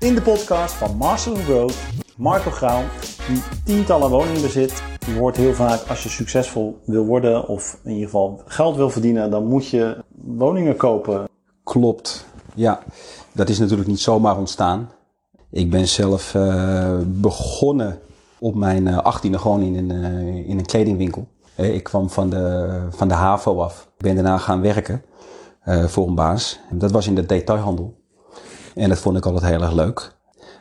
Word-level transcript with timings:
In 0.00 0.14
de 0.14 0.22
podcast 0.22 0.74
van 0.74 0.96
Master 0.96 1.32
of 1.32 1.44
Growth, 1.44 1.76
Marco 2.16 2.50
Grauw, 2.50 2.82
die 3.28 3.42
tientallen 3.64 4.10
woningen 4.10 4.42
bezit. 4.42 4.82
Je 5.06 5.18
hoort 5.18 5.36
heel 5.36 5.54
vaak 5.54 5.80
als 5.88 6.02
je 6.02 6.08
succesvol 6.08 6.78
wil 6.84 7.04
worden 7.04 7.48
of 7.48 7.78
in 7.84 7.90
ieder 7.90 8.04
geval 8.04 8.42
geld 8.44 8.76
wil 8.76 8.90
verdienen, 8.90 9.30
dan 9.30 9.46
moet 9.46 9.66
je 9.66 10.04
woningen 10.24 10.76
kopen. 10.76 11.28
Klopt, 11.64 12.26
ja. 12.54 12.82
Dat 13.32 13.48
is 13.48 13.58
natuurlijk 13.58 13.88
niet 13.88 14.00
zomaar 14.00 14.38
ontstaan. 14.38 14.90
Ik 15.50 15.70
ben 15.70 15.88
zelf 15.88 16.34
uh, 16.34 16.98
begonnen 17.06 17.98
op 18.38 18.54
mijn 18.54 18.86
uh, 18.86 18.98
achttiende 18.98 19.38
gewoon 19.38 19.62
in 19.62 19.76
een, 19.76 19.90
uh, 19.90 20.48
in 20.48 20.58
een 20.58 20.66
kledingwinkel. 20.66 21.28
Ik 21.56 21.82
kwam 21.82 22.10
van 22.10 22.30
de, 22.30 22.86
van 22.90 23.08
de 23.08 23.14
HAVO 23.14 23.60
af. 23.60 23.88
Ik 23.96 24.02
ben 24.04 24.14
daarna 24.14 24.38
gaan 24.38 24.60
werken 24.60 25.02
voor 25.64 26.08
een 26.08 26.14
baas. 26.14 26.60
Dat 26.70 26.90
was 26.90 27.06
in 27.06 27.14
de 27.14 27.26
detailhandel. 27.26 27.99
En 28.80 28.88
dat 28.88 28.98
vond 28.98 29.16
ik 29.16 29.26
altijd 29.26 29.44
heel 29.44 29.62
erg 29.62 29.72
leuk. 29.72 30.12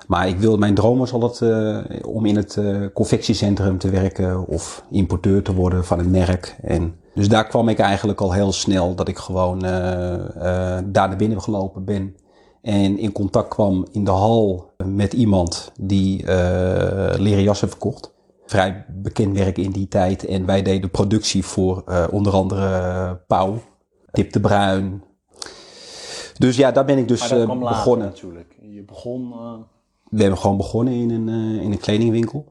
Maar 0.07 0.27
ik 0.27 0.39
wilde, 0.39 0.57
mijn 0.57 0.75
droom 0.75 0.97
was 0.97 1.13
altijd 1.13 1.51
uh, 1.51 1.77
om 2.05 2.25
in 2.25 2.35
het 2.35 2.55
uh, 2.55 2.85
confectiecentrum 2.93 3.77
te 3.77 3.89
werken 3.89 4.47
of 4.47 4.83
importeur 4.91 5.43
te 5.43 5.53
worden 5.53 5.85
van 5.85 5.99
een 5.99 6.11
merk. 6.11 6.57
En 6.61 6.95
dus 7.13 7.29
daar 7.29 7.47
kwam 7.47 7.69
ik 7.69 7.79
eigenlijk 7.79 8.21
al 8.21 8.31
heel 8.33 8.51
snel 8.51 8.95
dat 8.95 9.07
ik 9.07 9.17
gewoon 9.17 9.65
uh, 9.65 9.71
daar 10.85 11.07
naar 11.07 11.15
binnen 11.15 11.41
gelopen 11.41 11.85
ben. 11.85 12.15
En 12.61 12.97
in 12.97 13.11
contact 13.11 13.47
kwam 13.47 13.87
in 13.91 14.03
de 14.03 14.11
hal 14.11 14.71
met 14.85 15.13
iemand 15.13 15.71
die 15.79 16.25
leren 17.17 17.43
jassen 17.43 17.69
verkocht. 17.69 18.13
Vrij 18.45 18.85
bekend 18.87 19.37
werk 19.37 19.57
in 19.57 19.71
die 19.71 19.87
tijd. 19.87 20.25
En 20.25 20.45
wij 20.45 20.61
deden 20.61 20.89
productie 20.89 21.45
voor 21.45 21.83
onder 22.11 22.33
andere 22.33 23.21
Pauw, 23.27 23.61
Tip 24.11 24.33
de 24.33 24.39
Bruin, 24.39 25.03
dus 26.39 26.55
ja, 26.55 26.71
daar 26.71 26.85
ben 26.85 26.97
ik 26.97 27.07
dus 27.07 27.31
uh, 27.31 27.59
begonnen. 27.59 28.07
natuurlijk. 28.07 28.55
Je 28.61 28.83
begon. 28.83 29.31
Uh... 29.31 29.53
We 30.09 30.21
hebben 30.21 30.39
gewoon 30.39 30.57
begonnen 30.57 30.93
in 30.93 31.09
een, 31.09 31.27
uh, 31.27 31.63
in 31.63 31.71
een 31.71 31.79
kledingwinkel. 31.79 32.45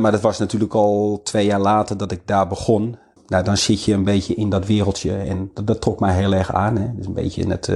maar 0.00 0.12
dat 0.12 0.20
was 0.20 0.38
natuurlijk 0.38 0.74
al 0.74 1.20
twee 1.22 1.46
jaar 1.46 1.60
later 1.60 1.96
dat 1.96 2.12
ik 2.12 2.20
daar 2.24 2.48
begon. 2.48 2.96
Nou, 3.26 3.44
dan 3.44 3.56
zit 3.56 3.84
je 3.84 3.92
een 3.92 4.04
beetje 4.04 4.34
in 4.34 4.50
dat 4.50 4.66
wereldje 4.66 5.16
en 5.16 5.50
dat, 5.54 5.66
dat 5.66 5.80
trok 5.80 6.00
mij 6.00 6.14
heel 6.14 6.32
erg 6.32 6.52
aan. 6.52 6.76
Hè. 6.76 6.94
Dus 6.94 7.06
een 7.06 7.12
beetje 7.12 7.48
het, 7.48 7.66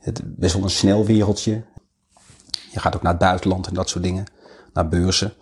het 0.00 0.22
best 0.24 0.54
wel 0.54 0.62
een 0.62 0.70
snel 0.70 1.04
wereldje. 1.04 1.62
Je 2.72 2.80
gaat 2.80 2.96
ook 2.96 3.02
naar 3.02 3.12
het 3.12 3.20
buitenland 3.20 3.66
en 3.66 3.74
dat 3.74 3.88
soort 3.88 4.04
dingen, 4.04 4.24
naar 4.72 4.88
beurzen. 4.88 5.32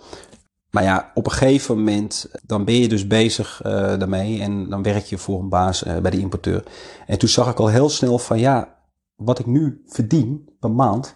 Maar 0.72 0.82
ja, 0.82 1.10
op 1.14 1.26
een 1.26 1.32
gegeven 1.32 1.76
moment, 1.76 2.30
dan 2.46 2.64
ben 2.64 2.74
je 2.74 2.88
dus 2.88 3.06
bezig 3.06 3.62
uh, 3.66 3.72
daarmee 3.72 4.40
en 4.40 4.68
dan 4.68 4.82
werk 4.82 5.04
je 5.04 5.18
voor 5.18 5.40
een 5.40 5.48
baas 5.48 5.84
uh, 5.84 5.98
bij 5.98 6.10
de 6.10 6.18
importeur. 6.18 6.64
En 7.06 7.18
toen 7.18 7.28
zag 7.28 7.50
ik 7.50 7.58
al 7.58 7.68
heel 7.68 7.88
snel 7.88 8.18
van 8.18 8.38
ja, 8.38 8.78
wat 9.16 9.38
ik 9.38 9.46
nu 9.46 9.82
verdien 9.86 10.48
per 10.60 10.70
maand, 10.70 11.14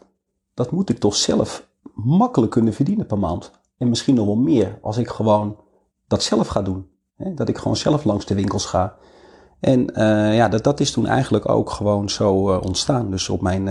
dat 0.55 0.71
moet 0.71 0.91
ik 0.91 0.99
toch 0.99 1.17
zelf 1.17 1.69
makkelijk 1.95 2.53
kunnen 2.53 2.75
verdienen 2.75 3.07
per 3.07 3.19
maand. 3.19 3.51
En 3.79 3.89
misschien 3.89 4.15
nog 4.15 4.27
wel 4.27 4.37
meer 4.37 4.79
als 4.83 4.97
ik 4.97 5.09
gewoon 5.09 5.57
dat 6.07 6.23
zelf 6.23 6.49
ga 6.49 6.63
doen. 6.63 6.89
Hè? 7.17 7.35
Dat 7.35 7.49
ik 7.49 7.59
gewoon 7.59 7.77
zelf 7.77 8.05
langs 8.05 8.27
de 8.27 8.35
winkels 8.35 8.65
ga. 8.65 8.97
En 9.61 9.81
uh, 9.81 10.37
ja, 10.37 10.49
dat, 10.49 10.65
dat 10.65 10.81
is 10.81 10.91
toen 10.91 11.07
eigenlijk 11.07 11.49
ook 11.49 11.71
gewoon 11.71 12.11
zo 12.11 12.33
ontstaan. 12.59 13.11
Dus 13.11 13.29
op 13.29 13.41
mijn 13.41 13.69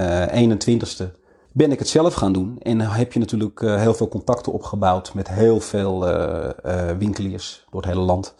21ste 0.59 1.24
ben 1.55 1.71
ik 1.71 1.79
het 1.79 1.87
zelf 1.87 2.13
gaan 2.13 2.33
doen. 2.33 2.57
En 2.61 2.77
dan 2.77 2.87
heb 2.87 3.13
je 3.13 3.19
natuurlijk 3.19 3.61
uh, 3.61 3.75
heel 3.75 3.93
veel 3.93 4.07
contacten 4.07 4.51
opgebouwd 4.51 5.13
met 5.13 5.27
heel 5.27 5.59
veel 5.59 6.07
uh, 6.07 6.49
uh, 6.65 6.91
winkeliers 6.97 7.65
door 7.71 7.81
het 7.81 7.89
hele 7.89 8.03
land. 8.05 8.35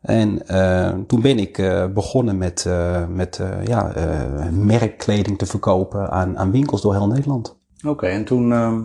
En 0.00 0.42
toen 1.06 1.20
ben 1.20 1.38
ik 1.38 1.56
begonnen 1.94 2.38
met, 2.38 2.66
met 3.08 3.40
ja, 3.64 3.92
merkkleding 4.52 5.38
te 5.38 5.46
verkopen 5.46 6.10
aan, 6.10 6.38
aan 6.38 6.50
winkels 6.50 6.82
door 6.82 6.94
heel 6.94 7.06
Nederland. 7.06 7.56
Oké, 7.86 8.06
en 8.06 8.24
toen 8.24 8.52
ehm, 8.52 8.80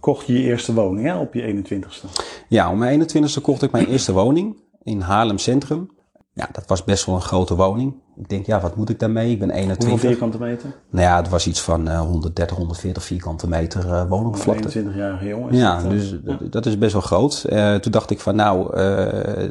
kocht 0.00 0.26
je 0.26 0.32
je 0.32 0.42
eerste 0.42 0.74
woning 0.74 1.06
hè, 1.06 1.18
op 1.18 1.34
je 1.34 1.64
21ste? 1.64 2.08
Ja, 2.48 2.70
op 2.70 2.76
mijn 2.76 3.02
21ste 3.02 3.42
kocht 3.42 3.62
ik 3.62 3.72
mijn 3.72 3.86
eerste 3.86 4.12
woning 4.12 4.56
in 4.82 5.00
Haarlem 5.00 5.38
Centrum. 5.38 5.90
Ja, 6.36 6.48
dat 6.52 6.66
was 6.66 6.84
best 6.84 7.06
wel 7.06 7.14
een 7.14 7.20
grote 7.20 7.54
woning. 7.54 7.94
Ik 8.16 8.28
denk, 8.28 8.46
ja, 8.46 8.60
wat 8.60 8.76
moet 8.76 8.88
ik 8.88 8.98
daarmee? 8.98 9.30
Ik 9.30 9.38
ben 9.38 9.50
21. 9.50 9.88
Hoeveel 9.88 10.08
vierkante 10.08 10.38
meter? 10.38 10.74
Nou 10.90 11.06
ja, 11.06 11.16
het 11.16 11.28
was 11.28 11.46
iets 11.46 11.60
van 11.60 11.88
uh, 11.88 12.00
130, 12.00 12.56
140 12.56 13.02
vierkante 13.02 13.48
meter 13.48 13.84
uh, 13.84 14.08
woningoppervlakte. 14.08 14.82
21-jarige 14.82 15.26
jongen. 15.26 15.54
Ja, 15.54 15.80
dat, 15.80 15.90
dus 15.90 16.14
ja. 16.24 16.38
dat 16.50 16.66
is 16.66 16.78
best 16.78 16.92
wel 16.92 17.02
groot. 17.02 17.46
Uh, 17.48 17.74
toen 17.74 17.92
dacht 17.92 18.10
ik 18.10 18.20
van, 18.20 18.36
nou, 18.36 18.76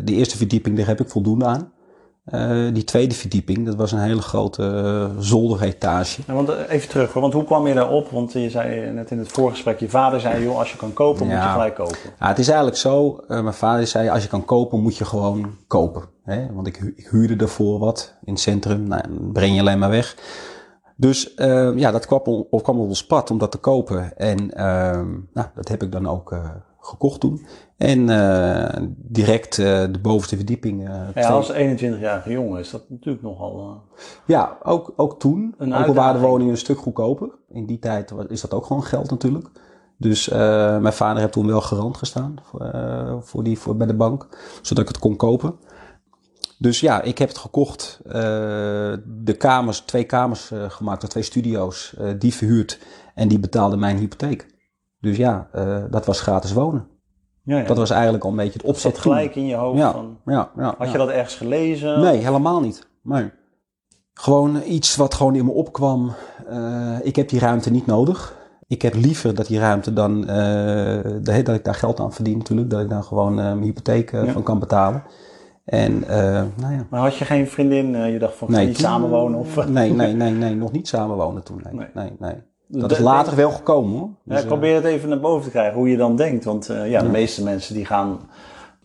de 0.03 0.13
eerste 0.13 0.37
verdieping, 0.37 0.77
daar 0.77 0.87
heb 0.87 0.99
ik 0.99 1.09
voldoende 1.09 1.45
aan. 1.45 1.71
Uh, 2.33 2.73
die 2.73 2.83
tweede 2.83 3.15
verdieping, 3.15 3.65
dat 3.65 3.75
was 3.75 3.91
een 3.91 3.99
hele 3.99 4.21
grote 4.21 4.63
uh, 4.63 5.21
zolderetage. 5.21 6.21
Ja, 6.27 6.33
want 6.33 6.49
even 6.49 6.89
terug, 6.89 7.13
want 7.13 7.33
hoe 7.33 7.43
kwam 7.43 7.67
je 7.67 7.73
daarop? 7.73 8.09
Want 8.09 8.33
je 8.33 8.49
zei 8.49 8.91
net 8.91 9.11
in 9.11 9.19
het 9.19 9.27
voorgesprek, 9.27 9.79
je 9.79 9.89
vader 9.89 10.19
zei, 10.19 10.43
joh, 10.43 10.57
als 10.57 10.71
je 10.71 10.77
kan 10.77 10.93
kopen, 10.93 11.27
ja. 11.27 11.33
moet 11.33 11.43
je 11.43 11.49
gelijk 11.49 11.75
kopen. 11.75 11.97
Ja, 12.19 12.27
het 12.27 12.39
is 12.39 12.47
eigenlijk 12.47 12.77
zo, 12.77 13.19
mijn 13.27 13.53
vader 13.53 13.87
zei, 13.87 14.09
als 14.09 14.23
je 14.23 14.29
kan 14.29 14.45
kopen, 14.45 14.81
moet 14.81 14.97
je 14.97 15.05
gewoon 15.05 15.55
kopen. 15.67 16.13
Hè? 16.25 16.53
Want 16.53 16.67
ik, 16.67 16.77
ik 16.77 17.07
huurde 17.07 17.35
ervoor 17.43 17.79
wat 17.79 18.15
in 18.23 18.33
het 18.33 18.41
centrum, 18.41 18.87
nou, 18.87 19.01
dan 19.01 19.31
breng 19.31 19.53
je 19.53 19.59
alleen 19.59 19.79
maar 19.79 19.89
weg. 19.89 20.17
Dus 20.97 21.33
ja, 21.75 21.91
dat 21.91 22.05
kwam, 22.05 22.21
op, 22.49 22.63
kwam 22.63 22.79
op 22.79 22.87
ons 22.87 23.05
pad 23.05 23.31
om 23.31 23.37
dat 23.37 23.51
te 23.51 23.57
kopen. 23.57 24.17
En 24.17 24.47
nou, 25.33 25.47
dat 25.55 25.67
heb 25.67 25.83
ik 25.83 25.91
dan 25.91 26.07
ook 26.07 26.33
gekocht 26.85 27.19
toen. 27.19 27.45
En 27.77 27.99
uh, 28.09 28.87
direct 28.97 29.57
uh, 29.57 29.65
de 29.65 29.99
bovenste 30.01 30.35
verdieping. 30.35 30.89
Ja, 31.15 31.29
als 31.29 31.53
21-jarige 31.53 32.31
jongen 32.31 32.59
is 32.59 32.69
dat 32.69 32.89
natuurlijk 32.89 33.23
nogal. 33.23 33.81
Ja, 34.25 34.57
ook, 34.63 34.93
ook 34.95 35.19
toen. 35.19 35.55
Een 35.57 35.73
ook 35.73 35.87
al 35.87 35.93
waren 35.93 36.21
de 36.21 36.27
woningen 36.27 36.51
een 36.51 36.59
stuk 36.59 36.77
goedkoper. 36.77 37.29
In 37.49 37.65
die 37.65 37.79
tijd 37.79 38.13
is 38.27 38.41
dat 38.41 38.53
ook 38.53 38.65
gewoon 38.65 38.83
geld 38.83 39.09
natuurlijk. 39.09 39.49
Dus 39.97 40.29
mijn 40.29 40.93
vader 40.93 41.21
heeft 41.21 41.33
toen 41.33 41.47
wel 41.47 41.61
garant 41.61 41.97
gestaan 41.97 42.35
voor, 42.43 42.73
voor 43.21 43.43
die, 43.43 43.59
voor, 43.59 43.77
bij 43.77 43.87
de 43.87 43.95
bank, 43.95 44.27
zodat 44.61 44.83
ik 44.83 44.89
het 44.89 44.99
kon 44.99 45.15
kopen. 45.15 45.55
Dus 46.57 46.79
ja, 46.79 47.01
ik 47.01 47.17
heb 47.17 47.27
het 47.27 47.37
gekocht. 47.37 47.99
de 49.05 49.35
kamers, 49.37 49.79
twee 49.79 50.03
kamers 50.03 50.51
gemaakt, 50.67 51.09
twee 51.09 51.23
studio's, 51.23 51.95
die 52.17 52.33
verhuurd. 52.33 52.79
En 53.15 53.27
die 53.27 53.39
betaalden 53.39 53.79
mijn 53.79 53.97
hypotheek. 53.97 54.47
Dus 54.99 55.17
ja, 55.17 55.47
dat 55.89 56.05
was 56.05 56.21
gratis 56.21 56.53
wonen. 56.53 56.87
Ja, 57.43 57.57
ja. 57.57 57.65
Dat 57.65 57.77
was 57.77 57.89
eigenlijk 57.89 58.23
al 58.23 58.29
een 58.29 58.35
beetje 58.35 58.53
het 58.53 58.63
opzet. 58.67 58.91
Dat 58.91 59.01
gelijk 59.01 59.35
in 59.35 59.45
je 59.45 59.55
hoofd 59.55 59.77
ja, 59.77 59.91
van... 59.91 60.17
Ja, 60.25 60.51
ja, 60.57 60.75
Had 60.77 60.91
je 60.91 60.97
dat 60.97 61.09
ergens 61.09 61.35
gelezen? 61.35 61.99
Nee, 61.99 62.17
helemaal 62.17 62.61
niet. 62.61 62.87
Nee. 63.03 63.31
Gewoon 64.13 64.61
iets 64.65 64.95
wat 64.95 65.13
gewoon 65.13 65.35
in 65.35 65.45
me 65.45 65.51
opkwam. 65.51 66.15
Ik 67.01 67.15
heb 67.15 67.29
die 67.29 67.39
ruimte 67.39 67.71
niet 67.71 67.85
nodig. 67.85 68.35
Ik 68.67 68.81
heb 68.81 68.93
liever 68.93 69.35
dat 69.35 69.47
die 69.47 69.59
ruimte 69.59 69.93
dan... 69.93 70.21
Dat 71.23 71.35
ik 71.35 71.63
daar 71.63 71.75
geld 71.75 71.99
aan 71.99 72.13
verdien 72.13 72.37
natuurlijk. 72.37 72.69
Dat 72.69 72.81
ik 72.81 72.89
daar 72.89 73.03
gewoon 73.03 73.35
mijn 73.35 73.63
hypotheek 73.63 74.09
van 74.09 74.43
kan 74.43 74.59
betalen. 74.59 75.03
En, 75.65 75.99
nou 76.55 76.73
ja. 76.73 76.85
Maar 76.89 76.99
had 76.99 77.17
je 77.17 77.25
geen 77.25 77.47
vriendin? 77.47 78.11
je 78.11 78.19
dacht 78.19 78.35
van, 78.35 78.51
nee, 78.51 78.67
niet 78.67 78.77
samenwonen? 78.77 79.39
Of? 79.39 79.67
Nee, 79.67 79.93
nee, 79.93 80.13
nee, 80.13 80.31
nee, 80.31 80.55
nog 80.55 80.71
niet 80.71 80.87
samenwonen 80.87 81.43
toen. 81.43 81.61
Nee, 81.63 81.73
nee, 81.73 81.87
nee. 81.93 82.11
nee. 82.19 82.35
Dat 82.67 82.91
is 82.91 82.99
later 82.99 83.35
wel 83.35 83.51
gekomen 83.51 83.99
hoor. 83.99 84.09
Dus, 84.23 84.35
ja, 84.35 84.41
ik 84.41 84.47
probeer 84.47 84.75
het 84.75 84.83
even 84.83 85.09
naar 85.09 85.19
boven 85.19 85.43
te 85.43 85.49
krijgen, 85.49 85.77
hoe 85.77 85.89
je 85.89 85.97
dan 85.97 86.15
denkt. 86.15 86.43
Want 86.43 86.69
uh, 86.69 86.89
ja, 86.89 87.01
de 87.01 87.09
meeste 87.09 87.43
mensen 87.43 87.75
die 87.75 87.85
gaan 87.85 88.19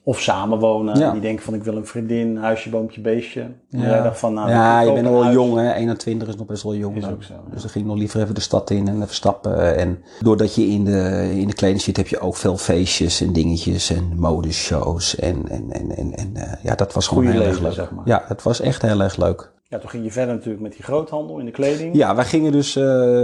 of 0.05 0.21
samenwonen. 0.21 0.99
Ja. 0.99 1.13
Die 1.13 1.21
denken 1.21 1.45
van 1.45 1.55
ik 1.55 1.65
wil 1.65 1.77
een 1.77 1.87
vriendin, 1.87 2.37
huisje, 2.37 2.71
boompje, 2.71 3.01
beestje. 3.01 3.41
En 3.41 3.81
jij 3.81 4.03
dacht 4.03 4.19
van 4.19 4.35
nou... 4.35 4.51
Ja, 4.51 4.81
je 4.81 4.93
bent 4.93 5.05
nog 5.05 5.23
wel 5.23 5.33
jong 5.33 5.57
hè. 5.57 5.73
21 5.73 6.29
is 6.29 6.37
nog 6.37 6.47
best 6.47 6.63
wel 6.63 6.75
jong. 6.75 6.97
Is 6.97 7.05
ook 7.05 7.23
zo, 7.23 7.35
Dus 7.53 7.61
dan 7.61 7.71
ging 7.71 7.85
ik 7.85 7.91
nog 7.91 7.99
liever 7.99 8.21
even 8.23 8.35
de 8.35 8.41
stad 8.41 8.71
in 8.71 8.89
en 8.89 9.03
even 9.03 9.15
stappen. 9.15 9.77
En 9.77 10.03
doordat 10.21 10.55
je 10.55 10.67
in 10.67 10.85
de, 10.85 11.31
in 11.33 11.47
de 11.47 11.55
kleding 11.55 11.81
zit 11.81 11.97
heb 11.97 12.09
je 12.09 12.21
ook 12.21 12.37
veel 12.37 12.57
feestjes 12.57 13.21
en 13.21 13.33
dingetjes 13.33 13.91
en 13.91 14.13
modeshows. 14.17 15.17
En, 15.17 15.49
en, 15.49 15.71
en, 15.71 15.97
en, 15.97 16.17
en 16.17 16.33
uh, 16.37 16.43
ja, 16.63 16.75
dat 16.75 16.93
was 16.93 17.07
gewoon 17.09 17.25
Goeie 17.25 17.39
heel 17.39 17.49
leven, 17.49 17.67
erg 17.67 17.77
leuk. 17.77 17.87
Zeg 17.87 17.91
maar. 17.97 18.07
Ja, 18.07 18.25
het 18.27 18.43
was 18.43 18.61
echt 18.61 18.83
heel 18.83 19.01
erg 19.01 19.17
leuk. 19.17 19.53
Ja, 19.71 19.79
toen 19.79 19.91
ging 19.91 20.05
je 20.05 20.11
verder 20.11 20.35
natuurlijk 20.35 20.63
met 20.63 20.73
die 20.73 20.83
groothandel 20.83 21.39
in 21.39 21.45
de 21.45 21.51
kleding. 21.51 21.97
Ja, 21.97 22.15
wij 22.15 22.25
gingen 22.25 22.53
dus 22.53 22.77
uh, 22.77 22.83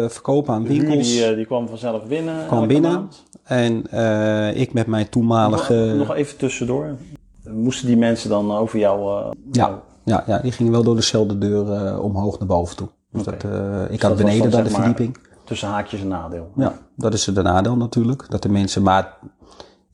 verkopen 0.08 0.54
aan 0.54 0.62
de 0.62 0.69
winkels. 0.69 1.08
Die, 1.08 1.31
uh, 1.31 1.37
die 1.37 1.46
kwam 1.46 1.69
vanzelf 1.69 2.04
binnen. 2.04 2.46
Kwam 2.46 2.66
binnen. 2.66 2.93
Maand. 2.93 3.25
En 3.43 3.84
uh, 3.94 4.60
ik 4.60 4.72
met 4.72 4.87
mijn 4.87 5.08
toenmalige. 5.08 5.75
Nog, 5.75 6.06
nog, 6.06 6.16
even 6.16 6.37
tussendoor. 6.37 6.96
Moesten 7.44 7.87
die 7.87 7.96
mensen 7.96 8.31
dan 8.31 8.52
over 8.52 8.78
jou. 8.78 9.25
ja, 9.52 9.82
ja, 10.04 10.25
ja, 10.26 10.38
die 10.38 10.52
gingen 10.52 10.72
wel 10.72 10.82
door 10.82 10.94
dezelfde 10.96 11.38
deur 11.38 12.00
omhoog 12.00 12.38
naar 12.38 12.49
boven 12.49 12.76
toe. 12.76 12.88
Dus 13.12 13.20
okay. 13.20 13.38
dat, 13.38 13.84
ik 13.84 13.90
dus 13.90 14.02
had 14.02 14.16
beneden 14.16 14.50
daar 14.50 14.64
de 14.64 14.70
verdieping. 14.70 15.16
Tussen 15.44 15.69
haakjes 15.69 16.00
een 16.00 16.08
nadeel. 16.08 16.50
Ja, 16.56 16.78
dat 16.96 17.14
is 17.14 17.25
de 17.25 17.42
nadeel 17.42 17.76
natuurlijk. 17.76 18.26
Dat 18.28 18.42
de 18.42 18.49
mensen, 18.49 18.82
maar 18.82 19.19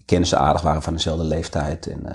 kennen 0.05 0.29
ze 0.29 0.37
aardig 0.37 0.63
waren 0.63 0.83
van 0.83 0.93
dezelfde 0.93 1.25
leeftijd. 1.25 1.87
En 1.87 2.07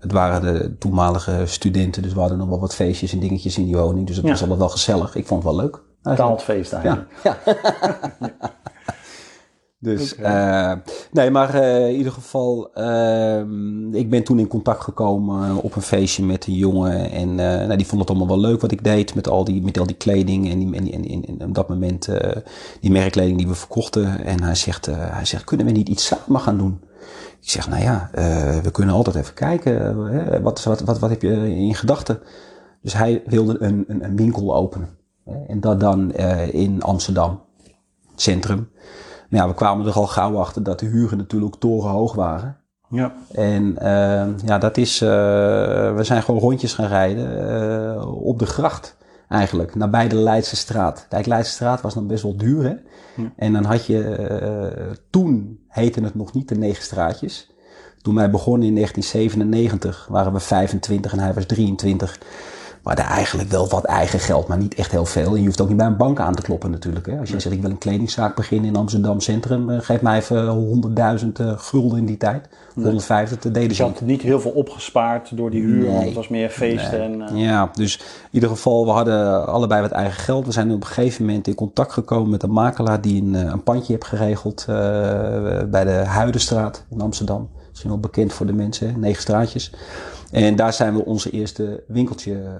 het 0.00 0.12
waren 0.12 0.42
de 0.42 0.76
toenmalige 0.78 1.42
studenten, 1.44 2.02
dus 2.02 2.12
we 2.12 2.20
hadden 2.20 2.38
nog 2.38 2.48
wel 2.48 2.60
wat 2.60 2.74
feestjes 2.74 3.12
en 3.12 3.18
dingetjes 3.18 3.58
in 3.58 3.64
die 3.64 3.76
woning. 3.76 4.06
Dus 4.06 4.16
het 4.16 4.24
ja. 4.24 4.30
was 4.30 4.40
allemaal 4.40 4.58
wel 4.58 4.68
gezellig. 4.68 5.14
Ik 5.14 5.26
vond 5.26 5.42
het 5.42 5.52
wel 5.52 5.62
leuk. 5.62 5.82
Betaald 6.02 6.42
feest 6.42 6.72
eigenlijk. 6.72 7.08
Ja. 7.22 7.36
ja. 7.44 7.56
Dus, 9.80 10.14
okay. 10.14 10.82
nee, 11.12 11.30
maar 11.30 11.54
in 11.88 11.96
ieder 11.96 12.12
geval, 12.12 12.70
ehm, 12.74 13.94
ik 13.94 14.10
ben 14.10 14.24
toen 14.24 14.38
in 14.38 14.46
contact 14.46 14.82
gekomen 14.82 15.62
op 15.62 15.76
een 15.76 15.82
feestje 15.82 16.24
met 16.24 16.46
een 16.46 16.54
jongen. 16.54 17.10
En 17.10 17.34
nou, 17.34 17.76
die 17.76 17.86
vond 17.86 18.00
het 18.00 18.10
allemaal 18.10 18.28
wel 18.28 18.40
leuk 18.40 18.60
wat 18.60 18.72
ik 18.72 18.84
deed 18.84 19.14
met 19.14 19.28
al 19.28 19.44
die, 19.44 19.62
met 19.62 19.78
al 19.78 19.86
die 19.86 19.96
kleding 19.96 20.50
en, 20.50 20.58
die, 20.58 20.74
en, 20.74 21.04
en, 21.04 21.24
en, 21.24 21.48
op 21.48 21.54
dat 21.54 21.68
moment 21.68 22.08
die 22.80 22.90
merkkleding 22.90 23.38
die 23.38 23.48
we 23.48 23.54
verkochten. 23.54 24.24
En 24.24 24.42
hij 24.42 24.54
zegt, 24.54 24.86
hij 24.86 25.24
zegt, 25.24 25.44
kunnen 25.44 25.66
we 25.66 25.72
niet 25.72 25.88
iets 25.88 26.06
samen 26.06 26.40
gaan 26.40 26.58
doen? 26.58 26.80
Ik 27.48 27.54
zeg, 27.54 27.68
nou 27.68 27.82
ja, 27.82 28.10
we 28.62 28.70
kunnen 28.72 28.94
altijd 28.94 29.16
even 29.16 29.34
kijken. 29.34 30.42
wat, 30.42 30.64
wat, 30.64 30.80
wat, 30.80 30.98
wat 30.98 31.10
heb 31.10 31.22
je 31.22 31.56
in 31.56 31.74
gedachten? 31.74 32.20
Dus 32.82 32.92
hij 32.92 33.22
wilde 33.26 33.56
een, 33.62 33.84
een, 33.86 34.04
een 34.04 34.16
winkel 34.16 34.54
openen. 34.56 34.88
En 35.46 35.60
dat 35.60 35.80
dan 35.80 36.12
uh, 36.16 36.54
in 36.54 36.82
Amsterdam, 36.82 37.40
centrum. 38.14 38.70
Maar 39.30 39.40
ja, 39.40 39.48
we 39.48 39.54
kwamen 39.54 39.86
er 39.86 39.92
al 39.92 40.06
gauw 40.06 40.38
achter 40.38 40.62
dat 40.62 40.78
de 40.78 40.86
huren 40.86 41.18
natuurlijk 41.18 41.54
torenhoog 41.54 42.14
waren. 42.14 42.56
Ja. 42.88 43.14
En 43.32 43.62
uh, 43.82 44.38
ja, 44.44 44.58
dat 44.58 44.76
is, 44.76 45.02
uh, 45.02 45.08
we 45.94 46.00
zijn 46.02 46.22
gewoon 46.22 46.40
rondjes 46.40 46.74
gaan 46.74 46.86
rijden 46.86 48.06
op 48.06 48.38
de 48.38 48.46
gracht 48.46 48.96
eigenlijk, 49.28 49.74
nabij 49.74 50.08
de 50.08 50.16
Leidse 50.16 50.56
straat. 50.56 51.06
Kijk, 51.08 51.26
Leidse 51.26 51.52
straat 51.52 51.80
was 51.80 51.94
dan 51.94 52.06
best 52.06 52.22
wel 52.22 52.36
duur 52.36 52.62
hè. 52.62 52.74
Ja. 53.22 53.32
En 53.36 53.52
dan 53.52 53.64
had 53.64 53.86
je, 53.86 54.96
toen 55.10 55.58
heette 55.68 56.00
het 56.00 56.14
nog 56.14 56.32
niet 56.32 56.48
de 56.48 56.54
negen 56.54 56.82
straatjes. 56.82 57.50
Toen 58.02 58.14
wij 58.14 58.30
begonnen 58.30 58.68
in 58.68 58.74
1997 58.74 60.06
waren 60.10 60.32
we 60.32 60.40
25 60.40 61.12
en 61.12 61.18
hij 61.18 61.34
was 61.34 61.46
23. 61.46 62.18
Maar 62.88 62.96
daar 62.96 63.10
eigenlijk 63.10 63.50
wel 63.50 63.68
wat 63.68 63.84
eigen 63.84 64.20
geld, 64.20 64.48
maar 64.48 64.58
niet 64.58 64.74
echt 64.74 64.90
heel 64.90 65.04
veel. 65.04 65.34
En 65.34 65.40
je 65.40 65.46
hoeft 65.46 65.60
ook 65.60 65.68
niet 65.68 65.76
bij 65.76 65.86
een 65.86 65.96
bank 65.96 66.20
aan 66.20 66.34
te 66.34 66.42
kloppen 66.42 66.70
natuurlijk. 66.70 67.06
Hè. 67.06 67.18
Als 67.18 67.30
je 67.30 67.40
zegt, 67.40 67.54
ik 67.54 67.60
wil 67.60 67.70
een 67.70 67.78
kledingzaak 67.78 68.36
beginnen 68.36 68.68
in 68.68 68.76
Amsterdam 68.76 69.20
Centrum, 69.20 69.70
uh, 69.70 69.80
geef 69.80 70.00
mij 70.00 70.18
even 70.18 70.82
100.000 71.20 71.26
uh, 71.40 71.52
gulden 71.56 71.98
in 71.98 72.06
die 72.06 72.16
tijd. 72.16 72.48
150, 72.74 73.38
dat 73.38 73.54
deden 73.54 73.76
ze. 73.76 73.82
Je 73.82 73.88
had 73.88 74.00
niet 74.00 74.22
heel 74.22 74.40
veel 74.40 74.50
opgespaard 74.50 75.36
door 75.36 75.50
die 75.50 75.62
huur, 75.62 75.92
want 75.92 76.04
het 76.04 76.14
was 76.14 76.28
meer 76.28 76.50
feesten. 76.50 77.02
En, 77.02 77.36
uh... 77.36 77.44
Ja, 77.44 77.70
dus 77.72 77.96
in 77.96 78.02
ieder 78.30 78.48
geval, 78.48 78.84
we 78.84 78.90
hadden 78.90 79.46
allebei 79.46 79.82
wat 79.82 79.90
eigen 79.90 80.20
geld. 80.20 80.46
We 80.46 80.52
zijn 80.52 80.70
op 80.70 80.80
een 80.80 80.86
gegeven 80.86 81.24
moment 81.24 81.46
in 81.46 81.54
contact 81.54 81.92
gekomen 81.92 82.30
met 82.30 82.42
een 82.42 82.52
makelaar 82.52 83.00
die 83.00 83.22
een, 83.22 83.34
een 83.34 83.62
pandje 83.62 83.92
heeft 83.92 84.06
geregeld 84.06 84.64
bij 85.70 85.84
de 85.84 86.02
Huidenstraat 86.06 86.84
in 86.90 87.00
Amsterdam. 87.00 87.48
Misschien 87.68 87.90
wel 87.90 88.00
bekend 88.00 88.32
voor 88.32 88.46
de 88.46 88.52
mensen, 88.52 88.90
hè? 88.90 88.98
negen 88.98 89.22
straatjes. 89.22 89.72
En 90.30 90.56
daar 90.56 90.72
zijn 90.72 90.94
we 90.94 91.04
onze 91.04 91.30
eerste 91.30 91.84
winkeltje 91.86 92.32
uh, 92.32 92.50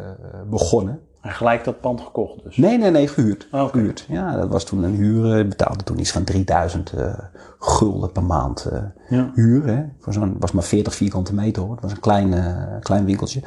begonnen. 0.51 1.01
En 1.21 1.31
gelijk 1.31 1.65
dat 1.65 1.81
pand 1.81 2.01
gekocht 2.01 2.43
dus? 2.45 2.57
Nee, 2.57 2.79
nee, 2.79 2.91
nee, 2.91 3.09
gehuurd. 3.09 3.49
Oh, 3.53 3.69
gehuurd. 3.69 4.07
Ja, 4.09 4.37
dat 4.37 4.49
was 4.49 4.65
toen 4.65 4.83
een 4.83 4.95
huur. 4.95 5.39
Ik 5.39 5.49
betaalde 5.49 5.85
toen 5.85 5.99
iets 5.99 6.11
van 6.11 6.25
3000 6.25 6.93
uh, 6.99 7.19
gulden 7.59 8.13
per 8.13 8.23
maand 8.23 8.69
uh, 8.73 8.79
ja. 9.09 9.31
huur. 9.35 9.67
Hè. 9.67 9.85
Voor 9.99 10.13
zo'n, 10.13 10.37
was 10.39 10.53
maar 10.53 10.63
40 10.63 10.95
vierkante 10.95 11.35
meter 11.35 11.63
hoor. 11.63 11.73
Het 11.73 11.83
was 11.83 11.93
een 11.93 12.01
klein, 12.01 12.35
klein 12.81 13.05
winkeltje. 13.05 13.43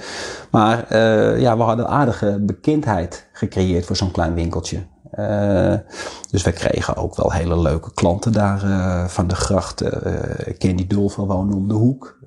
Maar 0.52 0.98
ja, 1.40 1.58
we 1.58 1.64
hadden 1.64 1.88
aardige 1.88 2.40
bekendheid 2.42 3.28
gecreëerd 3.32 3.86
voor 3.86 3.96
zo'n 3.96 4.12
klein 4.12 4.34
winkeltje. 4.34 4.80
Dus 6.32 6.44
we 6.44 6.52
kregen 6.54 6.96
ook 6.96 7.16
wel 7.16 7.32
hele 7.32 7.60
leuke 7.60 7.94
klanten 7.94 8.32
daar 8.32 8.60
van 9.10 9.28
de 9.28 9.36
gracht. 9.36 9.84
Candy 10.58 10.88
Dulver 10.88 11.26
woonde 11.26 11.56
om 11.56 11.68
de 11.68 11.74
hoek 11.74 12.20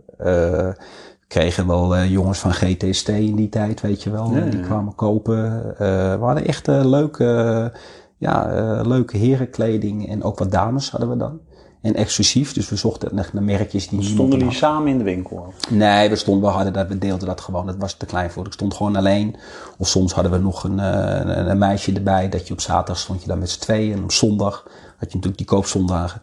kregen 1.29 1.67
wel 1.67 1.97
uh, 1.97 2.11
jongens 2.11 2.38
van 2.38 2.55
GTST 2.55 3.09
in 3.09 3.37
die 3.37 3.49
tijd, 3.49 3.81
weet 3.81 4.03
je 4.03 4.11
wel. 4.11 4.50
die 4.50 4.61
kwamen 4.61 4.94
kopen. 4.94 5.65
Uh, 5.73 5.79
we 5.79 6.19
hadden 6.21 6.47
echt 6.47 6.69
uh, 6.69 6.85
leuke, 6.85 7.73
ja, 8.17 8.50
leuke 8.82 9.17
herenkleding 9.17 10.09
en 10.09 10.23
ook 10.23 10.38
wat 10.38 10.50
dames 10.50 10.91
hadden 10.91 11.11
we 11.11 11.17
dan. 11.17 11.41
En 11.85 11.94
exclusief, 11.94 12.53
dus 12.53 12.69
we 12.69 12.76
zochten 12.76 13.15
naar 13.15 13.43
merkjes 13.43 13.88
die... 13.88 14.03
Stonden 14.03 14.38
die 14.38 14.53
samen 14.53 14.88
in 14.88 14.99
de 14.99 15.05
winkel? 15.05 15.53
Nee, 15.71 16.09
we, 16.09 16.17
stonden, 16.17 16.49
we, 16.49 16.55
hadden 16.55 16.73
dat, 16.73 16.88
we 16.88 16.99
deelden 16.99 17.27
dat 17.27 17.41
gewoon. 17.41 17.67
Dat 17.67 17.77
was 17.77 17.94
te 17.94 18.06
klein 18.06 18.31
voor. 18.31 18.47
Ik 18.47 18.53
stond 18.53 18.75
gewoon 18.75 18.97
alleen. 18.97 19.37
Of 19.79 19.88
soms 19.88 20.12
hadden 20.12 20.32
we 20.32 20.38
nog 20.38 20.65
een, 20.65 20.79
een, 20.79 21.50
een 21.50 21.59
meisje 21.59 21.93
erbij. 21.93 22.29
Dat 22.29 22.47
je 22.47 22.53
op 22.53 22.61
zaterdag 22.61 22.99
stond 22.99 23.23
je 23.23 23.29
dan 23.29 23.38
met 23.38 23.50
z'n 23.50 23.61
tweeën. 23.61 23.93
En 23.93 24.03
op 24.03 24.12
zondag 24.12 24.62
had 24.65 25.09
je 25.09 25.15
natuurlijk 25.15 25.37
die 25.37 25.47
koopzondagen. 25.47 26.20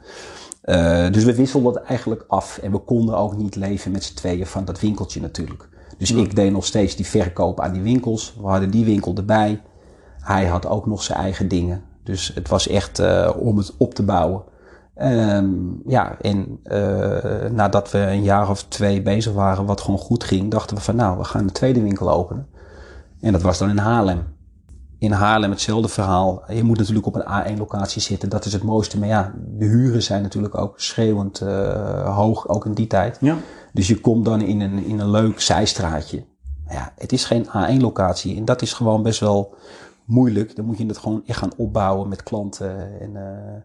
Uh, 0.66 1.12
dus 1.12 1.24
we 1.24 1.36
wisselden 1.36 1.74
het 1.74 1.84
eigenlijk 1.84 2.24
af. 2.28 2.58
En 2.58 2.72
we 2.72 2.78
konden 2.78 3.18
ook 3.18 3.38
niet 3.38 3.56
leven 3.56 3.92
met 3.92 4.04
z'n 4.04 4.16
tweeën 4.16 4.48
van 4.48 4.66
dat 4.66 4.80
winkeltje 4.80 5.22
natuurlijk. 5.22 5.70
Dus 5.98 6.12
ik 6.12 6.36
deed 6.36 6.52
nog 6.52 6.66
steeds 6.66 6.96
die 6.96 7.06
verkoop 7.06 7.60
aan 7.60 7.74
die 7.74 7.82
winkels. 7.82 8.36
We 8.42 8.48
hadden 8.48 8.72
die 8.72 8.86
winkel 8.86 9.16
erbij. 9.16 9.62
Hij 10.20 10.46
had 10.46 10.68
ook 10.68 10.86
nog 10.86 11.04
zijn 11.04 11.20
eigen 11.20 11.48
dingen. 11.48 11.84
Dus 12.04 12.32
het 12.36 12.48
was 12.48 12.68
echt 12.68 13.00
uh, 13.00 13.32
om 13.40 13.58
het 13.58 13.74
op 13.78 13.94
te 13.94 14.04
bouwen. 14.04 14.44
Um, 15.02 15.82
ja, 15.86 16.18
en 16.22 16.60
uh, 16.64 17.50
nadat 17.52 17.92
we 17.92 18.00
een 18.00 18.24
jaar 18.24 18.50
of 18.50 18.64
twee 18.64 19.02
bezig 19.02 19.34
waren, 19.34 19.66
wat 19.66 19.82
gewoon 19.82 20.00
goed 20.00 20.24
ging, 20.24 20.52
dachten 20.52 20.76
we 20.76 20.84
van 20.84 20.96
nou, 20.96 21.18
we 21.18 21.24
gaan 21.24 21.42
een 21.42 21.52
tweede 21.52 21.82
winkel 21.82 22.12
openen. 22.12 22.48
En 23.20 23.32
dat 23.32 23.42
was 23.42 23.58
dan 23.58 23.70
in 23.70 23.78
Haarlem 23.78 24.24
in 25.02 25.12
Haarlem 25.12 25.50
hetzelfde 25.50 25.88
verhaal. 25.88 26.44
Je 26.48 26.64
moet 26.64 26.78
natuurlijk 26.78 27.06
op 27.06 27.16
een 27.16 27.56
A1-locatie 27.56 28.02
zitten. 28.02 28.30
Dat 28.30 28.46
is 28.46 28.54
het 28.54 28.64
mooiste. 28.64 29.00
Maar 29.00 29.08
ja, 29.08 29.34
de 29.58 29.66
huren 29.66 30.04
zijn 30.04 30.22
natuurlijk 30.22 30.58
ook 30.58 30.80
schreeuwend 30.80 31.42
uh, 31.42 32.16
hoog, 32.16 32.48
ook 32.48 32.66
in 32.66 32.74
die 32.74 32.88
tijd. 32.88 33.18
Ja. 33.22 33.38
Dus 33.74 33.88
je 33.88 34.00
komt 34.00 34.26
dan 34.26 34.42
in 34.42 34.62
een, 34.62 34.86
in 34.86 35.00
een 35.00 35.10
leuk 35.10 35.42
zijstraatje. 35.42 36.26
Ja, 36.68 36.94
het 36.98 37.12
is 37.12 37.26
geen 37.26 37.46
A1-locatie. 37.46 38.38
En 38.38 38.46
dat 38.46 38.62
is 38.62 38.74
gewoon 38.74 39.04
best 39.04 39.20
wel 39.20 39.56
moeilijk. 40.06 40.56
Dan 40.56 40.66
moet 40.66 40.78
je 40.78 40.86
het 40.86 40.98
gewoon 40.98 41.24
echt 41.26 41.38
gaan 41.38 41.58
opbouwen 41.58 42.10
met 42.10 42.24
klanten. 42.24 43.00
En, 43.00 43.10
uh... 43.10 43.22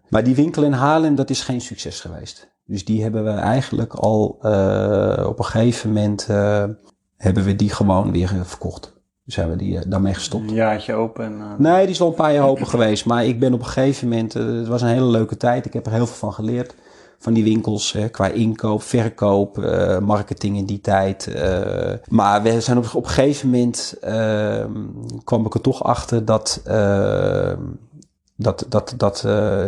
Maar 0.08 0.24
die 0.24 0.34
winkel 0.34 0.62
in 0.62 0.72
Haarlem, 0.72 1.14
dat 1.14 1.30
is 1.30 1.42
geen 1.42 1.60
succes 1.60 2.00
geweest. 2.00 2.54
Dus 2.64 2.84
die 2.84 3.02
hebben 3.02 3.24
we 3.24 3.30
eigenlijk 3.30 3.94
al 3.94 4.38
uh, 4.42 5.26
op 5.26 5.38
een 5.38 5.44
gegeven 5.44 5.88
moment... 5.88 6.26
hebben 7.16 7.44
we 7.44 7.56
die 7.56 7.70
gewoon 7.70 8.12
weer 8.12 8.34
verkocht. 8.42 8.95
Dus 9.26 9.37
hebben 9.37 9.56
we 9.56 9.64
die 9.64 9.75
uh, 9.75 9.81
daarmee 9.87 10.14
gestopt. 10.14 10.50
Een 10.50 10.55
jaartje 10.55 10.94
open? 10.94 11.32
Uh... 11.32 11.44
Nee, 11.58 11.81
die 11.81 11.90
is 11.90 12.00
al 12.00 12.08
een 12.08 12.14
paar 12.14 12.32
jaar 12.32 12.49
open 12.49 12.67
geweest. 12.67 13.06
Maar 13.06 13.25
ik 13.25 13.40
ben 13.40 13.52
op 13.52 13.61
een 13.61 13.67
gegeven 13.67 14.08
moment, 14.08 14.37
uh, 14.37 14.58
het 14.58 14.67
was 14.67 14.82
een 14.82 14.88
hele 14.88 15.06
leuke 15.06 15.37
tijd. 15.37 15.67
Ik 15.67 15.73
heb 15.73 15.87
er 15.87 15.93
heel 15.93 16.06
veel 16.06 16.17
van 16.17 16.32
geleerd. 16.32 16.75
Van 17.19 17.32
die 17.32 17.44
winkels, 17.44 17.93
hè, 17.93 18.08
qua 18.08 18.28
inkoop, 18.28 18.82
verkoop, 18.82 19.56
marketing 20.02 20.56
in 20.56 20.67
die 20.67 20.81
tijd. 20.81 21.34
maar 22.08 22.43
we 22.43 22.61
zijn 22.61 22.78
op, 22.78 22.94
op 22.94 23.05
een 23.05 23.11
gegeven 23.11 23.50
moment, 23.50 23.96
ehm, 24.00 24.73
kwam 25.25 25.46
ik 25.46 25.55
er 25.55 25.61
toch 25.61 25.84
achter 25.84 26.25
dat, 26.25 26.61
ehm, 26.64 27.61
dat, 28.37 28.67
dat, 28.69 28.94
dat 28.96 29.26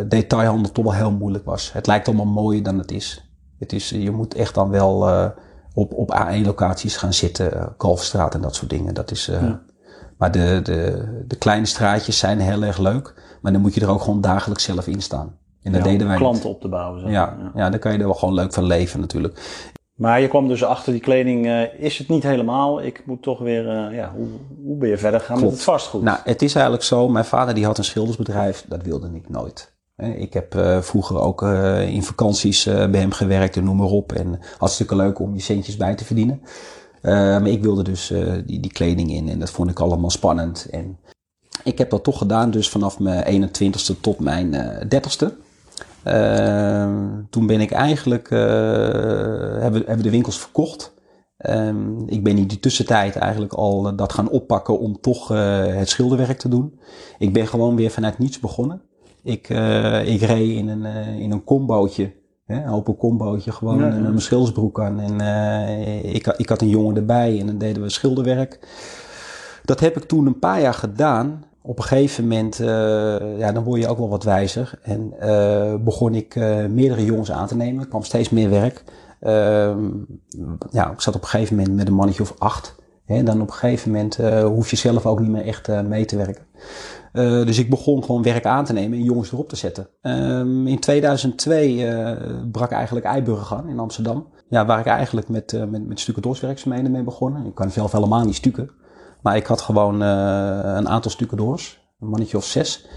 detailhandel 0.09 0.71
toch 0.71 0.83
wel 0.83 0.93
heel 0.93 1.11
moeilijk 1.11 1.45
was. 1.45 1.73
Het 1.73 1.87
lijkt 1.87 2.07
allemaal 2.07 2.25
mooier 2.25 2.63
dan 2.63 2.77
het 2.77 2.91
is. 2.91 3.29
Het 3.59 3.73
is 3.73 3.89
je 3.89 4.11
moet 4.11 4.33
echt 4.33 4.55
dan 4.55 4.69
wel 4.69 5.07
op, 5.73 5.93
op 5.93 6.19
A1-locaties 6.21 6.97
gaan 6.97 7.13
zitten, 7.13 7.53
uh, 7.53 7.67
Kalfstraat 7.77 8.33
en 8.33 8.41
dat 8.41 8.55
soort 8.55 8.69
dingen. 8.69 8.93
Dat 8.93 9.11
is, 9.11 9.29
uh, 9.29 9.51
Maar 10.17 10.31
de, 10.31 10.59
de, 10.63 11.23
de 11.27 11.35
kleine 11.37 11.65
straatjes 11.65 12.17
zijn 12.17 12.39
heel 12.39 12.63
erg 12.63 12.77
leuk, 12.77 13.13
maar 13.41 13.51
dan 13.51 13.61
moet 13.61 13.73
je 13.73 13.81
er 13.81 13.89
ook 13.89 14.01
gewoon 14.01 14.21
dagelijks 14.21 14.63
zelf 14.63 14.87
in 14.87 15.01
staan. 15.01 15.37
En 15.61 15.71
dat 15.71 15.83
deden 15.83 16.07
wij 16.07 16.17
klanten 16.17 16.49
op 16.49 16.61
te 16.61 16.67
bouwen. 16.67 17.01
Ja, 17.01 17.09
ja, 17.11 17.51
ja. 17.55 17.69
dan 17.69 17.79
kan 17.79 17.91
je 17.91 17.97
er 17.97 18.05
wel 18.05 18.13
gewoon 18.13 18.33
leuk 18.33 18.53
van 18.53 18.63
leven 18.63 18.99
natuurlijk. 18.99 19.67
Maar 19.93 20.21
je 20.21 20.27
kwam 20.27 20.47
dus 20.47 20.63
achter 20.63 20.91
die 20.91 21.01
kleding, 21.01 21.45
uh, 21.45 21.81
is 21.83 21.97
het 21.97 22.07
niet 22.07 22.23
helemaal. 22.23 22.81
Ik 22.81 23.03
moet 23.05 23.21
toch 23.21 23.39
weer, 23.39 23.93
ja, 23.93 24.11
hoe, 24.15 24.27
hoe 24.63 24.77
ben 24.77 24.89
je 24.89 24.97
verder 24.97 25.19
gegaan 25.19 25.41
met 25.41 25.51
het 25.51 25.63
vastgoed? 25.63 26.01
Nou, 26.01 26.17
het 26.23 26.41
is 26.41 26.53
eigenlijk 26.53 26.83
zo, 26.83 27.07
mijn 27.07 27.25
vader 27.25 27.53
die 27.53 27.65
had 27.65 27.77
een 27.77 27.83
schildersbedrijf, 27.83 28.65
dat 28.67 28.83
wilde 28.83 29.09
ik 29.13 29.29
nooit. 29.29 29.77
Ik 29.99 30.33
heb 30.33 30.55
uh, 30.55 30.81
vroeger 30.81 31.19
ook 31.19 31.41
uh, 31.41 31.89
in 31.89 32.03
vakanties 32.03 32.65
uh, 32.65 32.89
bij 32.89 32.99
hem 32.99 33.11
gewerkt 33.11 33.55
en 33.55 33.63
noem 33.63 33.77
maar 33.77 33.87
op. 33.87 34.11
En 34.11 34.39
hartstikke 34.57 34.95
leuk 34.95 35.19
om 35.19 35.35
je 35.35 35.41
centjes 35.41 35.77
bij 35.77 35.95
te 35.95 36.05
verdienen. 36.05 36.41
maar 37.01 37.47
ik 37.47 37.61
wilde 37.61 37.83
dus 37.83 38.13
die, 38.45 38.59
die 38.59 38.71
kleding 38.71 39.11
in 39.11 39.29
en 39.29 39.39
dat 39.39 39.49
vond 39.49 39.69
ik 39.69 39.79
allemaal 39.79 40.09
spannend. 40.09 40.67
En 40.71 40.97
ik 41.63 41.77
heb 41.77 41.89
dat 41.89 42.03
toch 42.03 42.17
gedaan, 42.17 42.51
dus 42.51 42.69
vanaf 42.69 42.99
mijn 42.99 43.51
21ste 43.51 43.99
tot 44.01 44.19
mijn 44.19 44.53
30ste. 44.83 45.27
toen 47.29 47.47
ben 47.47 47.61
ik 47.61 47.71
eigenlijk, 47.71 48.29
hebben, 48.29 49.83
hebben 49.85 50.03
de 50.03 50.09
winkels 50.09 50.39
verkocht. 50.39 50.97
Um, 51.47 52.07
ik 52.07 52.23
ben 52.23 52.37
in 52.37 52.47
die 52.47 52.59
tussentijd 52.59 53.15
eigenlijk 53.15 53.53
al 53.53 53.95
dat 53.95 54.13
gaan 54.13 54.29
oppakken 54.29 54.79
om 54.79 55.01
toch 55.01 55.27
het 55.27 55.89
schilderwerk 55.89 56.39
te 56.39 56.49
doen. 56.49 56.79
Ik 57.17 57.33
ben 57.33 57.47
gewoon 57.47 57.75
weer 57.75 57.91
vanuit 57.91 58.17
niets 58.17 58.39
begonnen. 58.39 58.88
Ik, 59.23 59.49
uh, 59.49 60.13
ik 60.13 60.21
reed 60.21 60.57
in 60.57 60.67
een, 60.67 60.85
uh, 60.85 61.19
in 61.19 61.31
een 61.31 61.43
combootje. 61.43 62.11
Hè, 62.45 62.63
een 62.63 62.69
open 62.69 62.97
combootje, 62.97 63.51
gewoon 63.51 63.79
ja, 63.79 63.87
ja. 63.87 63.99
mijn 63.99 64.21
schildersbroek 64.21 64.81
aan. 64.81 64.99
En 64.99 65.21
uh, 65.21 66.13
ik, 66.13 66.27
ik 66.27 66.49
had 66.49 66.61
een 66.61 66.69
jongen 66.69 66.95
erbij 66.95 67.39
en 67.39 67.45
dan 67.45 67.57
deden 67.57 67.81
we 67.81 67.89
schilderwerk. 67.89 68.59
Dat 69.65 69.79
heb 69.79 69.97
ik 69.97 70.03
toen 70.03 70.25
een 70.25 70.39
paar 70.39 70.61
jaar 70.61 70.73
gedaan. 70.73 71.43
Op 71.61 71.77
een 71.77 71.83
gegeven 71.83 72.23
moment, 72.23 72.57
ja, 73.37 73.51
dan 73.51 73.63
word 73.63 73.81
je 73.81 73.87
ook 73.87 73.97
wel 73.97 74.09
wat 74.09 74.23
wijzer. 74.23 74.79
En 74.81 75.13
begon 75.83 76.15
ik 76.15 76.35
meerdere 76.69 77.05
jongens 77.05 77.31
aan 77.31 77.47
te 77.47 77.55
nemen. 77.55 77.81
Er 77.81 77.87
kwam 77.87 78.03
steeds 78.03 78.29
meer 78.29 78.49
werk. 78.49 78.83
Ehm, 79.19 79.87
ja, 80.69 80.91
ik 80.91 81.01
zat 81.01 81.15
op 81.15 81.21
een 81.21 81.27
gegeven 81.27 81.55
moment 81.55 81.75
met 81.75 81.87
een 81.87 81.93
mannetje 81.93 82.23
of 82.23 82.35
acht. 82.37 82.75
Hè, 83.09 83.23
dan 83.23 83.41
op 83.41 83.47
een 83.47 83.53
gegeven 83.53 83.91
moment 83.91 84.17
hoef 84.43 84.69
je 84.69 84.75
zelf 84.75 85.05
ook 85.05 85.19
niet 85.19 85.29
meer 85.29 85.45
echt 85.45 85.67
mee 85.83 86.05
te 86.05 86.17
werken. 86.17 86.45
dus 87.45 87.57
ik 87.57 87.69
begon 87.69 88.03
gewoon 88.03 88.23
werk 88.23 88.45
aan 88.45 88.65
te 88.65 88.73
nemen 88.73 88.97
en 88.97 89.03
jongens 89.03 89.31
erop 89.31 89.49
te 89.49 89.55
zetten. 89.55 89.89
Ehm, 90.01 90.67
in 90.67 90.79
2002 90.79 91.87
brak 92.51 92.71
eigenlijk 92.71 93.05
Eiburg 93.05 93.53
aan 93.53 93.69
in 93.69 93.79
Amsterdam. 93.79 94.27
Ja, 94.49 94.65
waar 94.65 94.79
ik 94.79 94.85
eigenlijk 94.85 95.29
met, 95.29 95.53
uh, 95.53 95.63
met, 95.63 95.87
met 95.87 95.99
stucadoorswerkzaamheden 95.99 96.91
mee 96.91 97.03
begonnen. 97.03 97.45
Ik 97.45 97.55
kan 97.55 97.71
zelf 97.71 97.91
helemaal 97.91 98.25
niet 98.25 98.35
stukken. 98.35 98.69
Maar 99.21 99.35
ik 99.35 99.45
had 99.45 99.61
gewoon 99.61 100.01
een 100.01 100.89
aantal 100.89 101.11
stucadoors. 101.11 101.79
Een 101.99 102.07
mannetje 102.07 102.37
of 102.37 102.45
zes. 102.45 102.87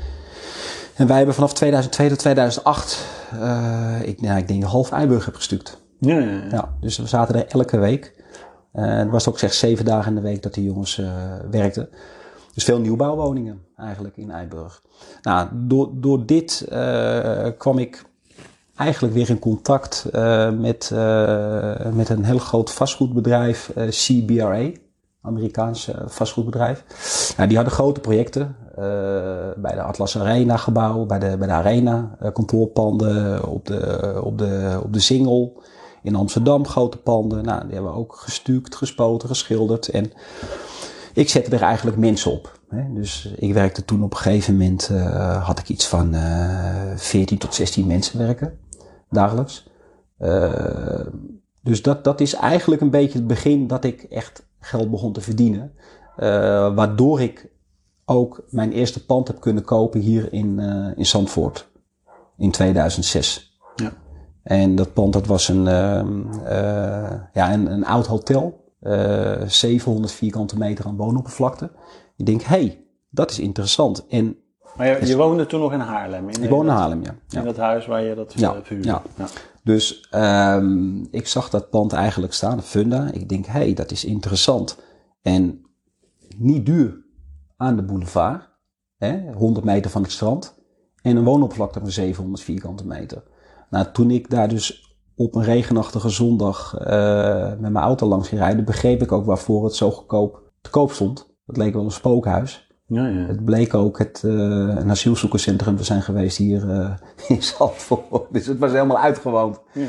En 0.95 1.07
wij 1.07 1.17
hebben 1.17 1.35
vanaf 1.35 1.53
2002 1.53 2.09
tot 2.09 2.19
2008, 2.19 3.07
uh, 3.35 4.03
ik, 4.03 4.21
nou, 4.21 4.39
ik 4.39 4.49
denk 4.49 4.63
half 4.63 4.91
Eiburg 4.91 5.25
heb 5.25 5.35
gestuukt. 5.35 5.83
Ja, 5.99 6.19
ja, 6.19 6.31
ja. 6.31 6.43
ja, 6.51 6.75
dus 6.81 6.99
we 6.99 7.07
zaten 7.07 7.35
er 7.35 7.47
elke 7.47 7.79
week. 7.79 8.22
Uh, 8.75 8.97
het 8.97 9.11
was 9.11 9.29
ook 9.29 9.39
zeg 9.39 9.53
zeven 9.53 9.85
dagen 9.85 10.09
in 10.09 10.15
de 10.15 10.29
week 10.29 10.43
dat 10.43 10.55
die 10.55 10.65
jongens 10.65 10.99
uh, 10.99 11.13
werkten. 11.51 11.89
Dus 12.55 12.65
veel 12.65 12.79
nieuwbouwwoningen 12.79 13.63
eigenlijk 13.77 14.17
in 14.17 14.31
Eiburg. 14.31 14.83
Nou, 15.23 15.49
door, 15.53 15.91
door 15.95 16.27
dit 16.27 16.67
uh, 16.73 17.47
kwam 17.59 17.79
ik 17.79 18.05
eigenlijk 18.77 19.15
weer 19.15 19.31
in 19.31 19.39
contact 19.39 20.05
met, 20.59 20.91
met 21.93 22.09
een 22.09 22.25
heel 22.25 22.39
groot 22.39 22.73
vastgoedbedrijf, 22.73 23.73
CBRA. 23.89 24.71
Amerikaans 25.21 25.91
vastgoedbedrijf. 26.07 26.85
Nou, 27.37 27.49
die 27.49 27.57
hadden 27.57 27.75
grote 27.75 28.01
projecten. 28.01 28.57
Uh, 28.79 28.85
bij 29.57 29.75
de 29.75 29.83
Atlas 29.83 30.19
Arena 30.19 30.57
gebouw, 30.57 31.05
bij 31.05 31.19
de, 31.19 31.37
bij 31.37 31.47
de 31.47 31.53
Arena 31.53 32.17
uh, 32.23 32.33
kantoorpanden, 32.33 33.49
op 33.49 33.67
de, 33.67 34.21
op, 34.23 34.39
de, 34.39 34.81
op 34.83 34.93
de 34.93 35.01
Singel. 35.01 35.63
In 36.03 36.15
Amsterdam 36.15 36.67
grote 36.67 36.97
panden. 36.97 37.45
Nou, 37.45 37.63
die 37.65 37.75
hebben 37.75 37.93
we 37.93 37.99
ook 37.99 38.17
gestuukt, 38.17 38.75
gespoten, 38.75 39.29
geschilderd. 39.29 39.89
En 39.89 40.13
ik 41.15 41.29
zette 41.29 41.57
er 41.57 41.63
eigenlijk 41.63 41.97
mensen 41.97 42.33
op. 42.33 42.59
Hè. 42.69 42.93
Dus 42.93 43.35
ik 43.37 43.53
werkte 43.53 43.85
toen 43.85 44.03
op 44.03 44.11
een 44.11 44.17
gegeven 44.17 44.53
moment, 44.53 44.89
uh, 44.93 45.47
had 45.47 45.59
ik 45.59 45.69
iets 45.69 45.87
van 45.87 46.15
14 46.97 47.39
tot 47.39 47.55
16 47.55 47.87
mensen 47.87 48.19
werken, 48.19 48.59
dagelijks. 49.11 49.69
dus 51.63 51.83
dat, 51.83 52.05
dat 52.05 52.21
is 52.21 52.35
eigenlijk 52.35 52.81
een 52.81 52.91
beetje 52.91 53.19
het 53.19 53.27
begin 53.27 53.67
dat 53.67 53.85
ik 53.85 54.03
echt 54.03 54.47
geld 54.61 54.91
begon 54.91 55.13
te 55.13 55.21
verdienen. 55.21 55.73
waardoor 56.75 57.21
ik 57.21 57.51
ook 58.05 58.45
mijn 58.51 58.73
eerste 58.73 59.05
pand 59.05 59.29
heb 59.29 59.41
kunnen 59.41 59.65
kopen 59.65 60.01
hier 60.01 60.33
in, 60.33 60.59
uh, 60.59 60.91
in 60.97 61.07
Zandvoort. 61.07 61.71
In 62.37 62.51
2006. 62.51 63.52
En 64.43 64.75
dat 64.75 64.93
pand 64.93 65.13
dat 65.13 65.27
was 65.27 65.49
een, 65.49 65.67
uh, 65.67 67.13
ja, 67.33 67.53
een, 67.53 67.73
een 67.73 67.85
oud 67.85 68.07
hotel. 68.07 68.61
700 69.47 70.13
vierkante 70.13 70.59
meter 70.59 70.85
aan 70.85 70.97
woonoppervlakte. 70.97 71.71
Ik 72.17 72.27
denk, 72.27 72.43
hé, 72.43 72.57
hey, 72.57 72.85
dat 73.11 73.31
is 73.31 73.39
interessant. 73.39 74.07
En 74.07 74.37
maar 74.77 74.87
je, 74.87 75.07
je, 75.07 75.17
woonde 75.17 75.47
toen 75.47 75.61
nog 75.61 75.73
in 75.73 75.81
Haarlem? 75.81 76.29
In 76.29 76.43
ik 76.43 76.51
woonde 76.51 76.71
in 76.71 76.77
Haarlem, 76.77 77.03
ja. 77.03 77.15
In 77.31 77.45
dat 77.45 77.57
huis 77.57 77.87
waar 77.87 78.03
je 78.03 78.15
dat 78.15 78.33
ja, 78.37 78.63
verhuurde? 78.63 78.89
Ja. 78.89 79.03
ja. 79.17 79.27
Dus 79.65 80.09
um, 80.15 81.07
ik 81.11 81.27
zag 81.27 81.51
dat 81.51 81.71
pand 81.71 81.93
eigenlijk 81.93 82.33
staan, 82.33 82.57
de 82.57 82.63
Funda. 82.63 83.11
Ik 83.13 83.29
denk, 83.29 83.47
hé, 83.47 83.53
hey, 83.53 83.75
dat 83.75 83.91
is 83.91 84.05
interessant. 84.05 84.79
En 85.23 85.67
niet 86.37 86.67
duur 86.67 87.05
aan 87.57 87.77
de 87.77 87.83
boulevard, 87.83 88.49
hè, 88.97 89.33
100 89.33 89.65
meter 89.65 89.91
van 89.91 90.03
het 90.03 90.13
strand, 90.13 90.55
en 91.03 91.17
een 91.17 91.25
woonoppervlakte 91.25 91.81
van 91.81 91.91
700 91.91 92.43
vierkante 92.43 92.87
meter. 92.87 93.23
Nou, 93.73 93.87
toen 93.93 94.11
ik 94.11 94.31
daar 94.31 94.49
dus 94.49 94.97
op 95.17 95.35
een 95.35 95.43
regenachtige 95.43 96.09
zondag 96.09 96.75
uh, 96.81 97.49
met 97.49 97.73
mijn 97.73 97.85
auto 97.85 98.07
langs 98.07 98.29
ging 98.29 98.41
rijden, 98.41 98.65
begreep 98.65 99.03
ik 99.03 99.13
ook 99.13 99.25
waarvoor 99.25 99.65
het 99.65 99.75
zo 99.75 99.91
goedkoop 99.91 100.43
te 100.61 100.71
koop 100.71 100.93
stond. 100.93 101.35
Het 101.47 101.57
leek 101.57 101.75
wel 101.75 101.85
een 101.85 101.91
spookhuis. 101.91 102.71
Ja, 102.87 103.07
ja. 103.07 103.27
Het 103.27 103.45
bleek 103.45 103.75
ook 103.75 103.99
het, 103.99 104.23
uh, 104.25 104.33
een 104.77 104.91
asielzoekerscentrum 104.91 105.77
te 105.77 105.85
zijn 105.85 106.03
geweest 106.03 106.37
hier 106.37 106.65
uh, 106.65 106.91
in 107.29 107.43
Zandvoort. 107.43 108.27
Dus 108.31 108.47
het 108.47 108.59
was 108.59 108.73
helemaal 108.73 108.99
uitgewoond. 108.99 109.61
Ja. 109.73 109.89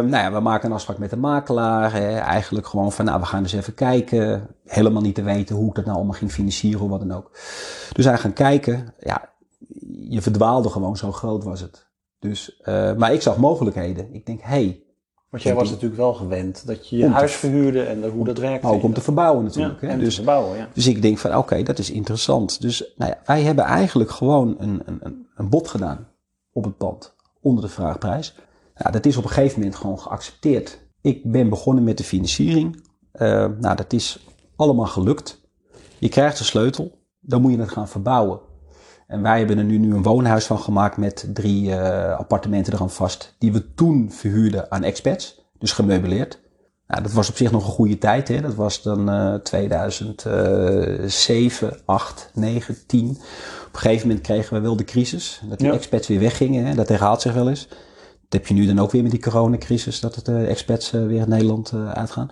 Nou 0.00 0.16
ja, 0.16 0.32
we 0.32 0.40
maken 0.40 0.68
een 0.68 0.74
afspraak 0.74 0.98
met 0.98 1.10
de 1.10 1.16
makelaar. 1.16 1.92
Hè, 1.92 2.16
eigenlijk 2.16 2.66
gewoon 2.66 2.92
van, 2.92 3.04
nou, 3.04 3.20
we 3.20 3.26
gaan 3.26 3.42
eens 3.42 3.52
even 3.52 3.74
kijken. 3.74 4.48
Helemaal 4.64 5.02
niet 5.02 5.14
te 5.14 5.22
weten 5.22 5.56
hoe 5.56 5.68
ik 5.68 5.74
dat 5.74 5.84
nou 5.84 5.96
allemaal 5.96 6.16
ging 6.16 6.32
financieren 6.32 6.80
of 6.80 6.88
wat 6.88 7.00
dan 7.00 7.12
ook. 7.12 7.30
Dus 7.92 8.04
hij 8.04 8.18
gaan 8.18 8.32
kijken. 8.32 8.94
Ja, 8.98 9.28
je 10.08 10.22
verdwaalde 10.22 10.68
gewoon, 10.68 10.96
zo 10.96 11.12
groot 11.12 11.44
was 11.44 11.60
het. 11.60 11.85
Dus, 12.18 12.60
uh, 12.64 12.94
maar 12.94 13.12
ik 13.12 13.22
zag 13.22 13.36
mogelijkheden. 13.36 14.14
Ik 14.14 14.26
denk, 14.26 14.40
hé. 14.40 14.48
Hey, 14.48 14.82
Want 15.30 15.42
jij 15.42 15.54
was 15.54 15.70
natuurlijk 15.70 16.00
wel 16.00 16.14
gewend 16.14 16.66
dat 16.66 16.88
je 16.88 16.96
je 16.96 17.08
huis 17.08 17.34
verhuurde 17.34 17.82
en 17.82 18.08
hoe 18.08 18.24
dat 18.24 18.38
werkte. 18.38 18.66
Ook 18.66 18.82
om 18.82 18.94
te 18.94 19.00
verbouwen 19.00 19.44
natuurlijk. 19.44 19.80
Ja, 19.80 19.86
hè? 19.86 19.92
En 19.92 19.98
dus, 19.98 20.08
te 20.08 20.14
verbouwen, 20.14 20.56
ja. 20.58 20.68
dus 20.72 20.86
ik 20.86 21.02
denk 21.02 21.18
van, 21.18 21.30
oké, 21.30 21.38
okay, 21.38 21.62
dat 21.62 21.78
is 21.78 21.90
interessant. 21.90 22.60
Dus 22.60 22.92
nou 22.96 23.10
ja, 23.10 23.20
wij 23.24 23.42
hebben 23.42 23.64
eigenlijk 23.64 24.10
gewoon 24.10 24.54
een, 24.58 24.82
een, 24.84 25.26
een 25.34 25.48
bod 25.48 25.68
gedaan 25.68 26.08
op 26.52 26.64
het 26.64 26.76
pand. 26.76 27.14
Onder 27.40 27.64
de 27.64 27.70
vraagprijs. 27.70 28.34
Nou, 28.76 28.92
dat 28.92 29.06
is 29.06 29.16
op 29.16 29.24
een 29.24 29.30
gegeven 29.30 29.58
moment 29.58 29.76
gewoon 29.76 29.98
geaccepteerd. 29.98 30.78
Ik 31.00 31.30
ben 31.30 31.48
begonnen 31.48 31.84
met 31.84 31.98
de 31.98 32.04
financiering. 32.04 32.84
Uh, 33.14 33.46
nou, 33.60 33.76
dat 33.76 33.92
is 33.92 34.26
allemaal 34.56 34.86
gelukt. 34.86 35.40
Je 35.98 36.08
krijgt 36.08 36.38
de 36.38 36.44
sleutel, 36.44 36.98
dan 37.20 37.40
moet 37.40 37.52
je 37.52 37.58
het 37.58 37.70
gaan 37.70 37.88
verbouwen. 37.88 38.40
En 39.06 39.22
wij 39.22 39.38
hebben 39.38 39.58
er 39.58 39.64
nu, 39.64 39.78
nu 39.78 39.94
een 39.94 40.02
woonhuis 40.02 40.46
van 40.46 40.58
gemaakt 40.58 40.96
met 40.96 41.28
drie 41.32 41.68
uh, 41.68 42.18
appartementen 42.18 42.72
eraan 42.72 42.90
vast, 42.90 43.34
die 43.38 43.52
we 43.52 43.74
toen 43.74 44.12
verhuurden 44.12 44.70
aan 44.70 44.82
expats, 44.82 45.44
dus 45.58 45.72
gemeubileerd. 45.72 46.44
Nou, 46.86 47.02
dat 47.02 47.12
was 47.12 47.28
op 47.28 47.36
zich 47.36 47.50
nog 47.50 47.64
een 47.64 47.72
goede 47.72 47.98
tijd, 47.98 48.28
hè? 48.28 48.40
dat 48.40 48.54
was 48.54 48.82
dan 48.82 49.10
uh, 49.10 49.34
2007, 49.34 51.80
8, 51.84 52.30
9, 52.34 52.76
10. 52.86 53.10
Op 53.10 53.16
een 53.72 53.78
gegeven 53.80 54.08
moment 54.08 54.26
kregen 54.26 54.54
we 54.54 54.60
wel 54.60 54.76
de 54.76 54.84
crisis, 54.84 55.42
dat 55.48 55.58
die 55.58 55.68
ja. 55.68 55.74
expats 55.74 56.08
weer 56.08 56.20
weggingen, 56.20 56.64
hè? 56.64 56.74
dat 56.74 56.88
herhaalt 56.88 57.20
zich 57.20 57.34
wel 57.34 57.48
eens. 57.48 57.68
Dat 58.28 58.40
heb 58.40 58.46
je 58.46 58.54
nu 58.54 58.66
dan 58.66 58.78
ook 58.78 58.90
weer 58.90 59.02
met 59.02 59.10
die 59.10 59.20
coronacrisis, 59.20 60.00
dat 60.00 60.14
het 60.14 60.28
uh, 60.28 60.50
expats 60.50 60.92
uh, 60.92 61.06
weer 61.06 61.20
in 61.20 61.28
Nederland 61.28 61.72
uitgaan. 61.72 62.30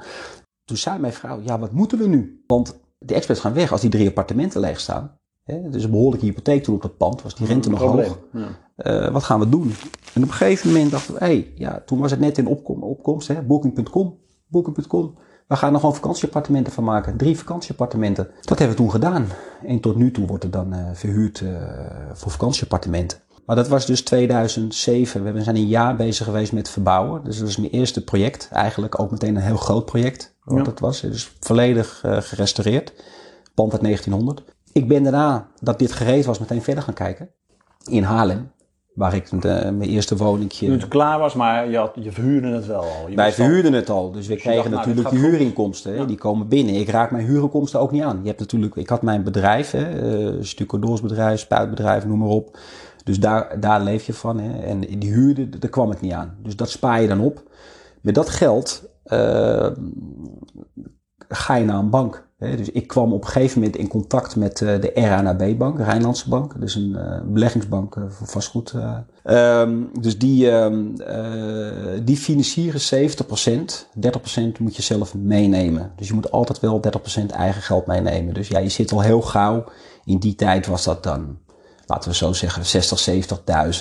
Toen 0.64 0.76
zei 0.76 0.98
mijn 0.98 1.12
vrouw, 1.12 1.40
ja, 1.40 1.58
wat 1.58 1.72
moeten 1.72 1.98
we 1.98 2.06
nu? 2.06 2.42
Want 2.46 2.80
de 2.98 3.14
expats 3.14 3.40
gaan 3.40 3.54
weg 3.54 3.72
als 3.72 3.80
die 3.80 3.90
drie 3.90 4.08
appartementen 4.08 4.60
leeg 4.60 4.80
staan. 4.80 5.18
Hè? 5.44 5.70
Dus 5.70 5.84
een 5.84 5.90
behoorlijke 5.90 6.26
hypotheek 6.26 6.62
toen 6.62 6.74
op 6.74 6.82
dat 6.82 6.96
pand, 6.96 7.22
was 7.22 7.34
die 7.34 7.46
rente 7.46 7.70
nog 7.70 7.80
hoog. 7.80 8.18
Ja. 8.32 9.10
wat 9.10 9.22
gaan 9.22 9.40
we 9.40 9.48
doen? 9.48 9.72
En 10.14 10.22
op 10.22 10.28
een 10.28 10.34
gegeven 10.34 10.72
moment 10.72 10.90
dachten 10.90 11.14
we, 11.14 11.20
hé, 11.20 11.26
hey, 11.26 11.52
ja, 11.54 11.82
toen 11.86 11.98
was 11.98 12.10
het 12.10 12.20
net 12.20 12.38
in 12.38 12.46
opkom, 12.46 12.82
opkomst, 12.82 13.28
hè, 13.28 13.42
booking.com, 13.42 14.18
booking.com. 14.46 15.14
We 15.48 15.56
gaan 15.56 15.72
er 15.72 15.80
gewoon 15.80 15.94
vakantieappartementen 15.94 16.72
van 16.72 16.84
maken. 16.84 17.16
Drie 17.16 17.38
vakantieappartementen. 17.38 18.30
Dat 18.40 18.58
hebben 18.58 18.76
we 18.76 18.82
toen 18.82 18.90
gedaan. 18.90 19.26
En 19.66 19.80
tot 19.80 19.96
nu 19.96 20.10
toe 20.10 20.26
wordt 20.26 20.42
het 20.42 20.52
dan 20.52 20.74
verhuurd 20.94 21.44
voor 22.12 22.30
vakantieappartementen. 22.30 23.18
Maar 23.46 23.56
dat 23.56 23.68
was 23.68 23.86
dus 23.86 24.02
2007. 24.02 25.34
We 25.34 25.42
zijn 25.42 25.56
een 25.56 25.66
jaar 25.66 25.96
bezig 25.96 26.26
geweest 26.26 26.52
met 26.52 26.68
verbouwen. 26.68 27.24
Dus 27.24 27.36
dat 27.36 27.46
was 27.46 27.56
mijn 27.56 27.72
eerste 27.72 28.04
project. 28.04 28.48
Eigenlijk 28.52 29.00
ook 29.00 29.10
meteen 29.10 29.36
een 29.36 29.42
heel 29.42 29.56
groot 29.56 29.84
project. 29.84 30.36
Wat 30.44 30.58
ja. 30.58 30.64
dat 30.64 30.80
was. 30.80 31.00
Dus 31.00 31.36
volledig 31.40 32.02
uh, 32.06 32.16
gerestaureerd. 32.20 32.92
Pand 33.54 33.72
uit 33.72 33.82
1900. 33.82 34.53
Ik 34.74 34.88
ben 34.88 35.02
daarna, 35.02 35.48
dat 35.60 35.78
dit 35.78 35.92
gereed 35.92 36.24
was, 36.24 36.38
meteen 36.38 36.62
verder 36.62 36.82
gaan 36.82 36.94
kijken. 36.94 37.30
In 37.84 38.02
Haarlem. 38.02 38.50
Waar 38.94 39.14
ik 39.14 39.30
de, 39.30 39.70
mijn 39.72 39.90
eerste 39.90 40.16
woningje... 40.16 40.66
Toen 40.66 40.78
het 40.78 40.88
klaar 40.88 41.18
was, 41.18 41.34
maar 41.34 41.70
je, 41.70 41.76
had, 41.76 41.92
je 42.00 42.12
verhuurde 42.12 42.48
het 42.48 42.66
wel 42.66 42.80
al. 42.80 43.08
Je 43.08 43.16
Wij 43.16 43.32
verhuurden 43.32 43.72
al... 43.72 43.78
het 43.78 43.90
al. 43.90 44.10
Dus 44.10 44.26
we 44.26 44.32
dus 44.32 44.42
kregen 44.42 44.70
dacht, 44.70 44.86
natuurlijk 44.86 45.10
nou, 45.10 45.22
de 45.22 45.28
huurinkomsten. 45.28 45.94
Ja. 45.94 46.04
Die 46.04 46.16
komen 46.16 46.48
binnen. 46.48 46.74
Ik 46.74 46.88
raak 46.88 47.10
mijn 47.10 47.26
huurinkomsten 47.26 47.80
ook 47.80 47.90
niet 47.90 48.02
aan. 48.02 48.20
Je 48.22 48.28
hebt 48.28 48.40
natuurlijk... 48.40 48.74
Ik 48.74 48.88
had 48.88 49.02
mijn 49.02 49.22
bedrijf. 49.22 49.70
Hè, 49.70 50.18
uh, 50.36 50.42
stucadoorsbedrijf, 50.42 51.40
spuitbedrijf, 51.40 52.06
noem 52.06 52.18
maar 52.18 52.28
op. 52.28 52.58
Dus 53.04 53.20
daar, 53.20 53.60
daar 53.60 53.82
leef 53.82 54.06
je 54.06 54.14
van. 54.14 54.38
Hè? 54.38 54.62
En 54.62 54.80
die 54.80 55.12
huurde, 55.12 55.48
daar 55.48 55.70
kwam 55.70 55.92
ik 55.92 56.00
niet 56.00 56.12
aan. 56.12 56.36
Dus 56.42 56.56
dat 56.56 56.70
spaar 56.70 57.02
je 57.02 57.08
dan 57.08 57.20
op. 57.20 57.42
Met 58.00 58.14
dat 58.14 58.28
geld 58.28 58.88
uh, 59.06 59.68
ga 61.36 61.54
je 61.54 61.64
naar 61.64 61.78
een 61.78 61.90
bank. 61.90 62.22
Dus 62.38 62.70
ik 62.70 62.86
kwam 62.86 63.12
op 63.12 63.24
een 63.24 63.30
gegeven 63.30 63.58
moment 63.58 63.76
in 63.76 63.88
contact 63.88 64.36
met 64.36 64.60
uh, 64.60 64.80
de 64.80 64.90
RANAB-bank, 64.94 65.78
Rijnlandse 65.78 66.28
Bank. 66.28 66.60
Dus 66.60 66.74
een 66.74 66.90
uh, 66.96 67.20
beleggingsbank 67.24 67.96
voor 68.08 68.26
vastgoed. 68.26 68.74
Um, 69.24 69.90
dus 70.00 70.18
die, 70.18 70.50
um, 70.50 70.94
die 72.04 72.16
financieren 72.16 72.80
70%. 72.80 73.14
30% 74.08 74.58
moet 74.58 74.76
je 74.76 74.82
zelf 74.82 75.14
meenemen. 75.14 75.92
Dus 75.96 76.08
je 76.08 76.14
moet 76.14 76.30
altijd 76.30 76.60
wel 76.60 76.80
30% 77.20 77.26
eigen 77.26 77.62
geld 77.62 77.86
meenemen. 77.86 78.34
Dus 78.34 78.48
ja, 78.48 78.58
je 78.58 78.68
zit 78.68 78.92
al 78.92 79.00
heel 79.00 79.22
gauw. 79.22 79.64
In 80.04 80.18
die 80.18 80.34
tijd 80.34 80.66
was 80.66 80.84
dat 80.84 81.02
dan 81.02 81.38
laten 81.86 82.10
we 82.10 82.16
zo 82.16 82.32
zeggen, 82.32 82.66
60, 82.66 83.08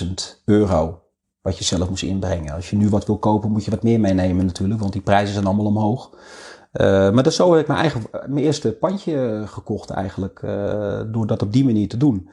70.000 0.02 0.06
euro. 0.44 1.02
Wat 1.40 1.58
je 1.58 1.64
zelf 1.64 1.88
moest 1.88 2.02
inbrengen. 2.02 2.54
Als 2.54 2.70
je 2.70 2.76
nu 2.76 2.88
wat 2.88 3.06
wil 3.06 3.18
kopen, 3.18 3.50
moet 3.50 3.64
je 3.64 3.70
wat 3.70 3.82
meer 3.82 4.00
meenemen 4.00 4.46
natuurlijk, 4.46 4.80
want 4.80 4.92
die 4.92 5.02
prijzen 5.02 5.34
zijn 5.34 5.46
allemaal 5.46 5.66
omhoog. 5.66 6.10
Uh, 6.80 7.10
maar 7.10 7.22
dat 7.22 7.34
zo 7.34 7.52
heb 7.52 7.60
ik 7.60 7.66
mijn, 7.66 7.80
eigen, 7.80 8.02
mijn 8.10 8.44
eerste 8.44 8.72
pandje 8.72 9.42
gekocht 9.46 9.90
eigenlijk, 9.90 10.42
uh, 10.44 11.00
door 11.06 11.26
dat 11.26 11.42
op 11.42 11.52
die 11.52 11.64
manier 11.64 11.88
te 11.88 11.96
doen. 11.96 12.28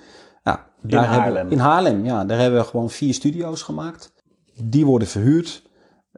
Daar 0.82 1.04
in 1.04 1.10
Haarlem? 1.10 1.36
Hebben, 1.36 1.54
in 1.54 1.60
Haarlem, 1.60 2.06
ja. 2.06 2.26
Daar 2.26 2.40
hebben 2.40 2.60
we 2.60 2.66
gewoon 2.66 2.90
vier 2.90 3.14
studio's 3.14 3.62
gemaakt. 3.62 4.14
Die 4.64 4.86
worden 4.86 5.08
verhuurd. 5.08 5.70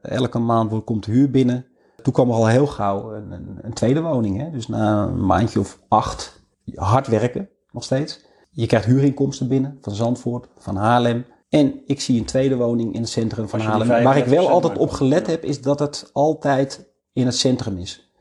Elke 0.02 0.40
maand 0.40 0.84
komt 0.84 1.06
de 1.06 1.12
huur 1.12 1.32
binnen. 1.32 1.66
Toen 2.02 2.14
kwam 2.14 2.30
er 2.30 2.36
al 2.36 2.48
heel 2.48 2.68
gauw 2.68 3.14
een, 3.14 3.32
een, 3.32 3.58
een 3.62 3.74
tweede 3.74 4.02
woning. 4.02 4.38
Hè? 4.38 4.50
Dus 4.50 4.68
na 4.68 5.04
een 5.04 5.26
maandje 5.26 5.60
of 5.60 5.80
acht 5.88 6.42
hard 6.76 7.08
werken, 7.08 7.50
nog 7.72 7.84
steeds. 7.84 8.26
Je 8.50 8.66
krijgt 8.66 8.86
huurinkomsten 8.86 9.48
binnen 9.48 9.78
van 9.82 9.96
Zandvoort, 9.96 10.48
van 10.58 10.76
Haarlem. 10.76 11.26
En 11.50 11.82
ik 11.86 12.02
zie 12.02 12.20
een 12.20 12.26
tweede 12.26 12.56
woning 12.56 12.94
in 12.94 13.02
het 13.02 13.10
centrum 13.10 13.50
van 13.50 13.60
Haarlem. 13.60 13.88
Waar 13.88 14.18
ik 14.18 14.26
wel 14.26 14.48
35% 14.48 14.52
altijd 14.52 14.78
op 14.78 14.90
gelet 14.90 15.28
heb, 15.28 15.44
is 15.44 15.62
dat 15.62 15.80
het 15.80 16.10
altijd 16.14 16.92
in 17.14 17.26
het 17.26 17.36
centrum 17.36 17.78
is. 17.78 18.13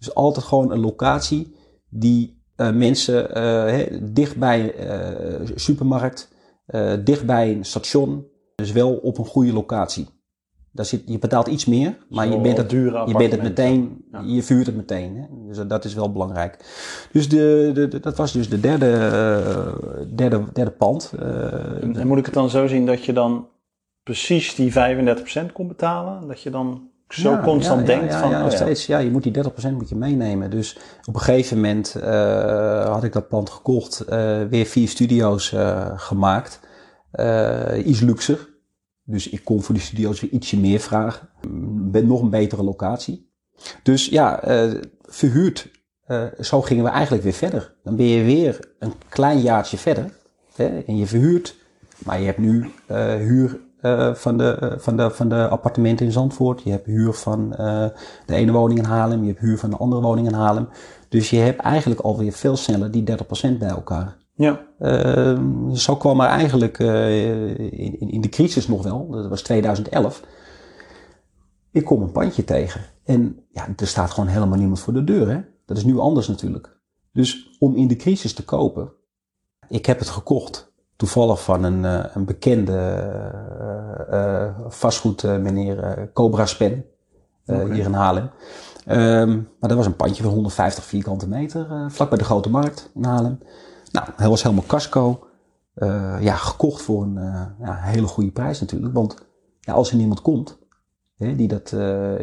Dus 0.00 0.14
altijd 0.14 0.44
gewoon 0.46 0.70
een 0.72 0.80
locatie 0.80 1.54
die 1.88 2.42
eh, 2.56 2.72
mensen 2.72 3.34
eh, 3.34 3.42
hè, 3.66 4.12
dichtbij 4.12 4.74
eh 4.74 5.40
supermarkt, 5.54 6.32
eh 6.66 6.92
dichtbij 7.04 7.52
een 7.54 7.64
station, 7.64 8.26
dus 8.54 8.72
wel 8.72 8.94
op 8.96 9.18
een 9.18 9.26
goede 9.26 9.52
locatie. 9.52 10.08
Daar 10.72 10.84
zit, 10.84 11.02
je 11.06 11.18
betaalt 11.18 11.46
iets 11.48 11.64
meer, 11.66 11.98
maar 12.08 12.28
je 12.28 12.40
bent, 12.40 12.56
het, 12.56 12.70
je 12.70 13.14
bent 13.16 13.32
het 13.32 13.42
meteen, 13.42 14.04
Ja. 14.12 14.22
je 14.26 14.42
vuurt 14.42 14.66
het 14.66 14.76
meteen. 14.76 15.16
Hè? 15.16 15.24
Dus 15.46 15.66
dat 15.68 15.84
is 15.84 15.94
wel 15.94 16.12
belangrijk. 16.12 16.56
Dus 17.12 17.28
de, 17.28 17.70
de, 17.74 17.88
de- 17.88 18.00
dat 18.00 18.16
was 18.16 18.32
dus 18.32 18.48
de 18.48 18.60
derde, 18.60 18.92
eh, 18.92 20.06
derde, 20.16 20.44
derde 20.52 20.70
pand. 20.70 21.12
Eh, 21.18 21.82
En, 21.82 21.96
en 21.96 22.06
moet 22.06 22.18
ik 22.18 22.24
het 22.24 22.34
dan 22.34 22.50
zo 22.50 22.66
zien 22.66 22.86
dat 22.86 23.04
je 23.04 23.12
dan 23.12 23.48
precies 24.02 24.54
die 24.54 24.72
35% 24.72 25.52
kon 25.52 25.68
betalen? 25.68 26.28
Dat 26.28 26.42
je 26.42 26.50
dan 26.50 26.89
zo 27.10 27.30
Ja, 27.30 27.40
constant 27.40 27.80
ja, 27.80 27.86
denkt 27.86 28.12
ja, 28.12 28.20
van, 28.20 28.30
ja, 28.30 28.44
oh 28.44 28.50
steeds. 28.50 28.86
Ja, 28.86 28.98
je 28.98 29.10
moet 29.10 29.22
die 29.22 29.44
30% 29.44 29.72
moet 29.72 29.88
je 29.88 29.94
meenemen. 29.94 30.50
Dus 30.50 30.78
op 31.04 31.14
een 31.14 31.20
gegeven 31.20 31.56
moment 31.56 31.94
eh, 31.94 32.92
had 32.92 33.04
ik 33.04 33.12
dat 33.12 33.28
pand 33.28 33.50
gekocht, 33.50 34.00
eh, 34.00 34.42
weer 34.42 34.66
vier 34.66 34.88
studio's 34.88 35.52
eh, 35.52 35.90
gemaakt. 35.96 36.60
Iets 37.84 38.00
luxer. 38.00 38.48
Dus 39.04 39.28
ik 39.28 39.44
kon 39.44 39.62
voor 39.62 39.74
die 39.74 39.84
studio's 39.84 40.20
weer 40.20 40.30
ietsje 40.30 40.58
meer 40.58 40.80
vragen. 40.80 41.28
Met 41.92 42.06
nog 42.06 42.22
een 42.22 42.30
betere 42.30 42.62
locatie. 42.62 43.30
Dus 43.82 44.06
ja, 44.06 44.40
verhuurd. 45.02 45.70
Zo 46.40 46.62
gingen 46.62 46.84
we 46.84 46.90
eigenlijk 46.90 47.22
weer 47.22 47.32
verder. 47.32 47.74
Dan 47.82 47.96
ben 47.96 48.06
je 48.06 48.24
weer 48.24 48.58
een 48.78 48.92
klein 49.08 49.40
jaartje 49.40 49.76
verder. 49.76 50.12
Hè, 50.54 50.78
en 50.78 50.96
je 50.96 51.06
verhuurt. 51.06 51.56
Maar 52.04 52.20
je 52.20 52.26
hebt 52.26 52.38
nu 52.38 52.70
huur 53.18 53.60
eh, 53.82 54.14
van, 54.14 54.36
de, 54.36 54.50
eh, 54.50 54.78
van, 54.78 54.96
de, 54.96 55.10
van 55.10 55.28
de 55.28 55.48
appartementen 55.48 56.06
in 56.06 56.12
Zandvoort. 56.12 56.62
Je 56.62 56.70
hebt 56.70 56.86
huur 56.86 57.12
van 57.12 57.54
eh, 57.54 57.86
de 58.26 58.34
ene 58.34 58.52
woning 58.52 58.78
in 58.78 58.84
Haarlem. 58.84 59.20
Je 59.20 59.26
hebt 59.26 59.40
huur 59.40 59.58
van 59.58 59.70
de 59.70 59.76
andere 59.76 60.02
woning 60.02 60.26
in 60.26 60.34
Haarlem. 60.34 60.68
Dus 61.08 61.30
je 61.30 61.36
hebt 61.36 61.60
eigenlijk 61.60 62.00
alweer 62.00 62.32
veel 62.32 62.56
sneller 62.56 62.90
die 62.90 63.04
30% 63.04 63.58
bij 63.58 63.68
elkaar. 63.68 64.16
Ja, 64.34 64.60
Ehm, 64.78 65.74
zo 65.74 65.96
kwam 65.96 66.20
er 66.20 66.26
eigenlijk 66.26 66.78
in, 66.78 68.10
in 68.10 68.20
de 68.20 68.28
crisis 68.28 68.68
nog 68.68 68.82
wel, 68.82 69.08
dat 69.10 69.28
was 69.28 69.42
2011. 69.42 70.22
Ik 71.70 71.84
kom 71.84 72.02
een 72.02 72.12
pandje 72.12 72.44
tegen. 72.44 72.80
En 73.04 73.44
ja, 73.52 73.68
er 73.76 73.86
staat 73.86 74.10
gewoon 74.10 74.28
helemaal 74.28 74.58
niemand 74.58 74.80
voor 74.80 74.92
de 74.92 75.04
deur. 75.04 75.28
Hè? 75.30 75.40
Dat 75.66 75.76
is 75.76 75.84
nu 75.84 75.98
anders 75.98 76.28
natuurlijk. 76.28 76.80
Dus 77.12 77.56
om 77.58 77.76
in 77.76 77.88
de 77.88 77.96
crisis 77.96 78.32
te 78.32 78.44
kopen, 78.44 78.92
ik 79.68 79.86
heb 79.86 79.98
het 79.98 80.08
gekocht. 80.08 80.69
Toevallig 81.00 81.42
van 81.42 81.64
een, 81.64 81.84
eh, 81.84 82.04
een 82.14 82.24
bekende 82.24 82.76
eh, 84.10 84.44
eh, 84.44 84.54
vastgoedmeneer 84.68 86.10
Cobra 86.12 86.46
Spen. 86.46 86.84
Hier 87.44 87.84
in 87.84 87.92
Haarlem. 87.92 88.30
Ehm, 88.86 89.28
maar 89.34 89.68
dat 89.68 89.76
was 89.76 89.86
een 89.86 89.96
pandje 89.96 90.22
van 90.22 90.32
150 90.32 90.84
vierkante 90.84 91.28
meter. 91.28 91.66
eh, 91.70 91.84
vlak 91.88 92.08
bij 92.08 92.18
de 92.18 92.24
Grote 92.24 92.50
Markt 92.50 92.90
in 92.94 93.04
Haarlem. 93.04 93.38
Nou, 93.92 94.06
hij 94.16 94.28
was 94.28 94.42
helemaal 94.42 94.64
casco. 94.66 95.24
Ja, 96.20 96.34
gekocht 96.34 96.82
voor 96.82 97.02
een 97.02 97.14
ja, 97.60 97.74
hele 97.80 98.06
goede 98.06 98.30
prijs 98.30 98.60
natuurlijk. 98.60 98.94
Want 98.94 99.16
ja, 99.60 99.72
als 99.72 99.90
er 99.90 99.96
niemand 99.96 100.22
komt 100.22 100.58
hè, 101.16 101.36
die, 101.36 101.48
dat, 101.48 101.74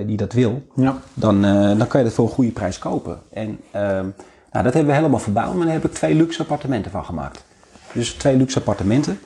die 0.08 0.18
dat 0.18 0.34
wil, 0.34 0.62
ja. 0.76 0.98
dan, 1.14 1.42
dan 1.78 1.88
kan 1.88 2.00
je 2.00 2.06
dat 2.06 2.16
voor 2.16 2.26
een 2.26 2.32
goede 2.32 2.52
prijs 2.52 2.80
kopen. 2.80 3.20
En 3.32 3.60
ehm, 3.72 4.10
nou, 4.52 4.64
dat 4.64 4.74
hebben 4.74 4.86
we 4.86 4.94
helemaal 4.94 5.20
verbouwd, 5.20 5.54
maar 5.54 5.66
daar 5.66 5.76
heb 5.76 5.86
ik 5.86 5.94
twee 5.94 6.16
luxe 6.16 6.42
appartementen 6.42 6.92
van 6.92 7.06
gemaakt. 7.06 7.46
Dus 7.94 8.14
twee 8.14 8.36
luxe 8.38 8.58
appartementen. 8.60 9.20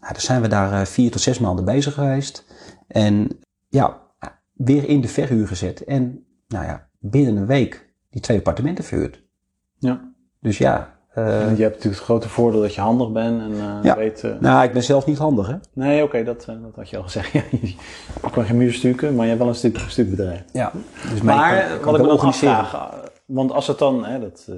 Nou, 0.00 0.12
daar 0.12 0.20
zijn 0.22 0.42
we 0.42 0.48
daar 0.48 0.72
eh, 0.80 0.86
vier 0.86 1.10
tot 1.10 1.20
zes 1.20 1.38
maanden 1.38 1.64
bezig 1.64 1.94
geweest. 1.94 2.44
En 2.88 3.28
ja, 3.68 4.00
weer 4.52 4.88
in 4.88 5.00
de 5.00 5.08
verhuur 5.08 5.46
gezet. 5.46 5.84
En 5.84 6.24
nou 6.48 6.64
ja, 6.64 6.88
binnen 6.98 7.36
een 7.36 7.46
week 7.46 7.94
die 8.10 8.20
twee 8.20 8.36
appartementen 8.36 8.84
verhuurd. 8.84 9.22
ja. 9.78 10.10
Dus 10.40 10.58
ja. 10.58 10.94
eh, 11.14 11.24
En 11.48 11.56
je 11.56 11.62
hebt 11.62 11.74
natuurlijk 11.74 11.84
het 11.94 12.04
grote 12.04 12.28
voordeel 12.28 12.60
dat 12.60 12.74
je 12.74 12.80
handig 12.80 13.12
bent 13.12 13.40
en 13.40 13.52
eh, 13.52 13.78
Ja. 13.82 13.96
weet... 13.96 14.26
nou, 14.40 14.64
ik 14.64 14.72
ben 14.72 14.82
zelf 14.82 15.06
niet 15.06 15.18
handig, 15.18 15.46
hè? 15.46 15.56
Nee, 15.72 16.02
oké, 16.02 16.24
dat, 16.24 16.44
dat 16.46 16.74
had 16.76 16.90
je 16.90 16.96
al 16.96 17.02
gezegd. 17.02 17.32
Ja, 17.32 17.42
je, 17.50 17.74
kan 18.32 18.44
geen 18.44 18.56
muur 18.56 18.72
stukken, 18.72 19.12
maar 19.14 19.22
je 19.22 19.28
hebt 19.28 19.38
wel 19.42 19.48
een 19.50 19.54
stuk, 19.58 19.78
stukbedrijf. 19.88 20.44
Ja. 20.52 20.72
Dus 21.10 21.22
Maar 21.22 21.68
kan- 21.68 21.80
kan 21.80 21.84
wat 21.84 21.94
ik 21.94 22.00
me 22.00 22.06
wel 22.06 22.16
nog 22.16 22.24
afvraag, 22.24 22.94
want 23.26 23.52
als 23.52 23.66
het 23.66 23.78
dan, 23.78 24.04
hè, 24.04 24.20
dat, 24.20 24.46
eh, 24.48 24.54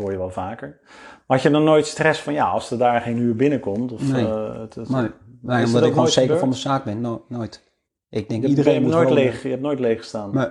hoor 0.00 0.12
je 0.12 0.18
wel 0.18 0.30
vaker, 0.30 0.78
maar 1.26 1.36
had 1.36 1.42
je 1.42 1.50
dan 1.50 1.64
nooit 1.64 1.86
stress 1.86 2.20
van, 2.20 2.32
ja, 2.32 2.48
als 2.48 2.70
er 2.70 2.78
daar 2.78 3.00
geen 3.00 3.16
huur 3.16 3.36
binnenkomt? 3.36 3.92
Of, 3.92 4.12
Nee. 4.12 4.26
eh, 4.26 4.60
het, 4.60 4.74
het- 4.74 4.88
Nee, 4.90 5.00
nee 5.02 5.10
dat 5.58 5.66
omdat 5.66 5.82
ook 5.82 5.86
ik 5.88 5.92
gewoon 5.92 6.06
zeker 6.08 6.20
gebeurd? 6.20 6.38
van 6.40 6.48
mijn 6.48 6.60
zaak 6.60 6.84
ben. 6.84 7.00
No- 7.00 7.24
nooit. 7.28 7.68
Ik 8.08 8.28
denk 8.28 8.42
je, 8.42 8.48
iedereen 8.48 8.72
je, 8.72 8.78
hebt 8.78 8.84
moet 8.92 8.94
nooit 8.96 9.08
wonen. 9.08 9.24
leeg, 9.24 9.42
je 9.42 9.48
hebt 9.48 9.62
nooit 9.62 9.80
leeg 9.80 9.98
gestaan. 9.98 10.34
Nee. 10.34 10.48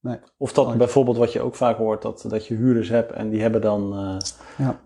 Nee. 0.00 0.18
Of 0.38 0.52
dat 0.52 0.66
nooit. 0.66 0.78
bijvoorbeeld 0.78 1.16
wat 1.16 1.32
je 1.32 1.40
ook 1.40 1.54
vaak 1.54 1.76
hoort, 1.76 2.02
dat, 2.02 2.24
dat 2.28 2.46
je 2.46 2.54
huurders 2.54 2.88
hebt 2.88 3.12
en 3.12 3.28
die 3.30 3.40
hebben 3.42 3.60
dan, 3.60 3.92
eh, 3.96 4.16
Ja. 4.66 4.80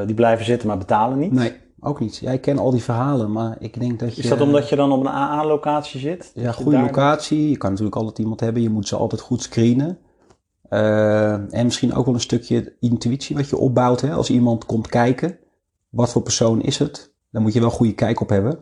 eh, 0.00 0.06
die 0.06 0.14
blijven 0.14 0.44
zitten 0.44 0.68
maar 0.68 0.78
betalen 0.78 1.18
niet. 1.18 1.32
Nee, 1.32 1.52
ook 1.80 2.00
niet. 2.00 2.16
Ja, 2.16 2.30
ik 2.30 2.40
ken 2.40 2.58
al 2.58 2.70
die 2.70 2.82
verhalen, 2.82 3.32
maar 3.32 3.56
ik 3.58 3.80
denk 3.80 4.00
dat 4.00 4.16
je... 4.16 4.22
Is 4.22 4.28
dat 4.28 4.40
omdat 4.40 4.68
je 4.68 4.76
dan 4.76 4.92
op 4.92 5.00
een 5.00 5.08
AA-locatie 5.08 6.00
zit? 6.00 6.30
Ja, 6.34 6.52
goede 6.52 6.70
daar- 6.70 6.82
locatie. 6.84 7.50
Je 7.50 7.56
kan 7.56 7.70
natuurlijk 7.70 7.96
altijd 7.96 8.18
iemand 8.18 8.40
hebben. 8.40 8.62
Je 8.62 8.70
moet 8.70 8.88
ze 8.88 8.96
altijd 8.96 9.20
goed 9.20 9.42
screenen. 9.42 9.98
Eh, 10.74 11.32
en 11.32 11.64
misschien 11.64 11.94
ook 11.94 12.04
wel 12.04 12.14
een 12.14 12.20
stukje 12.20 12.76
intuïtie 12.80 13.36
wat 13.36 13.48
je 13.48 13.56
opbouwt. 13.56 14.00
Hè? 14.00 14.12
Als 14.12 14.30
iemand 14.30 14.66
komt 14.66 14.86
kijken, 14.86 15.38
wat 15.88 16.10
voor 16.10 16.22
persoon 16.22 16.62
is 16.62 16.78
het? 16.78 17.14
Dan 17.30 17.42
moet 17.42 17.52
je 17.52 17.60
wel 17.60 17.70
goede 17.70 17.94
kijk 17.94 18.20
op 18.20 18.28
hebben. 18.28 18.58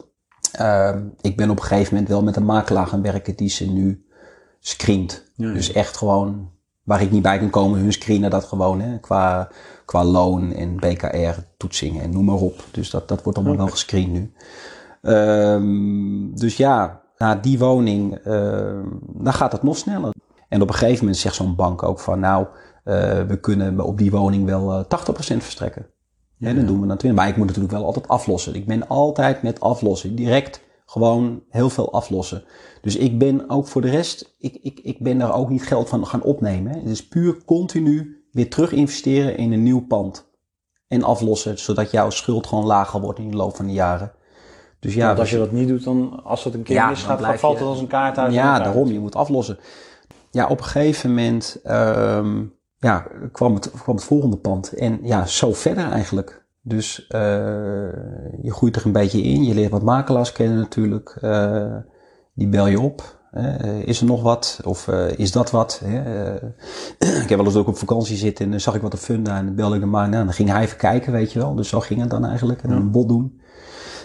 Eh, 0.53 0.97
ik 1.21 1.37
ben 1.37 1.51
op 1.51 1.57
een 1.57 1.65
gegeven 1.65 1.93
moment 1.93 2.11
wel 2.11 2.23
met 2.23 2.37
een 2.37 2.45
makelaar 2.45 2.87
gaan 2.87 3.03
werken 3.03 3.37
die 3.37 3.49
ze 3.49 3.71
nu 3.71 4.07
screent. 4.61 5.33
Ja, 5.37 5.47
ja. 5.47 5.55
Dus 5.55 5.73
echt 5.73 5.97
gewoon, 5.97 6.51
waar 6.83 7.03
ik 7.03 7.11
niet 7.11 7.23
bij 7.23 7.39
kan 7.39 7.51
komen, 7.51 7.81
hun 7.81 7.93
screenen 7.93 8.31
dat 8.31 8.45
gewoon. 8.45 8.81
Hè? 8.81 8.99
Qua, 8.99 9.51
qua 9.85 10.05
loon 10.05 10.53
en 10.53 10.77
BKR, 10.77 11.41
toetsingen 11.57 12.03
en 12.03 12.11
noem 12.11 12.25
maar 12.25 12.35
op. 12.35 12.65
Dus 12.71 12.91
dat, 12.91 13.09
dat 13.09 13.23
wordt 13.23 13.39
allemaal 13.39 13.57
wel 13.57 13.69
gescreend 13.69 14.13
nu. 14.13 14.33
Ehm, 15.03 16.35
dus 16.35 16.57
ja, 16.57 17.03
na 17.19 17.35
die 17.35 17.59
woning, 17.59 18.15
ehm, 18.15 18.89
dan 19.01 19.33
gaat 19.33 19.53
het 19.53 19.63
nog 19.63 19.77
sneller. 19.77 20.13
En 20.53 20.63
op 20.63 20.69
een 20.69 20.75
gegeven 20.75 20.99
moment 20.99 21.17
zegt 21.17 21.35
zo'n 21.35 21.55
bank 21.57 21.83
ook 21.83 22.01
van, 22.01 22.21
nou, 22.21 22.47
eh, 22.85 23.21
we 23.23 23.39
kunnen 23.41 23.81
op 23.81 23.99
die 23.99 24.11
woning 24.11 24.45
wel 24.45 24.73
eh 24.73 24.85
80% 24.85 25.43
verstrekken. 25.43 25.87
En 26.41 26.57
dan 26.57 26.67
doen 26.67 26.81
we 26.81 26.87
dan 26.87 26.97
20. 26.97 27.21
Maar 27.21 27.29
ik 27.31 27.37
moet 27.37 27.47
natuurlijk 27.47 27.75
wel 27.75 27.85
altijd 27.85 28.09
aflossen. 28.09 28.55
Ik 28.55 28.67
ben 28.67 28.89
altijd 28.89 29.43
met 29.43 29.61
aflossen. 29.61 30.15
Direct 30.15 30.61
gewoon 30.87 31.43
heel 31.49 31.71
veel 31.71 31.93
aflossen. 31.93 32.45
Dus 32.81 32.97
ik 32.97 33.19
ben 33.19 33.51
ook 33.51 33.67
voor 33.67 33.81
de 33.83 33.91
rest, 33.91 34.35
ik, 34.39 34.59
ik, 34.63 34.81
ik 34.83 34.99
ben 34.99 35.19
daar 35.19 35.35
ook 35.35 35.49
niet 35.49 35.63
geld 35.67 35.89
van 35.89 36.07
gaan 36.07 36.23
opnemen. 36.23 36.73
hè. 36.73 36.79
Het 36.79 36.89
is 36.89 37.09
puur 37.09 37.45
continu 37.45 38.25
weer 38.33 38.51
terug 38.51 38.73
investeren 38.73 39.37
in 39.37 39.53
een 39.53 39.63
nieuw 39.63 39.87
pand. 39.87 40.31
En 40.89 41.03
aflossen, 41.03 41.59
zodat 41.59 41.91
jouw 41.91 42.11
schuld 42.11 42.47
gewoon 42.47 42.65
lager 42.67 43.01
wordt 43.01 43.19
in 43.19 43.31
de 43.31 43.37
loop 43.37 43.57
van 43.57 43.67
de 43.67 43.73
jaren. 43.73 44.13
Dus 44.81 44.95
ja, 44.95 45.07
Want 45.07 45.19
als 45.19 45.31
we- 45.31 45.37
je 45.37 45.43
dat 45.43 45.53
niet 45.53 45.69
doet, 45.69 45.85
dan 45.85 46.21
als 46.25 46.45
het 46.45 46.55
een 46.55 46.63
keer 46.63 46.75
Ja, 46.77 46.89
misgaat, 46.89 47.21
valt 47.41 47.41
je- 47.41 47.59
het 47.65 47.69
als 47.69 47.81
een 47.81 47.87
kaarthuis. 47.87 48.29
in 48.29 48.35
ja, 48.41 48.59
daarom. 48.59 48.89
Je 48.93 49.01
moet 49.01 49.15
aflossen. 49.17 49.59
Ja, 50.33 50.47
op 50.47 50.59
een 50.59 50.65
gegeven 50.65 51.09
moment 51.09 51.61
ehm, 51.63 52.45
ja, 52.79 53.07
kwam, 53.33 53.55
het, 53.55 53.71
kwam 53.71 53.97
het 53.97 54.05
volgende 54.05 54.37
pand. 54.37 54.73
En 54.73 54.99
ja, 55.03 55.27
zo 55.27 55.53
verder 55.53 55.91
eigenlijk. 55.91 56.47
Dus 56.63 57.07
eh, 57.07 57.21
je 58.43 58.53
groeit 58.53 58.77
er 58.77 58.87
een 58.87 58.93
beetje 58.93 59.23
in. 59.23 59.45
Je 59.45 59.55
leert 59.55 59.71
wat 59.71 59.83
makelaars 59.83 60.33
kennen 60.33 60.59
natuurlijk. 60.59 61.19
Eh, 61.21 61.77
die 62.35 62.49
bel 62.49 62.67
je 62.67 62.81
op. 62.81 63.21
hè. 63.31 63.79
is 63.79 64.01
er 64.01 64.07
nog 64.07 64.23
wat? 64.23 64.61
Of 64.65 64.89
eh, 64.89 65.19
is 65.19 65.33
dat 65.33 65.51
wat? 65.51 65.83
Hè? 65.85 66.35
Ik 67.23 67.29
heb 67.29 67.39
wel 67.39 67.45
eens 67.45 67.57
ook 67.57 67.69
op 67.69 67.79
vakantie 67.79 68.17
zitten 68.17 68.45
en 68.45 68.51
dan 68.51 68.61
zag 68.61 68.75
ik 68.75 68.83
wat 68.83 68.95
op 68.95 69.01
Funda 69.01 69.37
en 69.39 69.47
dan 69.47 69.55
belde 69.55 69.75
ik 69.75 69.81
de 69.81 69.87
man. 69.87 70.11
Nou, 70.11 70.25
dan 70.25 70.35
ging 70.35 70.49
hij 70.49 70.63
even 70.63 70.77
kijken, 70.77 71.13
weet 71.13 71.33
je 71.33 71.39
wel. 71.39 71.55
Dus 71.55 71.69
zo 71.69 71.81
ging 71.81 72.01
het 72.01 72.11
dan 72.11 72.25
eigenlijk. 72.25 72.63
En 72.63 72.69
dan 72.69 72.79
een 72.79 72.91
bod 72.91 73.09
doen. 73.09 73.41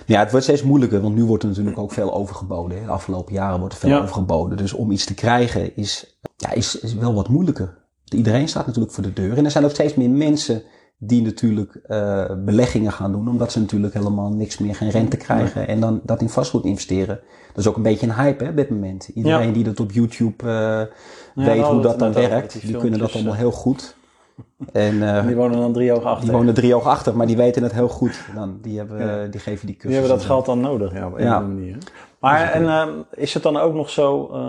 Ja, 0.07 0.19
het 0.19 0.31
wordt 0.31 0.45
steeds 0.45 0.63
moeilijker, 0.63 1.01
want 1.01 1.15
nu 1.15 1.23
wordt 1.23 1.43
er 1.43 1.49
natuurlijk 1.49 1.77
ook 1.77 1.91
veel 1.91 2.13
overgeboden. 2.13 2.77
Hè. 2.77 2.85
De 2.85 2.91
afgelopen 2.91 3.33
jaren 3.33 3.59
wordt 3.59 3.73
er 3.73 3.79
veel 3.79 3.89
Ja. 3.89 4.01
overgeboden. 4.01 4.57
Dus 4.57 4.73
om 4.73 4.91
iets 4.91 5.05
te 5.05 5.13
krijgen 5.13 5.75
is, 5.75 6.19
ja, 6.37 6.51
is, 6.53 6.79
is 6.79 6.93
wel 6.95 7.13
wat 7.13 7.29
moeilijker. 7.29 7.77
Iedereen 8.15 8.47
staat 8.47 8.65
natuurlijk 8.65 8.93
voor 8.93 9.03
de 9.03 9.13
deur. 9.13 9.37
En 9.37 9.45
er 9.45 9.51
zijn 9.51 9.63
ook 9.63 9.71
steeds 9.71 9.93
meer 9.95 10.09
mensen 10.09 10.63
die 10.97 11.21
natuurlijk 11.21 11.75
eh, 11.75 12.25
beleggingen 12.45 12.91
gaan 12.91 13.11
doen, 13.11 13.27
omdat 13.29 13.51
ze 13.51 13.59
natuurlijk 13.59 13.93
helemaal 13.93 14.29
niks 14.29 14.57
meer, 14.57 14.75
geen 14.75 14.89
rente 14.89 15.17
krijgen. 15.17 15.67
En 15.67 15.79
dan 15.79 16.01
dat 16.03 16.21
in 16.21 16.29
vastgoed 16.29 16.65
investeren. 16.65 17.19
Dat 17.47 17.57
is 17.57 17.67
ook 17.67 17.75
een 17.75 17.81
beetje 17.81 18.07
een 18.07 18.15
hype 18.15 18.43
hè, 18.43 18.49
op 18.49 18.55
dit 18.55 18.69
moment. 18.69 19.07
Iedereen 19.13 19.47
Ja. 19.47 19.53
die 19.53 19.63
dat 19.63 19.79
op 19.79 19.91
YouTube 19.91 20.43
eh, 20.43 20.49
daar 20.49 20.89
weet 21.35 21.47
hadden 21.47 21.65
hoe 21.73 21.81
dat 21.81 21.99
dan 21.99 22.13
werkt, 22.13 22.61
die, 22.61 22.77
kunnen 22.77 22.99
dat 22.99 23.13
allemaal 23.13 23.33
heel 23.35 23.51
goed. 23.51 23.95
En 24.73 25.15
eh, 25.15 25.25
Die 25.27 25.35
wonen 25.35 25.59
dan 25.59 25.73
drie 25.73 25.93
ogen 25.93 26.09
achter. 26.09 26.23
die 26.25 26.35
wonen 26.37 26.53
drie 26.53 26.75
ogen 26.75 26.89
achter, 26.91 27.17
maar 27.17 27.27
die 27.27 27.37
weten 27.37 27.63
het 27.63 27.71
heel 27.71 27.87
goed. 27.89 28.19
Dan, 28.35 28.57
die, 28.61 28.77
hebben, 28.77 28.99
Ja. 28.99 29.25
die 29.27 29.39
geven 29.39 29.65
die 29.67 29.75
Die 29.75 29.75
cursus. 29.75 29.99
hebben 29.99 30.17
dat 30.17 30.25
geld 30.25 30.45
dan 30.45 30.59
nodig, 30.59 30.93
ja, 30.93 31.07
op 31.07 31.13
een 31.17 31.23
Ja. 31.23 31.35
of 31.35 31.41
andere 31.43 31.59
manier. 31.59 31.77
Maar 32.19 32.31
Maar 32.33 32.51
en, 32.51 32.63
uh, 32.63 32.87
is 33.11 33.33
het 33.33 33.43
dan 33.43 33.57
ook 33.57 33.73
nog 33.73 33.89
zo 33.89 34.29
uh, 34.33 34.39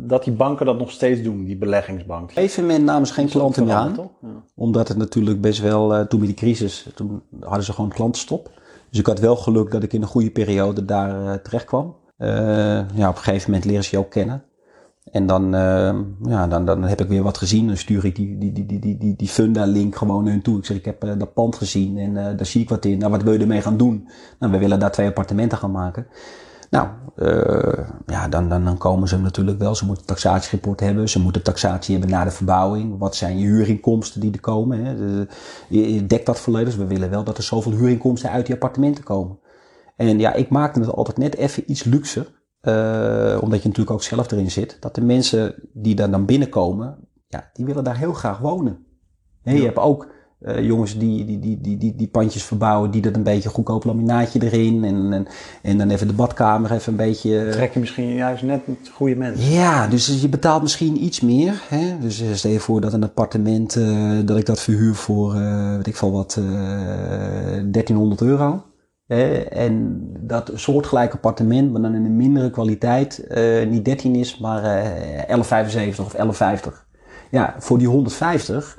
dat 0.00 0.24
die 0.24 0.32
banken 0.32 0.66
dat 0.66 0.78
nog 0.78 0.90
steeds 0.90 1.22
doen, 1.22 1.44
die 1.44 1.56
beleggingsbank? 1.56 2.22
Op 2.22 2.28
een 2.28 2.34
gegeven 2.34 2.62
moment 2.66 2.84
namen 2.84 3.06
ze 3.06 3.12
geen 3.12 3.28
klanten 3.28 3.64
meer 3.64 3.74
aan. 3.74 3.94
Ja. 4.22 4.28
Omdat 4.54 4.88
het 4.88 4.96
natuurlijk 4.96 5.40
best 5.40 5.60
wel, 5.60 6.06
toen 6.06 6.18
met 6.20 6.28
die 6.28 6.36
crisis, 6.38 6.88
toen 6.94 7.22
hadden 7.40 7.64
ze 7.64 7.72
gewoon 7.72 7.90
klantenstop. 7.90 8.50
Dus 8.90 8.98
ik 8.98 9.06
had 9.06 9.18
wel 9.20 9.36
geluk 9.36 9.70
dat 9.70 9.82
ik 9.82 9.92
in 9.92 10.02
een 10.02 10.08
goede 10.08 10.30
periode 10.30 10.84
daar 10.84 11.42
terecht 11.42 11.64
kwam. 11.64 11.96
ja, 12.16 13.08
op 13.08 13.16
een 13.16 13.22
gegeven 13.22 13.50
moment 13.50 13.64
leren 13.68 13.84
ze 13.84 13.90
je 13.92 13.98
ook 13.98 14.10
kennen. 14.10 14.42
En 15.12 15.26
dan, 15.26 15.50
ja, 16.22 16.46
dan, 16.48 16.64
dan 16.64 16.82
heb 16.82 17.00
ik 17.00 17.08
weer 17.08 17.22
wat 17.22 17.38
gezien. 17.38 17.66
Dan 17.66 17.76
stuur 17.76 18.04
ik 18.04 18.16
die, 18.16 18.38
die, 18.38 18.52
die, 18.52 18.66
die, 18.66 18.98
die, 18.98 19.16
die 19.16 19.28
Funda-link 19.28 19.96
gewoon 19.96 20.24
naar 20.24 20.32
hun 20.32 20.42
toe. 20.42 20.58
Ik 20.58 20.64
zeg, 20.64 20.76
ik 20.76 20.84
heb 20.84 21.00
dat 21.00 21.34
pand 21.34 21.56
gezien 21.56 21.98
en 21.98 22.14
daar 22.14 22.46
zie 22.46 22.62
ik 22.62 22.68
wat 22.68 22.84
in. 22.84 22.98
Nou, 22.98 23.10
wat 23.10 23.22
wil 23.22 23.32
je 23.32 23.38
ermee 23.38 23.62
gaan 23.62 23.76
doen? 23.76 24.08
Nou, 24.38 24.52
we 24.52 24.58
willen 24.58 24.78
daar 24.78 24.92
twee 24.92 25.06
appartementen 25.06 25.58
gaan 25.58 25.70
maken. 25.70 26.06
Nou, 26.70 26.88
uh, 27.16 27.86
ja, 28.06 28.28
dan, 28.28 28.48
dan, 28.48 28.64
dan 28.64 28.78
komen 28.78 29.08
ze 29.08 29.18
natuurlijk 29.18 29.58
wel. 29.58 29.74
Ze 29.74 29.84
moeten 29.86 30.02
een 30.02 30.14
taxatierapport 30.14 30.80
hebben. 30.80 31.08
Ze 31.08 31.20
moeten 31.20 31.42
taxatie 31.42 31.96
hebben 31.96 32.14
na 32.14 32.24
de 32.24 32.30
verbouwing. 32.30 32.98
Wat 32.98 33.16
zijn 33.16 33.38
je 33.38 33.44
huurinkomsten 33.44 34.20
die 34.20 34.32
er 34.32 34.40
komen? 34.40 34.84
Hè? 34.84 34.96
De, 34.96 35.26
je 35.68 36.06
dekt 36.06 36.26
dat 36.26 36.40
volledig. 36.40 36.68
Dus 36.68 36.76
we 36.76 36.86
willen 36.86 37.10
wel 37.10 37.24
dat 37.24 37.36
er 37.36 37.42
zoveel 37.42 37.72
huurinkomsten 37.72 38.30
uit 38.30 38.46
die 38.46 38.54
appartementen 38.54 39.04
komen. 39.04 39.38
En 39.96 40.18
ja, 40.18 40.32
ik 40.32 40.48
maakte 40.48 40.80
het 40.80 40.92
altijd 40.92 41.18
net 41.18 41.36
even 41.36 41.70
iets 41.70 41.84
luxer. 41.84 42.26
Uh, 42.66 43.38
omdat 43.42 43.62
je 43.62 43.68
natuurlijk 43.68 43.90
ook 43.90 44.02
zelf 44.02 44.30
erin 44.30 44.50
zit. 44.50 44.76
Dat 44.80 44.94
de 44.94 45.00
mensen 45.00 45.54
die 45.72 45.94
daar 45.94 46.10
dan 46.10 46.24
binnenkomen, 46.24 46.96
ja, 47.28 47.50
die 47.52 47.64
willen 47.64 47.84
daar 47.84 47.98
heel 47.98 48.12
graag 48.12 48.38
wonen. 48.38 48.78
Ja. 49.42 49.52
Je 49.52 49.62
hebt 49.62 49.78
ook 49.78 50.08
uh, 50.40 50.64
jongens 50.64 50.98
die, 50.98 51.24
die, 51.24 51.38
die, 51.38 51.60
die, 51.60 51.78
die, 51.78 51.94
die 51.96 52.08
pandjes 52.08 52.42
verbouwen, 52.42 52.90
die 52.90 53.02
dat 53.02 53.16
een 53.16 53.22
beetje 53.22 53.48
goedkoop 53.48 53.84
laminaatje 53.84 54.42
erin. 54.42 54.84
En, 54.84 55.12
en, 55.12 55.26
en 55.62 55.78
dan 55.78 55.90
even 55.90 56.06
de 56.06 56.12
badkamer 56.12 56.72
even 56.72 56.92
een 56.92 56.98
beetje. 56.98 57.38
Eh, 57.38 57.50
Trek 57.52 57.74
je 57.74 57.80
misschien 57.80 58.14
juist 58.14 58.42
net 58.42 58.66
met 58.66 58.90
goede 58.92 59.16
mensen. 59.16 59.50
Ja, 59.50 59.86
dus 59.86 60.20
je 60.20 60.28
betaalt 60.28 60.62
misschien 60.62 61.04
iets 61.04 61.20
meer. 61.20 61.62
Hè? 61.68 61.98
Dus 61.98 62.22
stel 62.32 62.50
je 62.50 62.60
voor 62.60 62.80
dat 62.80 62.92
een 62.92 63.04
appartement, 63.04 63.76
uh, 63.76 64.18
dat 64.24 64.38
ik 64.38 64.46
dat 64.46 64.60
verhuur 64.60 64.94
voor, 64.94 65.32
weet 65.76 65.86
ik 65.86 65.96
veel 65.96 66.12
wat, 66.12 66.34
1300 66.34 68.20
euro. 68.20 68.62
En 69.06 70.06
dat 70.20 70.50
soortgelijk 70.54 71.12
appartement, 71.12 71.72
maar 71.72 71.82
dan 71.82 71.94
in 71.94 72.04
een 72.04 72.16
mindere 72.16 72.50
kwaliteit, 72.50 73.26
niet 73.68 73.84
13 73.84 74.14
is, 74.14 74.38
maar 74.38 74.92
11,75 75.28 76.00
of 76.00 76.16
11,50. 76.16 76.72
Ja, 77.30 77.54
voor 77.58 77.78
die 77.78 77.88
150 77.88 78.78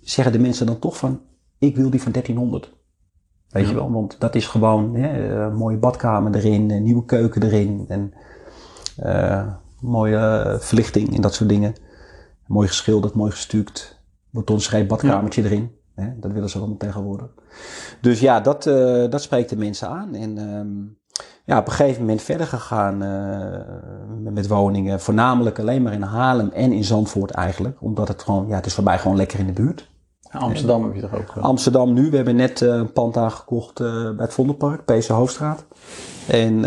zeggen 0.00 0.32
de 0.32 0.38
mensen 0.38 0.66
dan 0.66 0.78
toch 0.78 0.96
van, 0.96 1.20
ik 1.58 1.76
wil 1.76 1.90
die 1.90 2.02
van 2.02 2.12
1300. 2.12 2.74
Weet 3.48 3.68
je 3.68 3.74
wel, 3.74 3.92
want 3.92 4.20
dat 4.20 4.34
is 4.34 4.46
gewoon 4.46 4.94
hè, 4.94 5.34
een 5.44 5.54
mooie 5.54 5.76
badkamer 5.76 6.34
erin, 6.34 6.70
een 6.70 6.82
nieuwe 6.82 7.04
keuken 7.04 7.42
erin 7.42 7.84
en 7.88 8.12
uh, 9.04 9.46
mooie 9.80 10.56
verlichting 10.60 11.14
en 11.14 11.20
dat 11.20 11.34
soort 11.34 11.48
dingen. 11.48 11.74
Mooi 12.46 12.68
geschilderd, 12.68 13.14
mooi 13.14 13.30
gestuukt, 13.30 14.02
betonschreep 14.30 14.88
badkamertje 14.88 15.42
ja. 15.42 15.48
erin. 15.48 15.75
Hè, 15.96 16.18
dat 16.18 16.32
willen 16.32 16.50
ze 16.50 16.58
allemaal 16.58 16.76
tegenwoordig. 16.76 17.28
Dus 18.00 18.20
ja, 18.20 18.40
dat, 18.40 18.66
uh, 18.66 19.10
dat 19.10 19.22
spreekt 19.22 19.48
de 19.48 19.56
mensen 19.56 19.88
aan. 19.88 20.14
En 20.14 20.38
um, 20.38 20.98
ja, 21.44 21.58
op 21.58 21.66
een 21.66 21.72
gegeven 21.72 22.00
moment 22.00 22.22
verder 22.22 22.46
gegaan 22.46 23.02
uh, 23.02 24.32
met 24.32 24.48
woningen. 24.48 25.00
Voornamelijk 25.00 25.58
alleen 25.58 25.82
maar 25.82 25.92
in 25.92 26.02
Haarlem 26.02 26.50
en 26.50 26.72
in 26.72 26.84
Zandvoort 26.84 27.30
eigenlijk. 27.30 27.76
Omdat 27.80 28.08
het 28.08 28.22
gewoon, 28.22 28.46
ja, 28.48 28.54
het 28.54 28.66
is 28.66 28.74
voor 28.74 28.84
mij 28.84 28.98
gewoon 28.98 29.16
lekker 29.16 29.38
in 29.38 29.46
de 29.46 29.52
buurt. 29.52 29.88
Amsterdam 30.30 30.84
heb 30.84 30.94
je 30.94 31.00
toch 31.00 31.14
ook? 31.14 31.36
Amsterdam 31.40 31.92
nu. 31.92 32.10
We 32.10 32.16
hebben 32.16 32.36
net 32.36 32.60
uh, 32.60 32.74
een 32.74 32.92
pand 32.92 33.16
aangekocht 33.16 33.80
uh, 33.80 33.86
bij 33.88 34.24
het 34.24 34.32
Vondelpark, 34.32 34.84
PC 34.84 35.06
Hoofdstraat. 35.06 35.64
En 36.26 36.60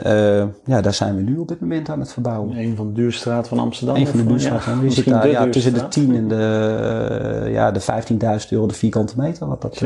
ja, 0.65 0.81
daar 0.81 0.93
zijn 0.93 1.15
we 1.15 1.21
nu 1.21 1.37
op 1.37 1.47
dit 1.47 1.59
moment 1.59 1.89
aan 1.89 1.99
het 1.99 2.13
verbouwen. 2.13 2.57
Een 2.57 2.75
van 2.75 2.87
de 2.87 2.93
duurste 2.93 3.19
straten 3.19 3.49
van 3.49 3.59
Amsterdam? 3.59 3.95
Een 3.95 4.07
van 4.07 4.19
de 4.19 4.25
duurste 4.25 4.59
straten. 4.59 5.03
Ja, 5.03 5.19
daar, 5.19 5.27
ja, 5.27 5.49
tussen 5.49 5.73
de 5.73 5.87
10 5.87 6.15
en 6.15 6.27
de, 6.27 7.49
ja, 7.51 7.71
de 7.71 7.81
15.000 7.81 8.49
euro 8.49 8.67
de 8.67 8.73
vierkante 8.73 9.13
meter, 9.17 9.47
wat 9.47 9.61
dat, 9.61 9.83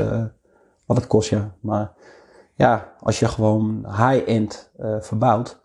wat 0.86 0.98
het 0.98 1.08
kost, 1.08 1.30
ja. 1.30 1.54
Maar 1.60 1.92
ja, 2.56 2.94
als 3.00 3.20
je 3.20 3.28
gewoon 3.28 3.86
high-end 3.88 4.72
verbouwt, 5.00 5.62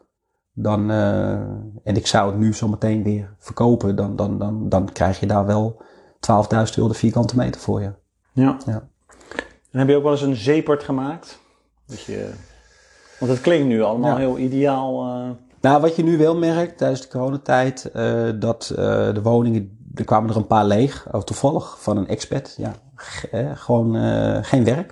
dan, 0.52 0.90
en 1.84 1.96
ik 1.96 2.06
zou 2.06 2.30
het 2.30 2.38
nu 2.38 2.54
zo 2.54 2.68
meteen 2.68 3.02
weer 3.02 3.34
verkopen, 3.38 3.96
dan, 3.96 4.16
dan, 4.16 4.38
dan, 4.38 4.68
dan 4.68 4.92
krijg 4.92 5.20
je 5.20 5.26
daar 5.26 5.46
wel 5.46 5.82
12.000 6.18 6.74
euro 6.74 6.88
de 6.88 6.94
vierkante 6.94 7.36
meter 7.36 7.60
voor 7.60 7.80
je. 7.80 7.92
Ja. 8.32 8.56
ja. 8.66 8.88
En 9.70 9.78
heb 9.78 9.88
je 9.88 9.96
ook 9.96 10.02
wel 10.02 10.12
eens 10.12 10.22
een 10.22 10.36
zeepert 10.36 10.82
gemaakt? 10.82 11.38
Dat 11.86 12.02
je, 12.02 12.30
want 13.18 13.32
het 13.32 13.40
klinkt 13.40 13.66
nu 13.66 13.82
allemaal 13.82 14.16
heel 14.16 14.38
ideaal. 14.38 15.06
Uh... 15.06 15.30
Nou, 15.60 15.80
wat 15.80 15.96
je 15.96 16.02
nu 16.02 16.18
wel 16.18 16.36
merkt 16.36 16.78
tijdens 16.78 17.00
de 17.00 17.08
coronatijd, 17.08 17.90
uh, 17.94 18.30
dat 18.34 18.68
uh, 18.72 18.78
de 19.14 19.22
woningen, 19.22 19.90
er 19.94 20.04
kwamen 20.04 20.30
er 20.30 20.36
een 20.36 20.46
paar 20.46 20.64
leeg, 20.64 21.06
oh, 21.12 21.20
toevallig, 21.20 21.76
van 21.80 21.96
een 21.96 22.08
expat. 22.08 22.54
Ja, 22.56 22.74
gewoon 23.54 23.94
geen 24.44 24.64
werk. 24.64 24.88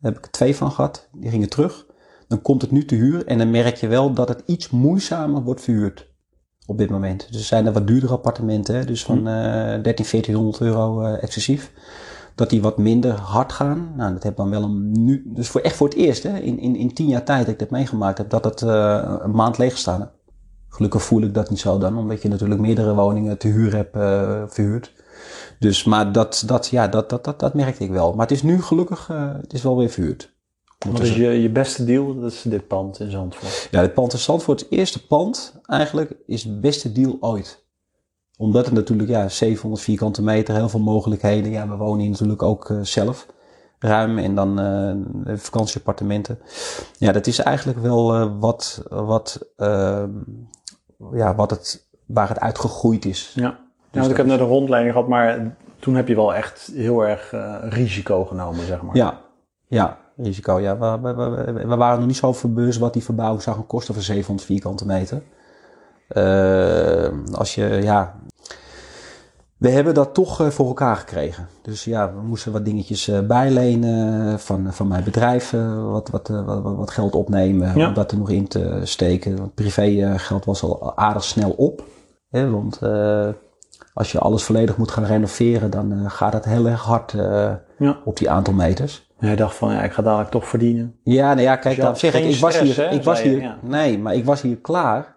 Daar 0.00 0.12
heb 0.12 0.16
ik 0.16 0.24
er 0.24 0.30
twee 0.30 0.56
van 0.56 0.70
gehad, 0.70 1.08
die 1.12 1.30
gingen 1.30 1.48
terug. 1.48 1.86
Dan 2.28 2.42
komt 2.42 2.62
het 2.62 2.70
nu 2.70 2.84
te 2.84 2.94
huur 2.94 3.26
en 3.26 3.38
dan 3.38 3.50
merk 3.50 3.76
je 3.76 3.86
wel 3.86 4.12
dat 4.12 4.28
het 4.28 4.42
iets 4.46 4.70
moeizamer 4.70 5.42
wordt 5.42 5.60
verhuurd 5.60 6.14
op 6.66 6.78
dit 6.78 6.90
moment. 6.90 7.26
Dus 7.30 7.40
er 7.40 7.46
zijn 7.46 7.66
er 7.66 7.72
wat 7.72 7.86
duurdere 7.86 8.12
appartementen, 8.12 8.74
hè, 8.74 8.84
dus 8.84 9.04
van 9.04 9.18
uh, 9.18 9.24
13, 9.24 9.82
1400 9.82 10.60
euro 10.60 11.02
uh, 11.02 11.22
excessief. 11.22 11.72
Dat 12.34 12.50
die 12.50 12.62
wat 12.62 12.78
minder 12.78 13.12
hard 13.12 13.52
gaan. 13.52 13.92
Nou, 13.96 14.12
dat 14.12 14.22
heb 14.22 14.36
dan 14.36 14.50
wel 14.50 14.62
een 14.62 15.04
nu. 15.04 15.22
Dus 15.26 15.48
voor 15.48 15.60
echt 15.60 15.76
voor 15.76 15.88
het 15.88 15.96
eerst, 15.96 16.22
hè, 16.22 16.38
in, 16.38 16.58
in, 16.58 16.76
in 16.76 16.94
tien 16.94 17.06
jaar 17.06 17.24
tijd 17.24 17.44
dat 17.44 17.54
ik 17.54 17.58
dat 17.58 17.70
meegemaakt 17.70 18.18
heb, 18.18 18.30
dat 18.30 18.44
het 18.44 18.62
uh, 18.62 19.14
een 19.22 19.30
maand 19.30 19.58
leeg 19.58 19.72
gestaan. 19.72 20.10
Gelukkig 20.68 21.02
voel 21.02 21.22
ik 21.22 21.34
dat 21.34 21.50
niet 21.50 21.58
zo 21.58 21.78
dan, 21.78 21.98
omdat 21.98 22.22
je 22.22 22.28
natuurlijk 22.28 22.60
meerdere 22.60 22.94
woningen 22.94 23.38
te 23.38 23.48
huur 23.48 23.74
hebt 23.74 23.96
uh, 23.96 24.42
verhuurd. 24.46 24.92
Dus, 25.58 25.84
maar 25.84 26.12
dat, 26.12 26.42
dat, 26.46 26.68
ja, 26.68 26.88
dat, 26.88 27.10
dat, 27.10 27.24
dat, 27.24 27.40
dat 27.40 27.54
merkte 27.54 27.84
ik 27.84 27.90
wel. 27.90 28.12
Maar 28.12 28.26
het 28.26 28.36
is 28.36 28.42
nu 28.42 28.62
gelukkig, 28.62 29.08
uh, 29.10 29.32
het 29.40 29.52
is 29.52 29.62
wel 29.62 29.76
weer 29.76 29.90
verhuurd. 29.90 30.35
Wat 30.92 31.00
is 31.00 31.14
je, 31.14 31.28
je 31.28 31.50
beste 31.50 31.84
deal? 31.84 32.20
Dat 32.20 32.32
is 32.32 32.42
dit 32.42 32.66
pand 32.66 33.00
in 33.00 33.10
Zandvoort. 33.10 33.68
Ja, 33.70 33.80
dit 33.80 33.94
pand 33.94 34.12
in 34.12 34.18
Zandvoort, 34.18 34.60
het 34.60 34.70
eerste 34.70 35.06
pand 35.06 35.60
eigenlijk, 35.66 36.16
is 36.26 36.44
het 36.44 36.60
beste 36.60 36.92
deal 36.92 37.16
ooit. 37.20 37.64
Omdat 38.36 38.64
het 38.64 38.74
natuurlijk, 38.74 39.08
ja, 39.08 39.28
700 39.28 39.82
vierkante 39.82 40.22
meter, 40.22 40.54
heel 40.54 40.68
veel 40.68 40.80
mogelijkheden. 40.80 41.50
Ja, 41.50 41.68
we 41.68 41.76
wonen 41.76 42.00
hier 42.00 42.10
natuurlijk 42.10 42.42
ook 42.42 42.68
uh, 42.68 42.78
zelf 42.82 43.26
ruim 43.78 44.18
en 44.18 44.34
dan 44.34 44.60
uh, 44.60 45.36
vakantieappartementen. 45.36 46.38
Ja, 46.98 47.12
dat 47.12 47.26
is 47.26 47.38
eigenlijk 47.38 47.78
wel 47.78 48.14
uh, 48.14 48.32
wat, 48.38 48.82
wat, 48.88 49.52
ja, 51.12 51.34
wat 51.34 51.50
het, 51.50 51.88
waar 52.06 52.28
het 52.28 52.40
uitgegroeid 52.40 53.04
is. 53.04 53.32
Ja, 53.34 53.58
dus 53.90 54.00
nou, 54.00 54.10
ik 54.10 54.16
heb 54.16 54.26
net 54.26 54.40
een 54.40 54.46
rondleiding 54.46 54.94
gehad, 54.94 55.08
maar 55.08 55.56
toen 55.78 55.94
heb 55.94 56.08
je 56.08 56.14
wel 56.14 56.34
echt 56.34 56.70
heel 56.74 57.06
erg 57.06 57.34
risico 57.62 58.24
genomen, 58.24 58.66
zeg 58.66 58.82
maar. 58.82 58.96
Ja, 58.96 59.20
ja 59.68 60.05
risico. 60.16 60.60
Ja, 60.60 60.78
we, 60.78 61.14
we, 61.14 61.14
we, 61.14 61.66
we, 61.66 61.76
waren 61.76 61.98
nog 61.98 62.06
niet 62.06 62.16
zo 62.16 62.32
verbeurs 62.32 62.78
wat 62.78 62.92
die 62.92 63.04
verbouwing 63.04 63.42
zou 63.42 63.56
gaan 63.56 63.66
kosten 63.66 63.94
voor 63.94 64.02
700 64.02 64.46
vierkante 64.46 64.86
meter. 64.86 65.22
Uh, 66.08 67.08
als 67.32 67.54
je, 67.54 67.64
ja. 67.82 68.14
We 69.56 69.68
hebben 69.68 69.94
dat 69.94 70.14
toch 70.14 70.40
uh, 70.40 70.48
voor 70.48 70.66
elkaar 70.66 70.96
gekregen. 70.96 71.48
Dus 71.62 71.84
ja, 71.84 72.14
we 72.14 72.20
moesten 72.20 72.52
wat 72.52 72.64
dingetjes 72.64 73.08
uh, 73.08 73.20
bijlenen 73.20 74.40
van, 74.40 74.72
van 74.72 74.88
mijn 74.88 75.04
bedrijf. 75.04 75.50
wat, 75.90 76.08
wat, 76.08 76.28
wat, 76.28 76.62
wat, 76.62 76.90
geld 76.90 77.14
opnemen 77.14 77.78
ja. 77.78 77.88
om 77.88 77.94
dat 77.94 78.10
er 78.10 78.18
nog 78.18 78.30
in 78.30 78.48
te 78.48 78.80
steken. 78.82 79.36
Want 79.36 79.54
privé 79.54 80.18
geld 80.18 80.44
was 80.44 80.62
al 80.62 80.96
aardig 80.96 81.24
snel 81.24 81.50
op. 81.50 81.84
Hè, 82.28 82.50
want 82.50 82.80
als 83.94 84.12
je 84.12 84.18
alles 84.18 84.42
volledig 84.42 84.76
moet 84.76 84.90
gaan 84.90 85.04
renoveren, 85.04 85.70
dan 85.70 86.10
gaat 86.10 86.32
het 86.32 86.44
heel 86.44 86.66
erg 86.66 86.82
hard 86.82 87.12
ja. 87.78 88.00
op 88.04 88.16
die 88.16 88.30
aantal 88.30 88.54
meters. 88.54 89.05
Jij 89.18 89.36
dacht 89.36 89.56
van, 89.56 89.72
ja, 89.72 89.82
ik 89.82 89.92
ga 89.92 90.02
dadelijk 90.02 90.30
toch 90.30 90.48
verdienen. 90.48 90.98
Ja, 91.02 91.28
nou 91.28 91.40
ja, 91.40 91.56
kijk, 91.56 91.76
dan 91.76 91.96
zeg 91.96 92.14
ik, 92.14 92.24
ik 92.24 92.40
was 92.40 92.60
hier, 92.60 92.92
ik 92.92 93.02
was 93.02 93.22
hier, 93.22 93.40
ja. 93.40 93.58
nee, 93.62 93.98
maar 93.98 94.14
ik 94.14 94.24
was 94.24 94.42
hier 94.42 94.56
klaar. 94.56 95.16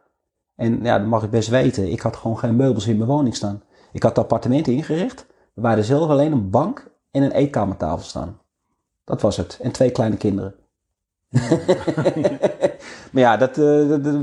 En 0.55 0.79
ja, 0.83 0.97
dat 0.97 1.07
mag 1.07 1.23
ik 1.23 1.29
best 1.29 1.49
weten. 1.49 1.91
Ik 1.91 1.99
had 1.99 2.15
gewoon 2.15 2.39
geen 2.39 2.55
meubels 2.55 2.87
in 2.87 2.97
mijn 2.97 3.09
woning 3.09 3.35
staan. 3.35 3.63
Ik 3.91 4.03
had 4.03 4.15
het 4.15 4.19
appartement 4.19 4.67
ingericht. 4.67 5.25
Er 5.55 5.61
waren 5.61 5.83
zelf 5.83 6.09
alleen 6.09 6.31
een 6.31 6.49
bank 6.49 6.91
en 7.11 7.23
een 7.23 7.31
eetkamertafel 7.31 8.05
staan. 8.05 8.39
Dat 9.03 9.21
was 9.21 9.37
het. 9.37 9.59
En 9.61 9.71
twee 9.71 9.91
kleine 9.91 10.17
kinderen. 10.17 10.55
maar 13.11 13.21
ja, 13.21 13.37
dat, 13.37 13.49
uh, 13.49 13.65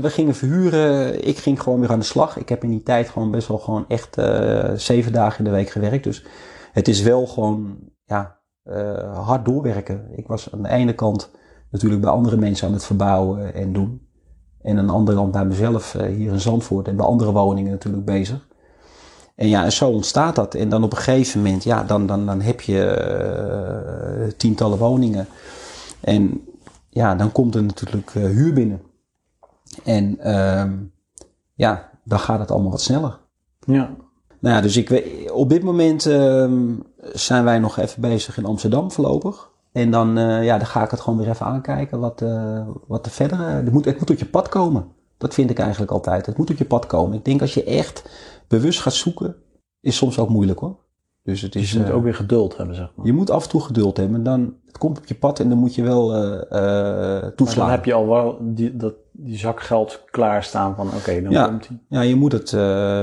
we 0.01 0.09
gingen 0.09 0.35
verhuren. 0.35 1.23
Ik 1.27 1.37
ging 1.37 1.61
gewoon 1.61 1.79
weer 1.79 1.91
aan 1.91 1.99
de 1.99 2.05
slag. 2.05 2.37
Ik 2.37 2.49
heb 2.49 2.63
in 2.63 2.69
die 2.69 2.83
tijd 2.83 3.09
gewoon 3.09 3.31
best 3.31 3.47
wel 3.47 3.59
gewoon 3.59 3.85
echt 3.87 4.17
uh, 4.17 4.71
zeven 4.75 5.11
dagen 5.11 5.37
in 5.37 5.43
de 5.43 5.57
week 5.57 5.69
gewerkt. 5.69 6.03
Dus 6.03 6.25
het 6.71 6.87
is 6.87 7.01
wel 7.01 7.27
gewoon, 7.27 7.77
ja, 8.05 8.36
uh, 8.69 9.25
hard 9.25 9.45
doorwerken. 9.45 10.07
Ik 10.15 10.27
was 10.27 10.53
aan 10.53 10.61
de 10.61 10.69
ene 10.69 10.93
kant 10.93 11.31
natuurlijk 11.71 12.01
bij 12.01 12.09
andere 12.09 12.37
mensen 12.37 12.67
aan 12.67 12.73
het 12.73 12.85
verbouwen 12.85 13.53
en 13.53 13.73
doen. 13.73 14.01
En 14.61 14.77
aan 14.77 14.87
de 14.87 14.93
andere 14.93 15.17
kant 15.17 15.31
bij 15.31 15.45
mezelf 15.45 15.93
uh, 15.93 16.01
hier 16.01 16.31
in 16.31 16.39
Zandvoort 16.39 16.87
en 16.87 16.95
bij 16.95 17.05
andere 17.05 17.31
woningen 17.31 17.71
natuurlijk 17.71 18.05
bezig. 18.05 18.47
En 19.35 19.47
ja, 19.47 19.63
en 19.63 19.71
zo 19.71 19.89
ontstaat 19.89 20.35
dat. 20.35 20.55
En 20.55 20.69
dan 20.69 20.83
op 20.83 20.91
een 20.91 20.97
gegeven 20.97 21.41
moment, 21.41 21.63
ja, 21.63 21.83
dan, 21.83 22.07
dan, 22.07 22.25
dan 22.25 22.41
heb 22.41 22.61
je 22.61 24.25
uh, 24.27 24.31
tientallen 24.37 24.77
woningen. 24.77 25.27
En 25.99 26.41
ja, 26.89 27.15
dan 27.15 27.31
komt 27.31 27.55
er 27.55 27.63
natuurlijk 27.63 28.11
huur 28.11 28.53
binnen. 28.53 28.81
En 29.83 30.19
ehm, 30.19 30.73
ja, 31.53 31.89
dan 32.03 32.19
gaat 32.19 32.39
het 32.39 32.51
allemaal 32.51 32.71
wat 32.71 32.81
sneller. 32.81 33.19
Ja. 33.59 33.95
Nou 34.39 34.55
ja, 34.55 34.61
dus 34.61 34.77
ik, 34.77 34.89
weet- 34.89 35.31
op 35.31 35.49
dit 35.49 35.63
moment 35.63 36.05
ehm, 36.05 36.73
zijn 37.13 37.43
wij 37.43 37.59
nog 37.59 37.77
even 37.77 38.01
bezig 38.01 38.37
in 38.37 38.45
Amsterdam 38.45 38.91
voorlopig. 38.91 39.49
En 39.71 39.91
dan, 39.91 40.17
eh, 40.17 40.43
ja, 40.43 40.57
dan 40.57 40.67
ga 40.67 40.83
ik 40.83 40.91
het 40.91 40.99
gewoon 40.99 41.19
weer 41.19 41.29
even 41.29 41.45
aankijken 41.45 41.99
wat, 41.99 42.21
eh, 42.21 42.61
wat 42.87 43.05
er 43.05 43.11
verder... 43.11 43.39
eh, 43.39 43.53
het, 43.53 43.71
moet, 43.71 43.85
het 43.85 43.99
moet 43.99 44.09
op 44.09 44.17
je 44.17 44.25
pad 44.25 44.49
komen. 44.49 44.87
Dat 45.17 45.33
vind 45.33 45.49
ik 45.49 45.59
eigenlijk 45.59 45.91
altijd. 45.91 46.25
Het 46.25 46.37
moet 46.37 46.49
op 46.49 46.57
je 46.57 46.65
pad 46.65 46.85
komen. 46.85 47.17
Ik 47.17 47.25
denk 47.25 47.41
als 47.41 47.53
je 47.53 47.63
echt 47.63 48.09
bewust 48.47 48.79
gaat 48.81 48.93
zoeken, 48.93 49.35
is 49.81 49.95
soms 49.97 50.19
ook 50.19 50.29
moeilijk 50.29 50.59
hoor. 50.59 50.75
Dus 51.23 51.41
het 51.41 51.53
Dus 51.53 51.61
is, 51.61 51.71
je 51.71 51.79
moet 51.79 51.89
ook 51.91 52.03
weer 52.03 52.15
geduld 52.15 52.57
hebben, 52.57 52.75
zeg 52.75 52.91
maar. 52.95 53.05
je 53.05 53.13
moet 53.13 53.29
af 53.29 53.43
en 53.43 53.49
toe 53.49 53.61
geduld 53.61 53.97
hebben. 53.97 54.23
Dan, 54.23 54.53
het 54.65 54.77
komt 54.77 54.97
op 54.97 55.05
je 55.05 55.15
pad 55.15 55.39
en 55.39 55.49
dan 55.49 55.57
moet 55.57 55.75
je 55.75 55.83
wel 55.83 56.13
eh 56.15 56.21
Maar 56.49 57.21
dan 57.21 57.35
toeslaan. 57.35 57.69
heb 57.69 57.85
je 57.85 57.93
al 57.93 58.07
wel 58.07 58.37
die, 58.41 58.75
dat, 58.77 58.93
die 59.11 59.37
zak 59.37 59.61
geld 59.61 60.03
klaarstaan 60.05 60.75
van 60.75 60.87
oké, 60.87 61.21
dan 61.21 61.31
Ja. 61.31 61.45
komt 61.47 61.67
hij. 61.67 61.77
Ja, 61.89 62.01
je 62.01 62.15
moet 62.15 62.31
het 62.31 62.51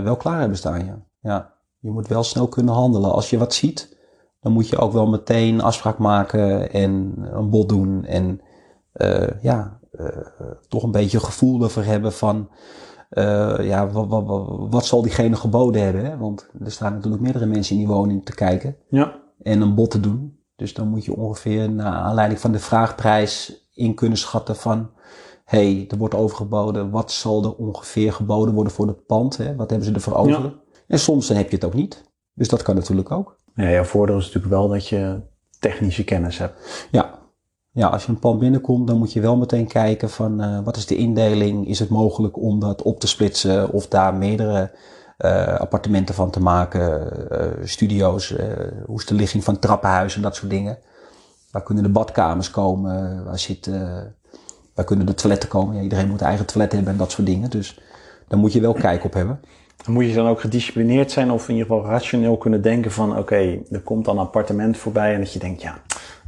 wel 0.04 0.16
klaar 0.16 0.38
hebben 0.40 0.56
staan, 0.58 0.84
ja. 0.84 0.98
ja. 1.22 1.52
Je 1.78 1.90
moet 1.90 2.08
wel 2.08 2.22
snel 2.22 2.48
kunnen 2.48 2.74
handelen. 2.74 3.12
Als 3.12 3.30
je 3.30 3.38
wat 3.38 3.54
ziet, 3.54 3.93
dan 4.44 4.52
moet 4.52 4.68
je 4.68 4.78
ook 4.78 4.92
wel 4.92 5.06
meteen 5.06 5.60
afspraak 5.60 5.98
maken 5.98 6.72
en 6.72 7.14
een 7.32 7.50
bod 7.50 7.68
doen. 7.68 8.04
En 8.04 8.40
eh, 8.92 9.42
ja, 9.42 9.78
eh, 9.90 10.06
toch 10.68 10.82
een 10.82 10.90
beetje 10.90 11.20
gevoel 11.20 11.62
ervoor 11.62 11.82
hebben 11.82 12.12
van... 12.12 12.48
eh, 13.10 13.54
ja, 13.60 13.88
wat, 13.90 14.06
wat, 14.08 14.24
wat, 14.26 14.66
wat 14.70 14.86
zal 14.86 15.02
diegene 15.02 15.36
geboden 15.36 15.82
hebben? 15.82 16.04
Hè? 16.04 16.16
Want 16.18 16.48
er 16.64 16.70
staan 16.72 16.92
natuurlijk 16.92 17.22
meerdere 17.22 17.46
mensen 17.46 17.74
in 17.76 17.80
die 17.86 17.94
woning 17.94 18.24
te 18.24 18.34
kijken 18.34 18.76
Ja. 18.88 19.20
en 19.42 19.60
een 19.60 19.74
bod 19.74 19.90
te 19.90 20.00
doen. 20.00 20.38
Dus 20.56 20.74
dan 20.74 20.88
moet 20.88 21.04
je 21.04 21.16
ongeveer 21.16 21.70
naar 21.70 21.92
aanleiding 21.92 22.40
van 22.40 22.52
de 22.52 22.58
vraagprijs 22.58 23.62
in 23.74 23.94
kunnen 23.94 24.18
schatten 24.18 24.56
van... 24.56 24.90
hey, 25.44 25.84
er 25.88 25.96
wordt 25.98 26.14
overgeboden, 26.14 26.90
wat 26.90 27.10
zal 27.12 27.44
er 27.44 27.54
ongeveer 27.54 28.12
geboden 28.12 28.54
worden 28.54 28.72
voor 28.72 28.86
het 28.86 29.06
pand? 29.06 29.36
Hè? 29.36 29.54
Wat 29.56 29.70
hebben 29.70 29.88
ze 29.88 29.94
ervoor 29.94 30.14
over? 30.14 30.54
En 30.86 30.98
soms 30.98 31.26
dan 31.26 31.36
heb 31.36 31.48
je 31.50 31.54
het 31.56 31.64
ook 31.64 31.74
niet. 31.74 32.12
Dus 32.34 32.48
dat 32.48 32.62
kan 32.62 32.74
natuurlijk 32.74 33.10
ook. 33.10 33.42
Ja, 33.54 33.84
voordeel 33.84 34.18
is 34.18 34.24
natuurlijk 34.24 34.54
wel 34.54 34.68
dat 34.68 34.88
je 34.88 35.20
technische 35.58 36.04
kennis 36.04 36.38
hebt. 36.38 36.86
Ja. 36.90 37.18
ja, 37.72 37.86
als 37.88 38.04
je 38.04 38.08
een 38.12 38.18
pand 38.18 38.38
binnenkomt, 38.38 38.86
dan 38.86 38.98
moet 38.98 39.12
je 39.12 39.20
wel 39.20 39.36
meteen 39.36 39.66
kijken 39.66 40.10
van 40.10 40.40
eh, 40.40 40.60
wat 40.64 40.76
is 40.76 40.86
de 40.86 40.96
indeling? 40.96 41.68
Is 41.68 41.78
het 41.78 41.88
mogelijk 41.88 42.38
om 42.38 42.60
dat 42.60 42.82
op 42.82 43.00
te 43.00 43.06
splitsen 43.06 43.70
of 43.70 43.88
daar 43.88 44.14
meerdere 44.14 44.70
eh, 45.16 45.54
appartementen 45.54 46.14
van 46.14 46.30
te 46.30 46.40
maken? 46.40 47.12
eh, 47.30 47.48
studio's, 47.64 48.34
hoe 48.86 48.98
is 48.98 49.06
de 49.06 49.14
ligging 49.14 49.44
van 49.44 49.58
trappenhuizen, 49.58 50.22
dat 50.22 50.36
soort 50.36 50.50
dingen. 50.50 50.78
Waar 51.50 51.62
kunnen 51.62 51.84
de 51.84 51.90
badkamers 51.90 52.50
komen? 52.50 53.24
Waar, 53.24 53.38
zit, 53.38 53.70
waar 54.74 54.84
kunnen 54.84 55.06
de 55.06 55.14
toiletten 55.14 55.48
komen? 55.48 55.76
Ja, 55.76 55.82
iedereen 55.82 56.08
moet 56.08 56.20
eigen 56.20 56.46
toilet 56.46 56.72
hebben 56.72 56.92
en 56.92 56.98
dat 56.98 57.10
soort 57.10 57.26
dingen. 57.26 57.50
Dus 57.50 57.80
daar 58.28 58.38
moet 58.38 58.52
je 58.52 58.60
wel 58.60 58.72
kijk 58.72 59.04
op 59.04 59.12
hebben. 59.14 59.40
Dan 59.76 59.94
moet 59.94 60.06
je 60.06 60.14
dan 60.14 60.26
ook 60.26 60.40
gedisciplineerd 60.40 61.10
zijn 61.10 61.30
of 61.30 61.48
in 61.48 61.54
ieder 61.54 61.70
geval 61.70 61.90
rationeel 61.90 62.36
kunnen 62.36 62.62
denken 62.62 62.90
van 62.90 63.18
oké, 63.18 63.60
er 63.70 63.80
komt 63.82 64.04
dan 64.04 64.18
een 64.18 64.24
appartement 64.24 64.76
voorbij 64.76 65.14
en 65.14 65.20
dat 65.20 65.32
je 65.32 65.38
denkt 65.38 65.62
ja, 65.62 65.82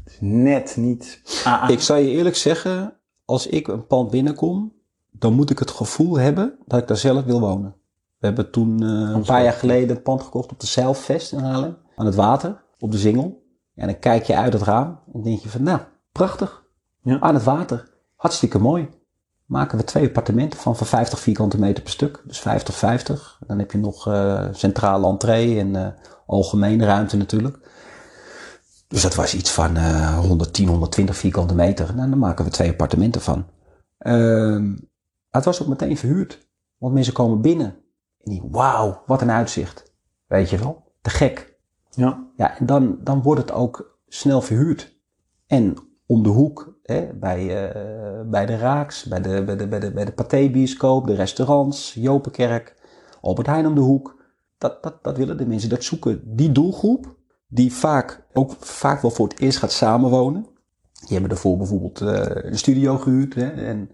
het 0.04 0.12
is 0.12 0.18
net 0.20 0.76
niet 0.76 1.22
AA. 1.44 1.68
Ik 1.68 1.80
zou 1.80 2.00
je 2.00 2.10
eerlijk 2.10 2.36
zeggen, 2.36 2.96
als 3.24 3.46
ik 3.46 3.68
een 3.68 3.86
pand 3.86 4.10
binnenkom, 4.10 4.72
dan 5.10 5.32
moet 5.32 5.50
ik 5.50 5.58
het 5.58 5.70
gevoel 5.70 6.18
hebben 6.18 6.58
dat 6.66 6.80
ik 6.80 6.88
daar 6.88 6.96
zelf 6.96 7.24
wil 7.24 7.40
wonen. 7.40 7.74
We 8.18 8.26
hebben 8.26 8.50
toen 8.50 8.82
eh, 8.82 8.88
een 8.88 9.24
paar 9.24 9.42
jaar 9.42 9.52
geleden 9.52 9.96
een 9.96 10.02
pand 10.02 10.22
gekocht 10.22 10.52
op 10.52 10.60
de 10.60 10.66
Zeilvest 10.66 11.32
in 11.32 11.38
Haarlem. 11.38 11.76
Aan 11.96 12.06
het 12.06 12.14
water, 12.14 12.62
op 12.78 12.90
de 12.90 12.98
Zingel. 12.98 13.44
En 13.74 13.86
dan 13.86 13.98
kijk 13.98 14.24
je 14.24 14.36
uit 14.36 14.52
het 14.52 14.62
raam 14.62 15.00
en 15.12 15.22
denk 15.22 15.40
je 15.40 15.48
van, 15.48 15.62
nou, 15.62 15.80
prachtig. 16.12 16.64
Ja. 17.02 17.20
Aan 17.20 17.34
het 17.34 17.44
water. 17.44 17.94
Hartstikke 18.14 18.58
mooi. 18.58 18.88
Maken 19.46 19.78
we 19.78 19.84
twee 19.84 20.06
appartementen 20.06 20.58
van, 20.58 20.76
van 20.76 20.86
50 20.86 21.18
vierkante 21.18 21.58
meter 21.58 21.82
per 21.82 21.92
stuk. 21.92 22.22
Dus 22.24 22.40
50, 22.40 22.74
50. 22.74 23.40
Dan 23.46 23.58
heb 23.58 23.72
je 23.72 23.78
nog 23.78 24.08
eh 24.08 24.48
centrale 24.52 25.06
entree 25.06 25.58
en 25.58 25.76
eh, 25.76 25.88
algemene 26.26 26.84
ruimte 26.84 27.16
natuurlijk. 27.16 27.58
Dus 28.88 29.02
dat 29.02 29.14
was 29.14 29.34
iets 29.34 29.50
van 29.50 29.76
eh 29.76 30.18
110, 30.18 30.68
120 30.68 31.16
vierkante 31.16 31.54
meter. 31.54 31.94
Nou, 31.94 32.10
dan 32.10 32.18
maken 32.18 32.44
we 32.44 32.50
twee 32.50 32.70
appartementen 32.70 33.20
van. 33.20 33.46
Ehm, 33.98 34.76
het 35.30 35.44
was 35.44 35.62
ook 35.62 35.68
meteen 35.68 35.96
verhuurd. 35.96 36.48
Want 36.78 36.94
mensen 36.94 37.12
komen 37.12 37.40
binnen. 37.40 37.66
En 38.22 38.30
die, 38.30 38.42
wauw, 38.50 39.02
wat 39.06 39.22
een 39.22 39.30
uitzicht. 39.30 39.94
Weet 40.26 40.50
je 40.50 40.58
wel? 40.58 40.92
Te 41.02 41.10
gek. 41.10 41.58
Ja, 41.90 42.26
Ja, 42.36 42.58
en 42.58 42.66
dan, 42.66 42.98
dan 43.00 43.22
wordt 43.22 43.40
het 43.40 43.52
ook 43.52 43.98
snel 44.06 44.40
verhuurd. 44.40 44.98
En 45.46 45.76
om 46.06 46.22
de 46.22 46.28
hoek, 46.28 46.75
hè, 46.86 47.08
bij, 47.14 47.68
eh, 47.68 48.20
bij 48.26 48.46
de 48.46 48.56
Raaks, 48.56 49.04
bij 49.04 49.20
de, 49.20 49.44
bij 49.44 49.56
de, 49.56 49.68
bij 49.68 49.80
de, 49.80 49.92
bij 49.92 50.04
de 50.04 50.12
Pathé-bioscoop, 50.12 51.06
de 51.06 51.14
restaurants, 51.14 51.94
Jopenkerk, 51.94 52.74
Albert 53.20 53.46
Heijn 53.46 53.66
om 53.66 53.74
de 53.74 53.80
hoek. 53.80 54.24
Dat, 54.58 54.82
dat, 54.82 55.04
dat 55.04 55.16
willen 55.16 55.36
de 55.36 55.46
mensen. 55.46 55.68
Dat 55.68 55.84
zoeken 55.84 56.20
die 56.24 56.52
doelgroep, 56.52 57.16
die 57.48 57.72
vaak 57.72 58.26
ook 58.32 58.52
vaak 58.58 59.02
wel 59.02 59.10
voor 59.10 59.28
het 59.28 59.40
eerst 59.40 59.58
gaat 59.58 59.72
samenwonen. 59.72 60.46
Die 60.92 61.18
hebben 61.18 61.30
ervoor 61.30 61.56
bijvoorbeeld 61.56 62.00
eh, 62.00 62.50
een 62.50 62.58
studio 62.58 62.98
gehuurd. 62.98 63.34
Hè, 63.34 63.48
en 63.48 63.90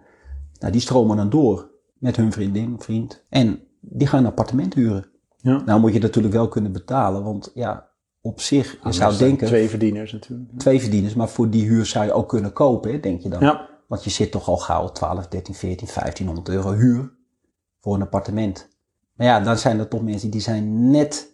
nou, 0.58 0.72
die 0.72 0.80
stromen 0.80 1.16
dan 1.16 1.30
door 1.30 1.70
met 1.98 2.16
hun 2.16 2.32
vriendin, 2.32 2.74
vriend. 2.78 3.24
En 3.28 3.60
die 3.80 4.06
gaan 4.06 4.18
een 4.18 4.26
appartement 4.26 4.74
huren. 4.74 5.06
ja. 5.36 5.62
Nou 5.64 5.80
moet 5.80 5.92
je 5.92 6.00
natuurlijk 6.00 6.34
wel 6.34 6.48
kunnen 6.48 6.72
betalen, 6.72 7.24
want 7.24 7.50
ja, 7.54 7.88
op 8.24 8.40
zich, 8.40 8.78
je 8.84 8.92
zou 8.92 9.16
denken, 9.16 9.46
Twee 9.46 9.68
verdieners 9.68 10.12
natuurlijk. 10.12 10.58
twee 10.58 10.80
verdieners, 10.80 11.14
maar 11.14 11.28
voor 11.28 11.50
die 11.50 11.64
huur 11.64 11.86
zou 11.86 12.04
je 12.04 12.12
ook 12.12 12.28
kunnen 12.28 12.52
kopen, 12.52 12.92
hè, 12.92 13.00
denk 13.00 13.20
je 13.20 13.28
dan. 13.28 13.40
Ja, 13.40 13.68
Want 13.88 14.04
je 14.04 14.10
zit 14.10 14.30
toch 14.30 14.48
al 14.48 14.56
gauw 14.56 14.88
12, 14.88 15.26
13, 15.28 15.54
14, 15.54 15.88
1500 15.94 16.48
euro 16.48 16.72
huur 16.72 17.12
voor 17.80 17.94
een 17.94 18.02
appartement. 18.02 18.68
Maar 19.14 19.26
ja, 19.26 19.40
dan 19.40 19.58
zijn 19.58 19.78
er 19.78 19.88
toch 19.88 20.02
mensen 20.02 20.30
die 20.30 20.40
zijn 20.40 20.90
net 20.90 21.30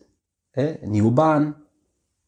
hè, 0.51 0.83
een 0.83 0.90
nieuwe 0.90 1.11
baan, 1.11 1.57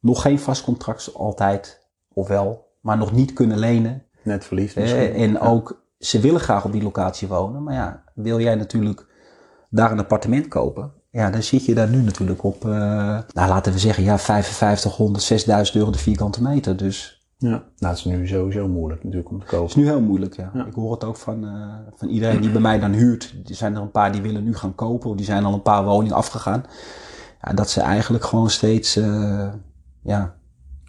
nog 0.00 0.22
geen 0.22 0.38
vast 0.38 0.64
contract 0.64 1.14
altijd, 1.14 1.86
ofwel, 2.12 2.68
maar 2.80 2.96
nog 2.96 3.12
niet 3.12 3.32
kunnen 3.32 3.58
lenen. 3.58 4.04
net 4.22 4.44
verliefd 4.44 4.76
misschien. 4.76 5.12
en 5.12 5.32
Ja. 5.32 5.38
ook, 5.38 5.82
ze 5.98 6.20
willen 6.20 6.40
graag 6.40 6.64
op 6.64 6.72
die 6.72 6.82
locatie 6.82 7.28
wonen, 7.28 7.62
maar 7.62 7.74
ja, 7.74 8.04
wil 8.14 8.40
jij 8.40 8.54
natuurlijk 8.54 9.06
daar 9.70 9.92
een 9.92 9.98
appartement 9.98 10.48
kopen, 10.48 10.92
ja, 11.10 11.30
dan 11.30 11.42
zit 11.42 11.64
je 11.64 11.74
daar 11.74 11.88
nu 11.88 12.02
natuurlijk 12.02 12.42
op, 12.44 12.64
eh, 12.64 12.70
nou 13.32 13.48
laten 13.48 13.72
we 13.72 13.78
zeggen, 13.78 14.04
ja, 14.04 14.18
5500, 14.18 15.24
6000 15.24 15.76
euro 15.76 15.90
de 15.90 15.98
vierkante 15.98 16.42
meter. 16.42 16.76
Dus 16.76 17.18
Ja, 17.38 17.48
nou 17.48 17.64
het 17.78 17.96
is 17.96 18.04
nu 18.04 18.26
sowieso 18.26 18.68
moeilijk 18.68 19.02
natuurlijk 19.04 19.30
om 19.30 19.38
te 19.38 19.44
het 19.44 19.52
is 19.52 19.58
kopen. 19.60 19.80
nu 19.80 19.86
heel 19.86 20.00
moeilijk, 20.00 20.36
ja. 20.36 20.50
Ja. 20.54 20.66
Ik 20.66 20.74
hoor 20.74 20.92
het 20.92 21.04
ook 21.04 21.16
van, 21.16 21.44
eh, 21.44 21.74
van 21.96 22.08
iedereen 22.08 22.40
die 22.40 22.50
bij 22.50 22.60
mij 22.60 22.78
dan 22.78 22.92
huurt. 22.92 23.34
Er 23.48 23.54
zijn 23.54 23.74
er 23.76 23.82
een 23.82 23.90
paar 23.90 24.12
die 24.12 24.22
willen 24.22 24.44
nu 24.44 24.54
gaan 24.54 24.74
kopen, 24.74 25.10
of 25.10 25.16
die 25.16 25.24
zijn 25.24 25.44
al 25.44 25.54
een 25.54 25.62
paar 25.62 25.84
woningen 25.84 26.16
afgegaan. 26.16 26.64
Ja, 27.42 27.52
dat 27.52 27.70
ze 27.70 27.80
eigenlijk 27.80 28.24
gewoon 28.24 28.50
steeds, 28.50 28.96
eh, 28.96 29.48
ja, 30.02 30.34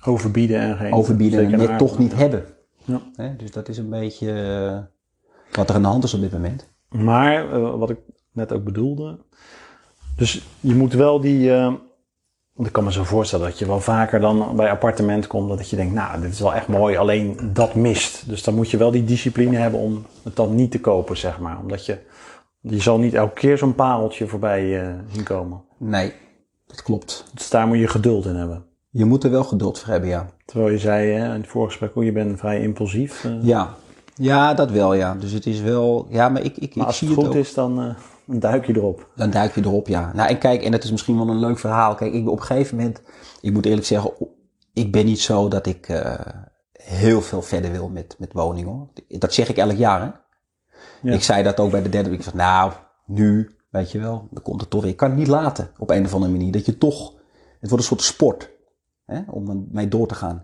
Overbieden 0.05 0.59
en 0.59 0.77
geen... 0.77 0.93
overbieden 0.93 1.45
en 1.51 1.57
net 1.57 1.77
toch 1.77 1.97
niet 1.97 2.13
hebben. 2.15 2.45
Ja. 2.83 3.01
Hè, 3.15 3.35
dus 3.35 3.51
dat 3.51 3.69
is 3.69 3.77
een 3.77 3.89
beetje 3.89 4.89
wat 5.51 5.69
er 5.69 5.75
aan 5.75 5.81
de 5.81 5.87
hand 5.87 6.03
is 6.03 6.13
op 6.13 6.21
dit 6.21 6.31
moment. 6.31 6.69
Maar 6.89 7.59
wat 7.77 7.89
ik 7.89 7.97
net 8.31 8.51
ook 8.53 8.63
bedoelde. 8.63 9.19
Dus 10.21 10.41
je 10.59 10.75
moet 10.75 10.93
wel 10.93 11.19
die. 11.21 11.53
eh, 11.53 11.73
want 12.53 12.67
ik 12.67 12.73
kan 12.73 12.83
me 12.83 12.91
zo 12.91 13.03
voorstellen 13.03 13.45
dat 13.45 13.59
je 13.59 13.65
wel 13.65 13.79
vaker 13.79 14.19
dan 14.19 14.55
bij 14.55 14.69
appartement 14.71 15.27
komt. 15.27 15.49
Dat 15.49 15.69
je 15.69 15.75
denkt, 15.75 15.93
nou, 15.93 16.21
dit 16.21 16.31
is 16.31 16.39
wel 16.39 16.53
echt 16.53 16.67
mooi, 16.67 16.97
alleen 16.97 17.37
dat 17.53 17.75
mist. 17.75 18.23
Dus 18.29 18.43
dan 18.43 18.53
moet 18.55 18.69
je 18.71 18.77
wel 18.77 18.91
die 18.91 19.03
discipline 19.03 19.57
hebben 19.57 19.79
om 19.79 20.05
het 20.23 20.35
dan 20.35 20.55
niet 20.55 20.71
te 20.71 20.79
kopen, 20.79 21.17
zeg 21.17 21.39
maar. 21.39 21.59
Omdat 21.59 21.85
je. 21.85 21.97
Je 22.59 22.81
zal 22.81 22.99
niet 22.99 23.13
elke 23.13 23.33
keer 23.33 23.57
zo'n 23.57 23.75
pareltje 23.75 24.27
voorbij 24.27 24.81
eh, 24.81 24.93
zien 25.11 25.23
komen. 25.23 25.61
Nee, 25.77 26.13
dat 26.67 26.81
klopt. 26.83 27.25
Dus 27.33 27.49
daar 27.49 27.67
moet 27.67 27.77
je 27.79 27.87
geduld 27.87 28.25
in 28.25 28.35
hebben. 28.35 28.63
Je 28.89 29.05
moet 29.05 29.23
er 29.23 29.31
wel 29.31 29.43
geduld 29.43 29.79
voor 29.79 29.91
hebben, 29.91 30.09
ja. 30.09 30.29
Terwijl 30.45 30.71
je 30.71 30.77
zei 30.79 31.11
hè, 31.11 31.25
in 31.25 31.41
het 31.41 31.47
vorige 31.49 31.69
gesprek, 31.71 31.95
oh, 31.95 32.03
je 32.03 32.11
bent 32.11 32.39
vrij 32.39 32.61
impulsief. 32.61 33.23
eh. 33.25 33.31
Ja, 33.41 33.73
ja 34.15 34.53
dat 34.53 34.71
wel, 34.71 34.93
ja. 34.93 35.15
Dus 35.19 35.31
het 35.31 35.45
is 35.45 35.61
wel, 35.61 36.07
ja, 36.09 36.29
maar 36.29 36.41
ik, 36.43 36.57
ik, 36.57 36.75
maar 36.75 36.83
ik 36.83 36.87
als 36.89 36.97
zie 36.97 37.07
het 37.07 37.17
het 37.17 37.25
goed 37.25 37.35
ook. 37.35 37.41
is, 37.41 37.53
dan, 37.53 37.95
dan 38.31 38.39
duik 38.39 38.65
je 38.65 38.75
erop. 38.75 39.09
Dan 39.15 39.29
duik 39.29 39.55
je 39.55 39.61
erop, 39.61 39.87
ja. 39.87 40.11
Nou, 40.13 40.29
en 40.29 40.37
kijk, 40.37 40.63
en 40.63 40.71
dat 40.71 40.83
is 40.83 40.91
misschien 40.91 41.17
wel 41.17 41.29
een 41.29 41.39
leuk 41.39 41.59
verhaal. 41.59 41.95
Kijk, 41.95 42.13
ik 42.13 42.23
ben 42.23 42.31
op 42.31 42.39
een 42.39 42.45
gegeven 42.45 42.77
moment, 42.77 43.01
ik 43.41 43.53
moet 43.53 43.65
eerlijk 43.65 43.85
zeggen, 43.85 44.11
ik 44.73 44.91
ben 44.91 45.05
niet 45.05 45.19
zo 45.19 45.47
dat 45.47 45.65
ik 45.65 45.89
eh, 45.89 46.19
heel 46.71 47.21
veel 47.21 47.41
verder 47.41 47.71
wil 47.71 47.89
met, 47.89 48.15
met 48.19 48.33
woningen. 48.33 48.69
hoor. 48.69 48.87
Dat 49.07 49.33
zeg 49.33 49.49
ik 49.49 49.57
elk 49.57 49.77
jaar, 49.77 50.01
hè. 50.01 50.09
Ja. 51.01 51.13
Ik 51.13 51.23
zei 51.23 51.43
dat 51.43 51.59
ook 51.59 51.71
bij 51.71 51.81
de 51.81 51.89
derde 51.89 52.09
week. 52.09 52.17
Ik 52.17 52.25
zeg, 52.25 52.33
nou, 52.33 52.71
nu, 53.05 53.55
weet 53.69 53.91
je 53.91 53.99
wel, 53.99 54.27
dan 54.31 54.43
komt 54.43 54.61
het 54.61 54.69
toch 54.69 54.81
weer. 54.81 54.91
Ik 54.91 54.97
kan 54.97 55.09
het 55.09 55.19
niet 55.19 55.27
laten, 55.27 55.71
op 55.77 55.89
een 55.89 56.05
of 56.05 56.13
andere 56.13 56.31
manier. 56.31 56.51
Dat 56.51 56.65
je 56.65 56.77
toch, 56.77 57.13
het 57.59 57.69
wordt 57.69 57.83
een 57.83 57.89
soort 57.89 58.01
sport, 58.01 58.49
hè, 59.05 59.21
om 59.27 59.45
dan 59.45 59.67
mee 59.71 59.87
door 59.87 60.07
te 60.07 60.15
gaan. 60.15 60.43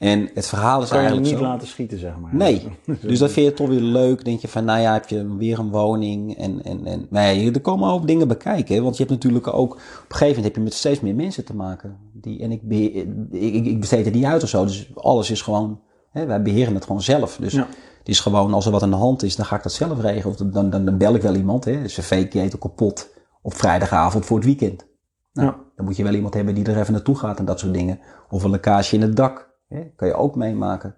En 0.00 0.30
het 0.34 0.46
verhaal 0.46 0.82
is 0.82 0.88
Kan 0.88 0.98
je 1.00 1.04
eigenlijk 1.06 1.32
niet 1.32 1.42
zo. 1.42 1.48
laten 1.50 1.68
schieten, 1.68 1.98
zeg 1.98 2.18
maar. 2.18 2.34
Nee. 2.34 2.68
Dus 3.02 3.18
dat 3.18 3.30
vind 3.30 3.46
je 3.46 3.52
toch 3.54 3.68
weer 3.68 3.80
leuk. 3.80 4.24
Denk 4.24 4.40
je 4.40 4.48
van, 4.48 4.64
nou 4.64 4.80
ja, 4.80 4.92
heb 4.92 5.08
je 5.08 5.36
weer 5.36 5.58
een 5.58 5.70
woning. 5.70 6.36
En, 6.36 6.62
en, 6.64 6.86
en 6.86 7.06
nee, 7.10 7.52
er 7.52 7.60
komen 7.60 7.90
ook 7.90 8.06
dingen 8.06 8.28
bij 8.28 8.36
kijken. 8.36 8.74
hè. 8.74 8.82
Want 8.82 8.96
je 8.96 9.02
hebt 9.04 9.14
natuurlijk 9.14 9.46
ook, 9.46 9.72
op 9.72 9.78
een 9.78 9.82
gegeven 10.08 10.26
moment 10.26 10.44
heb 10.44 10.54
je 10.54 10.60
met 10.60 10.74
steeds 10.74 11.00
meer 11.00 11.14
mensen 11.14 11.44
te 11.44 11.54
maken. 11.54 11.96
Die, 12.12 12.40
en 12.42 12.50
ik, 12.52 12.62
be- 12.68 12.92
ik, 13.30 13.64
ik, 13.66 13.80
besteed 13.80 14.06
er 14.06 14.12
niet 14.12 14.24
uit 14.24 14.42
of 14.42 14.48
zo. 14.48 14.64
Dus 14.64 14.90
alles 14.94 15.30
is 15.30 15.42
gewoon 15.42 15.80
Hè, 16.10 16.26
wij 16.26 16.42
beheren 16.42 16.74
het 16.74 16.84
gewoon 16.84 17.02
zelf. 17.02 17.36
Dus 17.36 17.52
Ja. 17.52 17.66
het 17.98 18.08
is 18.08 18.20
gewoon, 18.20 18.54
als 18.54 18.66
er 18.66 18.72
wat 18.72 18.82
aan 18.82 18.90
de 18.90 18.96
hand 18.96 19.22
is, 19.22 19.36
dan 19.36 19.46
ga 19.46 19.56
ik 19.56 19.62
dat 19.62 19.72
zelf 19.72 20.00
regelen. 20.00 20.26
Of 20.26 20.36
dan, 20.36 20.70
dan, 20.70 20.84
dan 20.84 20.98
bel 20.98 21.14
ik 21.14 21.22
wel 21.22 21.34
iemand. 21.34 21.64
Hè. 21.64 21.82
Cv-ketel 21.82 22.58
kapot 22.58 23.08
op 23.42 23.54
vrijdagavond 23.54 24.26
voor 24.26 24.36
het 24.36 24.46
weekend. 24.46 24.86
Nou, 25.32 25.48
Ja. 25.48 25.56
Dan 25.76 25.84
moet 25.84 25.96
je 25.96 26.02
wel 26.02 26.14
iemand 26.14 26.34
hebben 26.34 26.54
die 26.54 26.64
er 26.64 26.78
even 26.80 26.92
naartoe 26.92 27.16
gaat 27.16 27.38
en 27.38 27.44
dat 27.44 27.58
soort 27.60 27.74
dingen. 27.74 27.98
Of 28.30 28.42
een 28.44 28.50
lekkage 28.50 28.94
in 28.94 29.02
het 29.02 29.16
dak. 29.16 29.49
Hè. 29.70 29.90
Kan 29.96 30.08
je 30.08 30.14
ook 30.14 30.34
meemaken. 30.34 30.94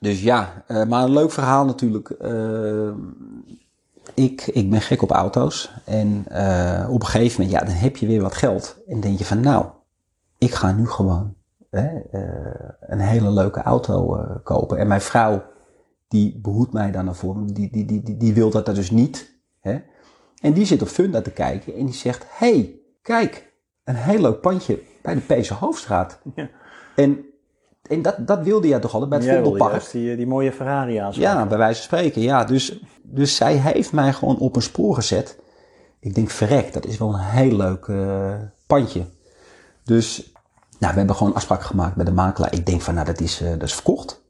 Dus 0.00 0.22
ja, 0.22 0.64
eh, 0.66 0.84
maar 0.84 1.04
een 1.04 1.12
leuk 1.12 1.30
verhaal 1.30 1.64
natuurlijk. 1.64 2.10
Eh, 2.10 2.92
ik, 4.14 4.46
ik 4.46 4.70
ben 4.70 4.80
gek 4.80 5.02
op 5.02 5.10
auto's. 5.10 5.72
En 5.84 6.24
eh, 6.28 6.88
op 6.90 7.00
een 7.00 7.06
gegeven 7.06 7.42
moment, 7.42 7.60
ja, 7.60 7.66
dan 7.66 7.76
heb 7.76 7.96
je 7.96 8.06
weer 8.06 8.22
wat 8.22 8.34
geld. 8.34 8.76
En 8.86 9.00
denk 9.00 9.18
je 9.18 9.24
van, 9.24 9.40
nou, 9.40 9.66
ik 10.38 10.54
ga 10.54 10.72
nu 10.72 10.86
gewoon 10.86 11.34
hè, 11.70 12.00
een 12.80 13.00
hele 13.00 13.30
leuke 13.30 13.62
auto 13.62 14.24
kopen. 14.42 14.78
En 14.78 14.86
mijn 14.86 15.00
vrouw, 15.00 15.42
die 16.08 16.38
behoedt 16.42 16.72
mij 16.72 16.90
daar 16.90 17.04
naar 17.04 17.14
voor. 17.14 17.46
Die, 17.46 17.70
die, 17.70 17.84
die, 17.84 18.02
die, 18.02 18.16
die 18.16 18.34
wil 18.34 18.50
dat 18.50 18.66
dus 18.66 18.90
niet. 18.90 19.34
Hè? 19.60 19.78
En 20.40 20.52
die 20.52 20.66
zit 20.66 20.82
op 20.82 20.88
Funda 20.88 21.22
te 21.22 21.30
kijken 21.30 21.74
en 21.74 21.84
die 21.84 21.94
zegt, 21.94 22.24
hey, 22.28 22.78
kijk, 23.02 23.52
een 23.84 23.94
heel 23.94 24.20
leuk 24.20 24.40
pandje 24.40 24.82
bij 25.02 25.14
de 25.14 25.20
Peese 25.20 25.54
Hoofdstraat. 25.54 26.20
Ja. 26.34 26.48
En, 26.94 27.24
en 27.82 28.02
dat, 28.02 28.26
dat 28.26 28.42
wilde 28.42 28.68
jij 28.68 28.78
toch 28.78 28.92
altijd 28.92 29.10
bij 29.10 29.18
het 29.18 29.28
Jij 29.28 29.42
Vondelpark? 29.42 29.90
die, 29.90 30.16
die 30.16 30.26
mooie 30.26 30.52
Ferrari 30.52 30.96
aanschaffen. 30.96 31.38
Ja, 31.38 31.46
bij 31.46 31.58
wijze 31.58 31.74
van 31.74 31.84
spreken. 31.84 32.22
Ja, 32.22 32.44
dus, 32.44 32.80
dus 33.02 33.36
zij 33.36 33.56
heeft 33.56 33.92
mij 33.92 34.12
gewoon 34.12 34.38
op 34.38 34.56
een 34.56 34.62
spoor 34.62 34.94
gezet. 34.94 35.38
Ik 36.00 36.14
denk, 36.14 36.30
verrek, 36.30 36.72
dat 36.72 36.86
is 36.86 36.98
wel 36.98 37.08
een 37.08 37.20
heel 37.20 37.56
leuk 37.56 37.86
eh, 37.86 38.34
pandje. 38.66 39.04
Dus 39.84 40.32
nou, 40.78 40.92
we 40.92 40.98
hebben 40.98 41.16
gewoon 41.16 41.34
afspraken 41.34 41.66
gemaakt 41.66 41.96
met 41.96 42.06
de 42.06 42.12
makelaar. 42.12 42.54
Ik 42.54 42.66
denk 42.66 42.80
van, 42.80 42.94
nou, 42.94 43.06
dat 43.06 43.20
is, 43.20 43.40
eh, 43.40 43.50
dat 43.50 43.62
is 43.62 43.74
verkocht. 43.74 44.22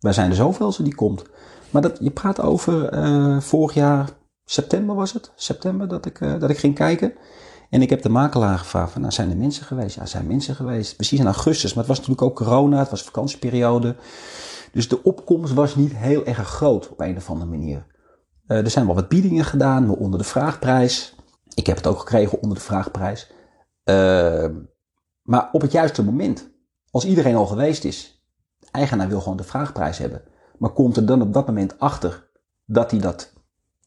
Wij 0.00 0.12
zijn 0.12 0.30
er 0.30 0.36
zoveel 0.36 0.66
als 0.66 0.76
die 0.76 0.94
komt. 0.94 1.22
Maar 1.70 1.82
dat, 1.82 1.98
je 2.00 2.10
praat 2.10 2.40
over 2.40 2.88
eh, 2.88 3.40
vorig 3.40 3.74
jaar, 3.74 4.08
september 4.44 4.94
was 4.94 5.12
het? 5.12 5.32
September 5.34 5.88
dat 5.88 6.06
ik, 6.06 6.20
eh, 6.20 6.38
dat 6.38 6.50
ik 6.50 6.58
ging 6.58 6.74
kijken. 6.74 7.12
En 7.72 7.82
ik 7.82 7.90
heb 7.90 8.02
de 8.02 8.08
makelaar 8.08 8.58
gevraagd 8.58 8.92
van, 8.92 9.00
nou, 9.00 9.12
zijn 9.12 9.30
er 9.30 9.36
mensen 9.36 9.64
geweest? 9.64 9.94
Ja, 9.94 10.06
zijn 10.06 10.26
mensen 10.26 10.54
geweest. 10.54 10.96
Precies 10.96 11.18
in 11.18 11.24
augustus. 11.24 11.74
Maar 11.74 11.84
het 11.84 11.96
was 11.96 11.98
natuurlijk 11.98 12.26
ook 12.26 12.36
corona, 12.36 12.78
het 12.78 12.90
was 12.90 13.02
vakantieperiode. 13.02 13.96
Dus 14.72 14.88
de 14.88 15.02
opkomst 15.02 15.52
was 15.52 15.74
niet 15.74 15.96
heel 15.96 16.24
erg 16.24 16.48
groot 16.48 16.88
op 16.88 17.00
een 17.00 17.16
of 17.16 17.30
andere 17.30 17.50
manier. 17.50 17.86
Eh, 18.46 18.56
er 18.56 18.70
zijn 18.70 18.86
wel 18.86 18.94
wat 18.94 19.08
biedingen 19.08 19.44
gedaan, 19.44 19.86
maar 19.86 19.96
onder 19.96 20.18
de 20.18 20.24
vraagprijs. 20.24 21.14
Ik 21.54 21.66
heb 21.66 21.76
het 21.76 21.86
ook 21.86 21.98
gekregen 21.98 22.42
onder 22.42 22.58
de 22.58 22.64
vraagprijs. 22.64 23.32
Eh, 23.82 24.48
maar 25.22 25.48
op 25.52 25.60
het 25.60 25.72
juiste 25.72 26.04
moment, 26.04 26.50
als 26.90 27.04
iedereen 27.04 27.36
al 27.36 27.46
geweest 27.46 27.84
is, 27.84 28.24
de 28.58 28.68
eigenaar 28.70 29.08
wil 29.08 29.20
gewoon 29.20 29.36
de 29.36 29.44
vraagprijs 29.44 29.98
hebben. 29.98 30.22
Maar 30.58 30.70
komt 30.70 30.96
er 30.96 31.06
dan 31.06 31.22
op 31.22 31.32
dat 31.32 31.46
moment 31.46 31.78
achter 31.78 32.28
dat 32.64 32.90
hij 32.90 33.00
dat 33.00 33.32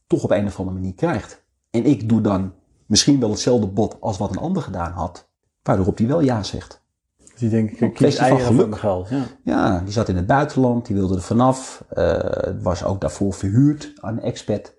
toch 0.08 0.24
op 0.24 0.32
een 0.32 0.46
of 0.46 0.60
andere 0.60 0.78
manier 0.78 0.96
krijgt. 0.96 1.44
En 1.72 1.86
ik 1.86 2.10
doe 2.10 2.22
dan 2.22 2.54
misschien 2.86 3.20
wel 3.20 3.30
hetzelfde 3.30 3.68
bod 3.68 3.98
als 4.00 4.18
wat 4.18 4.30
een 4.30 4.38
ander 4.42 4.62
gedaan 4.62 4.92
had, 4.92 5.28
waardoor 5.64 5.92
hij 5.96 6.08
wel 6.08 6.20
ja 6.20 6.44
zegt. 6.44 6.84
Dus 7.18 7.40
die 7.40 7.50
denk 7.50 7.72
ik, 7.72 7.82
Een 7.82 7.88
ik 7.88 7.94
kies 7.94 8.16
kwestie 8.16 8.38
van 8.38 8.40
geluk. 8.46 8.78
geld. 8.78 9.10
Ja. 9.10 9.24
Ja, 9.44 9.80
die 9.80 9.94
zat 9.94 10.10
in 10.10 10.16
het 10.16 10.28
buitenland, 10.28 10.86
die 10.86 10.96
wilde 10.96 11.16
er 11.16 11.22
vanaf. 11.22 11.84
Het 11.90 12.62
was 12.62 12.84
ook 12.84 13.02
daarvoor 13.02 13.34
verhuurd 13.34 13.94
aan 13.96 14.14
een 14.18 14.24
expat. 14.24 14.74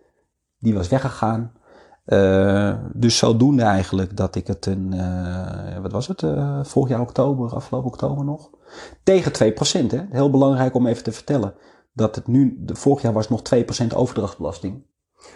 Die 0.58 0.74
was 0.74 0.88
weggegaan. 0.88 1.52
Eh, 2.04 2.74
dus 2.92 3.16
zodoende 3.18 3.62
eigenlijk 3.62 4.16
dat 4.16 4.34
ik 4.34 4.46
het 4.46 4.66
een, 4.66 4.92
eh, 4.92 5.78
wat 5.78 5.92
was 5.92 6.06
het, 6.06 6.22
vorig 6.62 6.88
jaar 6.88 7.00
oktober, 7.00 7.54
afgelopen 7.54 7.90
oktober 7.90 8.24
nog, 8.24 8.50
tegen 9.02 9.32
2%. 9.32 9.90
Hè? 9.90 10.00
Heel 10.10 10.30
belangrijk 10.30 10.74
om 10.74 10.86
even 10.86 11.02
te 11.02 11.12
vertellen. 11.12 11.54
Dat 11.92 12.14
het 12.14 12.26
nu, 12.26 12.56
de, 12.60 12.74
vorig 12.74 13.02
jaar 13.02 13.12
was 13.12 13.28
nog 13.28 13.42
2% 13.42 13.94
overdrachtsbelasting. 13.94 14.82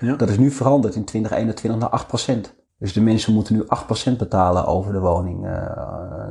Ja. 0.01 0.17
Dat 0.17 0.29
is 0.29 0.39
nu 0.39 0.51
veranderd 0.51 0.95
in 0.95 1.05
2021 1.05 1.81
naar 1.81 1.91
8%. 1.91 2.55
Dus 2.81 2.93
de 2.93 3.01
mensen 3.01 3.33
moeten 3.33 3.55
nu 3.55 3.65
8% 4.13 4.17
betalen 4.19 4.67
over 4.67 4.93
de 4.93 4.99
woning, 4.99 5.47
eh, 5.47 5.53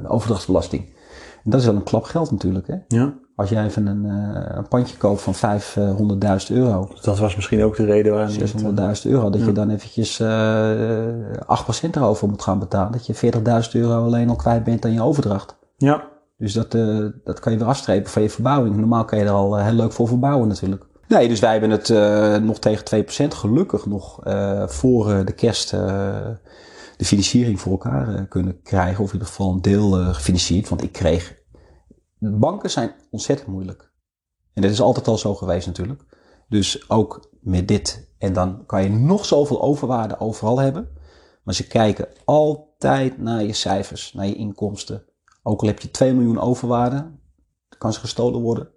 de 0.01 0.07
overdrachtsbelasting. 0.09 0.85
En 1.43 1.51
dat 1.51 1.59
is 1.59 1.65
wel 1.65 1.75
een 1.75 1.83
klap 1.83 2.03
geld 2.03 2.31
natuurlijk. 2.31 2.67
Hè? 2.67 2.75
ja. 2.87 3.13
Als 3.35 3.49
jij 3.49 3.65
even 3.65 3.87
een, 3.87 4.05
eh, 4.05 4.57
een 4.57 4.67
pandje 4.67 4.97
koopt 4.97 5.21
van 5.21 5.35
500.000 5.35 6.57
euro, 6.57 6.89
dat 7.01 7.19
was 7.19 7.35
misschien 7.35 7.63
ook 7.63 7.75
de 7.75 7.85
reden 7.85 8.13
waarom 8.13 8.31
je 8.31 8.39
het, 8.39 8.53
eh, 8.53 8.59
600.000 8.59 9.13
euro, 9.13 9.29
dat 9.29 9.45
je 9.45 9.51
dan 9.51 9.69
eventjes 9.69 10.19
eh 10.19 10.71
8% 11.45 11.95
erover 11.95 12.29
moet 12.29 12.41
gaan 12.41 12.59
betalen. 12.59 12.91
Dat 12.91 13.05
je 13.05 13.13
40.000 13.13 13.75
euro 13.75 14.03
alleen 14.03 14.29
al 14.29 14.35
kwijt 14.35 14.63
bent 14.63 14.85
aan 14.85 14.93
je 14.93 15.03
overdracht. 15.03 15.57
Ja, 15.77 16.03
Dus 16.37 16.53
dat, 16.53 16.71
dat 17.23 17.39
kan 17.39 17.51
je 17.51 17.57
weer 17.57 17.67
afstrepen 17.67 18.11
van 18.11 18.21
je 18.21 18.29
verbouwing. 18.29 18.75
Normaal 18.75 19.05
kan 19.05 19.19
je 19.19 19.25
er 19.25 19.31
al 19.31 19.57
heel 19.57 19.73
leuk 19.73 19.91
voor 19.91 20.07
verbouwen 20.07 20.47
natuurlijk. 20.47 20.85
Nee, 21.09 21.27
dus 21.27 21.39
wij 21.39 21.51
hebben 21.51 21.69
het 21.69 21.89
eh, 21.89 22.35
nog 22.35 22.59
tegen 22.59 23.05
2% 23.25 23.27
gelukkig 23.27 23.85
nog 23.85 24.23
eh, 24.23 24.67
voor 24.67 25.11
eh, 25.11 25.25
de 25.25 25.33
kerst 25.33 25.69
de 25.69 27.05
financiering 27.05 27.59
voor 27.59 27.71
elkaar 27.71 28.27
kunnen 28.27 28.61
krijgen. 28.61 29.03
Of 29.03 29.07
in 29.07 29.13
ieder 29.13 29.27
geval 29.27 29.51
een 29.51 29.61
deel 29.61 29.91
gefinancierd. 29.91 30.69
Want 30.69 30.83
ik 30.83 30.91
kreeg... 30.91 31.37
Banken 32.19 32.69
zijn 32.69 32.95
ontzettend 33.09 33.49
moeilijk. 33.49 33.91
En 34.53 34.61
dat 34.61 34.71
is 34.71 34.81
altijd 34.81 35.07
al 35.07 35.17
zo 35.17 35.35
geweest 35.35 35.67
natuurlijk. 35.67 36.03
Dus 36.49 36.89
ook 36.89 37.29
met 37.41 37.67
dit. 37.67 38.13
En 38.17 38.33
dan 38.33 38.65
kan 38.65 38.83
je 38.83 38.89
nog 38.89 39.25
zoveel 39.25 39.61
overwaarde 39.61 40.19
overal 40.19 40.59
hebben. 40.59 40.89
Maar 41.43 41.53
ze 41.53 41.67
kijken 41.67 42.07
altijd 42.25 43.17
naar 43.17 43.43
je 43.43 43.53
cijfers, 43.53 44.13
naar 44.13 44.27
je 44.27 44.35
inkomsten. 44.35 45.03
Ook 45.43 45.61
al 45.61 45.67
heb 45.67 45.79
je 45.79 45.91
2 45.91 46.13
miljoen 46.13 46.39
overwaarde, 46.39 47.11
kan 47.77 47.93
ze 47.93 47.99
gestolen 47.99 48.41
worden. 48.41 48.69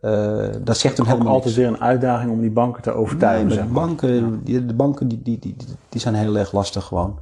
Eh, 0.00 0.46
dat 0.60 0.78
zegt 0.78 0.96
hem 0.96 1.06
ook 1.06 1.12
helemaal 1.12 1.32
altijd 1.32 1.56
niks. 1.56 1.66
weer 1.66 1.76
een 1.76 1.82
uitdaging 1.82 2.30
om 2.30 2.40
die 2.40 2.50
banken 2.50 2.82
te 2.82 2.92
overtuigen. 2.92 3.46
Nee, 3.46 3.56
zeg 3.56 3.66
de 3.66 3.72
maar. 3.72 3.86
banken, 3.86 4.40
die, 4.44 4.66
de 4.66 4.74
banken 4.74 5.08
die, 5.08 5.22
die, 5.22 5.38
die, 5.38 5.56
die 5.88 6.00
zijn 6.00 6.14
heel 6.14 6.36
erg 6.36 6.52
lastig 6.52 6.84
gewoon. 6.84 7.18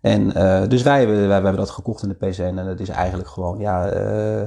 En 0.00 0.34
eh, 0.34 0.68
dus 0.68 0.82
wij 0.82 0.98
hebben, 0.98 1.16
wij, 1.16 1.26
wij 1.26 1.34
hebben 1.34 1.56
dat 1.56 1.70
gekocht 1.70 2.02
in 2.02 2.08
de 2.08 2.26
PCN 2.26 2.42
en 2.42 2.66
dat 2.66 2.80
is 2.80 2.88
eigenlijk 2.88 3.28
gewoon, 3.28 3.58
ja, 3.58 3.86
eh, 3.88 4.46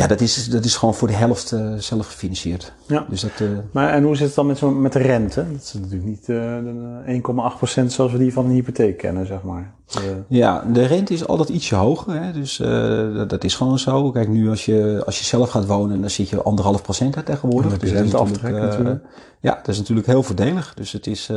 ja 0.00 0.06
dat, 0.06 0.20
is, 0.20 0.48
dat 0.48 0.64
is 0.64 0.76
gewoon 0.76 0.94
voor 0.94 1.08
de 1.08 1.14
helft 1.14 1.52
eh, 1.52 1.74
zelf 1.78 2.06
gefinancierd. 2.06 2.72
Ja. 2.86 3.06
Dus 3.08 3.20
dat, 3.20 3.30
eh, 3.38 3.46
Maar 3.72 3.92
en 3.92 4.02
hoe 4.02 4.16
zit 4.16 4.26
het 4.26 4.34
dan 4.34 4.46
met, 4.46 4.58
zo, 4.58 4.70
met 4.70 4.92
de 4.92 4.98
rente? 4.98 5.46
Dat 5.52 5.62
is 5.62 5.72
natuurlijk 5.72 6.04
niet 6.04 6.20
eh, 6.20 6.26
de 6.26 7.82
1,8% 7.82 7.86
zoals 7.86 8.12
we 8.12 8.18
die 8.18 8.32
van 8.32 8.44
een 8.44 8.50
hypotheek 8.50 8.96
kennen, 8.98 9.26
zeg 9.26 9.42
maar. 9.42 9.72
Eh, 9.94 10.02
Ja, 10.28 10.64
de 10.72 10.86
rente 10.86 11.12
is 11.12 11.26
altijd 11.26 11.48
ietsje 11.48 11.74
hoger. 11.74 12.22
Hè? 12.22 12.32
Dus 12.32 12.60
eh, 12.60 13.14
dat, 13.14 13.30
dat 13.30 13.44
is 13.44 13.54
gewoon 13.54 13.78
zo. 13.78 14.10
Kijk, 14.10 14.28
nu 14.28 14.48
als 14.48 14.64
je, 14.64 15.02
als 15.06 15.18
je 15.18 15.24
zelf 15.24 15.50
gaat 15.50 15.66
wonen, 15.66 16.00
dan 16.00 16.10
zit 16.10 16.28
je 16.28 16.42
anderhalf 16.42 16.82
procent 16.82 17.16
uit 17.16 17.26
tegenwoordig. 17.26 17.78
Dus 17.78 17.92
natuurlijk, 17.92 18.42
eh, 18.42 18.52
natuurlijk. 18.52 19.04
Ja, 19.40 19.54
dat 19.54 19.68
is 19.68 19.78
natuurlijk 19.78 20.06
heel 20.06 20.22
voordelig. 20.22 20.74
Dus 20.74 20.92
het 20.92 21.06
is, 21.06 21.30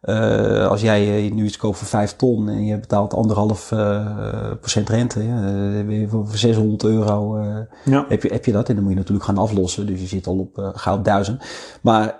eh, 0.00 0.66
als 0.66 0.80
jij 0.80 1.26
eh, 1.26 1.32
nu 1.32 1.44
iets 1.44 1.56
koopt 1.56 1.78
voor 1.78 1.86
5 1.86 2.16
ton 2.16 2.48
en 2.48 2.64
je 2.64 2.78
betaalt 2.78 3.14
anderhalf 3.14 3.72
eh, 3.72 4.50
procent 4.60 4.88
rente, 4.88 5.24
ja, 5.24 6.08
voor 6.08 6.26
voor 6.26 6.36
600 6.36 6.84
euro 6.84 7.38
ja. 7.84 8.04
heb 8.08 8.22
je, 8.22 8.28
heb 8.28 8.44
je 8.44 8.52
dat 8.52 8.68
en 8.68 8.74
dan 8.74 8.84
moet 8.84 8.92
je 8.92 8.98
natuurlijk 8.98 9.26
gaan 9.26 9.38
aflossen. 9.38 9.86
Dus 9.86 10.00
je 10.00 10.06
zit 10.06 10.26
al 10.26 10.38
op 10.38 10.72
gauw 10.74 11.02
duizend. 11.02 11.42
Maar 11.82 12.16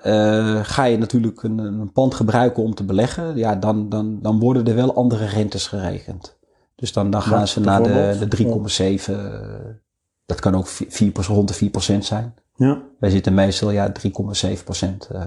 ga 0.62 0.84
je 0.84 0.98
natuurlijk 0.98 1.42
een, 1.42 1.58
een, 1.58 1.92
pand 1.92 2.14
gebruiken 2.14 2.62
om 2.62 2.74
te 2.74 2.84
beleggen, 2.84 3.36
ja, 3.36 3.54
dan, 3.54 3.88
dan, 3.88 4.18
dan 4.22 4.38
worden 4.38 4.66
er 4.66 4.74
wel 4.74 4.94
andere 4.94 5.26
rentes 5.26 5.66
gerekend. 5.66 6.38
Dus 6.78 6.92
dan, 6.92 7.10
dan 7.10 7.22
gaan 7.22 7.48
ze 7.48 7.60
naar 7.60 7.82
de, 7.82 8.26
de 8.28 8.98
3,7. 9.06 9.10
Uh, 9.10 9.40
dat 10.26 10.40
kan 10.40 10.54
ook 10.54 10.66
4, 10.66 11.12
rond 11.14 11.58
de 11.58 11.70
4% 11.94 11.98
zijn. 11.98 12.34
Ja. 12.56 12.82
Wij 12.98 13.10
zitten 13.10 13.34
meestal 13.34 13.70
ja, 13.70 13.92
3,7% 14.06 14.10
uh, 15.12 15.24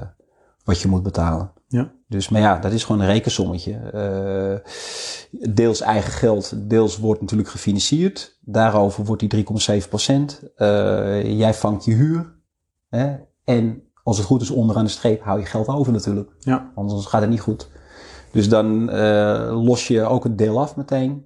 wat 0.64 0.82
je 0.82 0.88
moet 0.88 1.04
betalen. 1.04 1.52
Ja. 1.72 1.92
Dus, 2.08 2.30
maar 2.30 2.42
ja, 2.42 2.60
dat 2.60 2.72
is 2.72 2.84
gewoon 2.84 3.02
een 3.02 3.08
rekensommetje. 3.08 3.92
Uh, 3.94 5.54
deels 5.54 5.82
eigen 5.82 6.12
geld, 6.12 6.70
deels 6.70 6.98
wordt 6.98 7.22
natuurlijk 7.22 7.50
gefinancierd. 7.50 8.38
Daarover 8.42 9.06
wordt 9.06 9.30
die 9.30 9.46
3,7 9.82 9.88
procent. 9.90 10.42
Uh, 10.58 11.38
jij 11.38 11.54
vangt 11.54 11.86
je 11.86 11.94
huur. 11.94 12.36
Hè? 12.90 13.16
En 13.44 13.84
als 14.04 14.18
het 14.18 14.26
goed 14.26 14.42
is, 14.42 14.50
onderaan 14.50 14.84
de 14.84 14.90
streep 14.90 15.22
hou 15.22 15.40
je 15.40 15.46
geld 15.46 15.68
over 15.68 15.92
natuurlijk. 15.92 16.32
Ja. 16.40 16.72
Anders 16.76 17.06
gaat 17.06 17.22
het 17.22 17.30
niet 17.30 17.42
goed. 17.42 17.70
Dus 18.32 18.50
dan 18.50 18.96
uh, 18.96 19.64
los 19.64 19.88
je 19.88 20.04
ook 20.04 20.24
het 20.24 20.38
deel 20.38 20.60
af 20.60 20.76
meteen. 20.76 21.26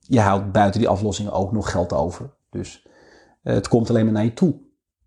Je 0.00 0.20
houdt 0.20 0.52
buiten 0.52 0.80
die 0.80 0.88
aflossingen 0.88 1.32
ook 1.32 1.52
nog 1.52 1.70
geld 1.70 1.92
over. 1.92 2.30
Dus 2.50 2.86
het 3.42 3.68
komt 3.68 3.90
alleen 3.90 4.04
maar 4.04 4.12
naar 4.12 4.24
je 4.24 4.34
toe. 4.34 4.54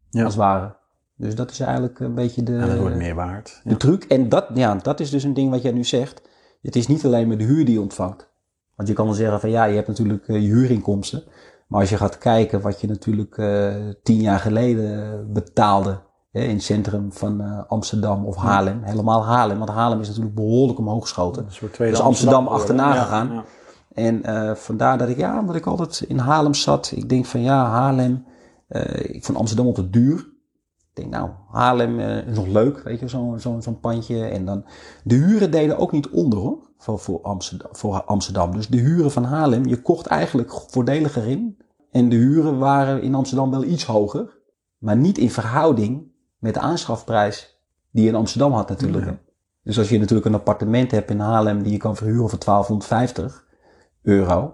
Ja. 0.10 0.24
Als 0.24 0.34
het 0.34 0.44
ware. 0.44 0.76
Dus 1.16 1.36
dat 1.36 1.52
is 1.52 1.60
eigenlijk 1.60 2.00
een 2.00 2.16
beetje 2.16 2.44
de, 2.44 2.52
ja, 2.52 2.66
dat 2.66 2.78
wordt 2.78 2.96
meer 2.96 3.16
waard. 3.16 3.62
de 3.64 3.78
truc. 3.78 4.04
En 4.04 4.30
dat, 4.30 4.46
ja, 4.54 4.76
dat 4.76 5.00
is 5.00 5.10
dus 5.10 5.24
een 5.24 5.34
ding 5.34 5.50
wat 5.50 5.62
jij 5.62 5.72
nu 5.72 5.84
zegt. 5.84 6.22
Het 6.62 6.76
is 6.76 6.88
niet 6.88 7.06
alleen 7.06 7.28
maar 7.28 7.38
de 7.38 7.44
huur 7.44 7.66
die 7.66 7.74
je 7.74 7.82
ontvangt. 7.82 8.32
Want 8.76 8.88
je 8.88 8.94
kan 8.94 9.06
wel 9.06 9.14
zeggen 9.14 9.40
van 9.40 9.50
ja, 9.50 9.64
je 9.64 9.76
hebt 9.76 9.88
natuurlijk 9.88 10.28
uh, 10.28 10.42
je 10.42 10.48
huurinkomsten. 10.48 11.24
Maar 11.68 11.80
als 11.80 11.90
je 11.90 11.98
gaat 11.98 12.18
kijken 12.18 12.62
wat 12.62 12.82
je 12.82 12.88
natuurlijk 12.88 13.38
uh, 13.38 13.74
tien 14.04 14.22
jaar 14.22 14.40
geleden 14.40 15.34
betaalde 15.34 16.02
hè, 16.32 16.42
in 16.42 16.54
het 16.56 16.64
centrum 16.64 17.14
van 17.14 17.42
uh, 17.42 17.64
Amsterdam 17.68 18.26
of 18.26 18.36
Haarlem. 18.36 18.80
Ja. 18.80 18.86
Helemaal 18.86 19.26
Haarlem, 19.26 19.58
want 19.58 19.70
Haarlem 19.70 20.00
is 20.00 20.08
natuurlijk 20.08 20.36
behoorlijk 20.36 20.80
omhoog 20.80 21.02
geschoten. 21.02 21.46
Dus 21.46 21.62
Amsterdam, 21.62 22.06
Amsterdam 22.06 22.48
achterna 22.48 22.94
ja, 22.94 23.02
gegaan. 23.02 23.44
En 23.94 24.22
uh, 24.26 24.56
vandaar 24.56 24.98
dat 24.98 25.10
ik, 25.10 25.18
ja, 25.18 25.40
omdat 25.40 25.56
ik 25.56 25.66
altijd 25.66 26.02
in 26.02 26.18
Haarlem 26.18 26.54
zat. 26.54 26.92
Ik 26.96 27.10
denk 27.10 27.26
van 27.26 27.42
ja, 27.42 27.66
Haarlem. 27.66 28.26
ik 29.02 29.26
vond 29.26 29.38
Amsterdam 29.38 29.68
het 29.68 29.94
duur. 29.94 30.33
Ik 30.94 31.02
denk, 31.02 31.14
nou, 31.14 31.30
Haarlem 31.52 32.00
is 32.00 32.36
nog 32.36 32.48
leuk, 32.48 32.84
weet 32.84 33.00
je, 33.00 33.08
zo'n 33.08 33.40
zo, 33.40 33.60
zo'n 33.60 33.80
pandje. 33.80 34.26
En 34.26 34.46
dan, 34.46 34.66
de 35.04 35.16
huren 35.16 35.52
deden 35.52 35.78
ook 35.78 35.92
niet 35.92 36.10
onder, 36.10 36.40
hoor, 36.40 36.58
voor, 36.78 37.00
voor, 37.00 37.22
Amsterdam, 37.22 37.70
voor 37.72 38.04
Amsterdam. 38.04 38.52
Dus 38.52 38.68
de 38.68 38.78
huren 38.78 39.12
van 39.12 39.24
Haarlem, 39.24 39.66
je 39.66 39.82
kocht 39.82 40.06
eigenlijk 40.06 40.52
voordeliger 40.52 41.28
in. 41.28 41.58
En 41.92 42.10
de 42.10 42.16
huren 42.16 42.58
waren 42.58 43.02
in 43.02 43.16
Amsterdam 43.16 43.52
wel 43.52 43.64
iets 43.64 43.86
hoger. 43.86 44.42
Maar 44.78 44.98
niet 44.98 45.18
in 45.18 45.32
verhouding 45.32 46.12
met 46.38 46.54
de 46.54 46.60
aanschafprijs 46.60 47.62
die 47.92 48.04
je 48.04 48.10
in 48.10 48.16
Amsterdam 48.16 48.52
had 48.52 48.70
natuurlijk. 48.70 49.18
Dus 49.64 49.78
als 49.78 49.90
je 49.90 50.00
natuurlijk 50.00 50.28
een 50.28 50.34
appartement 50.34 50.92
hebt 50.92 51.10
in 51.10 51.20
Haarlem 51.20 51.64
die 51.64 51.72
je 51.72 51.78
kan 51.78 51.96
verhuren 51.96 52.30
voor 52.30 52.40
1250 52.40 53.46
euro, 54.02 54.54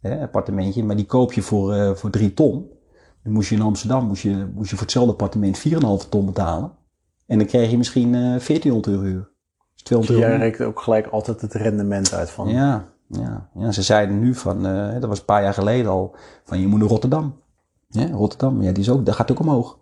hè, 0.00 0.20
appartementje, 0.20 0.84
maar 0.84 0.96
die 0.96 1.06
koop 1.06 1.32
je 1.32 1.42
voor, 1.42 1.76
uh, 1.76 1.94
voor 1.94 2.10
3 2.10 2.34
ton. 2.34 2.70
Dan 3.28 3.36
moest 3.36 3.48
je 3.48 3.56
in 3.56 3.62
Amsterdam 3.62 4.06
moest 4.06 4.22
je, 4.22 4.50
moest 4.54 4.70
je 4.70 4.76
voor 4.76 4.84
hetzelfde 4.84 5.12
appartement 5.12 5.58
4,5 6.04 6.08
ton 6.08 6.26
betalen. 6.26 6.72
En 7.26 7.38
dan 7.38 7.46
kreeg 7.46 7.70
je 7.70 7.76
misschien 7.76 8.08
uh, 8.08 8.20
1400 8.20 8.86
euro 8.86 9.02
huur. 9.02 9.30
Dus 9.74 9.82
200 9.82 10.18
dus 10.18 10.28
jij 10.28 10.38
rekent 10.38 10.68
ook 10.68 10.80
gelijk 10.80 11.06
altijd 11.06 11.40
het 11.40 11.54
rendement 11.54 12.14
uit 12.14 12.30
van. 12.30 12.48
Ja, 12.48 12.88
ja, 13.06 13.48
ja 13.54 13.72
ze 13.72 13.82
zeiden 13.82 14.18
nu 14.18 14.34
van, 14.34 14.66
uh, 14.66 14.92
dat 14.92 15.04
was 15.04 15.18
een 15.18 15.24
paar 15.24 15.42
jaar 15.42 15.54
geleden 15.54 15.90
al, 15.90 16.16
van 16.44 16.60
je 16.60 16.66
moet 16.66 16.78
naar 16.80 16.88
Rotterdam. 16.88 17.40
Ja, 17.88 18.06
Rotterdam, 18.10 18.62
ja, 18.62 18.72
die 18.72 18.82
is 18.82 18.90
ook, 18.90 19.06
daar 19.06 19.14
gaat 19.14 19.30
ook 19.30 19.40
omhoog. 19.40 19.78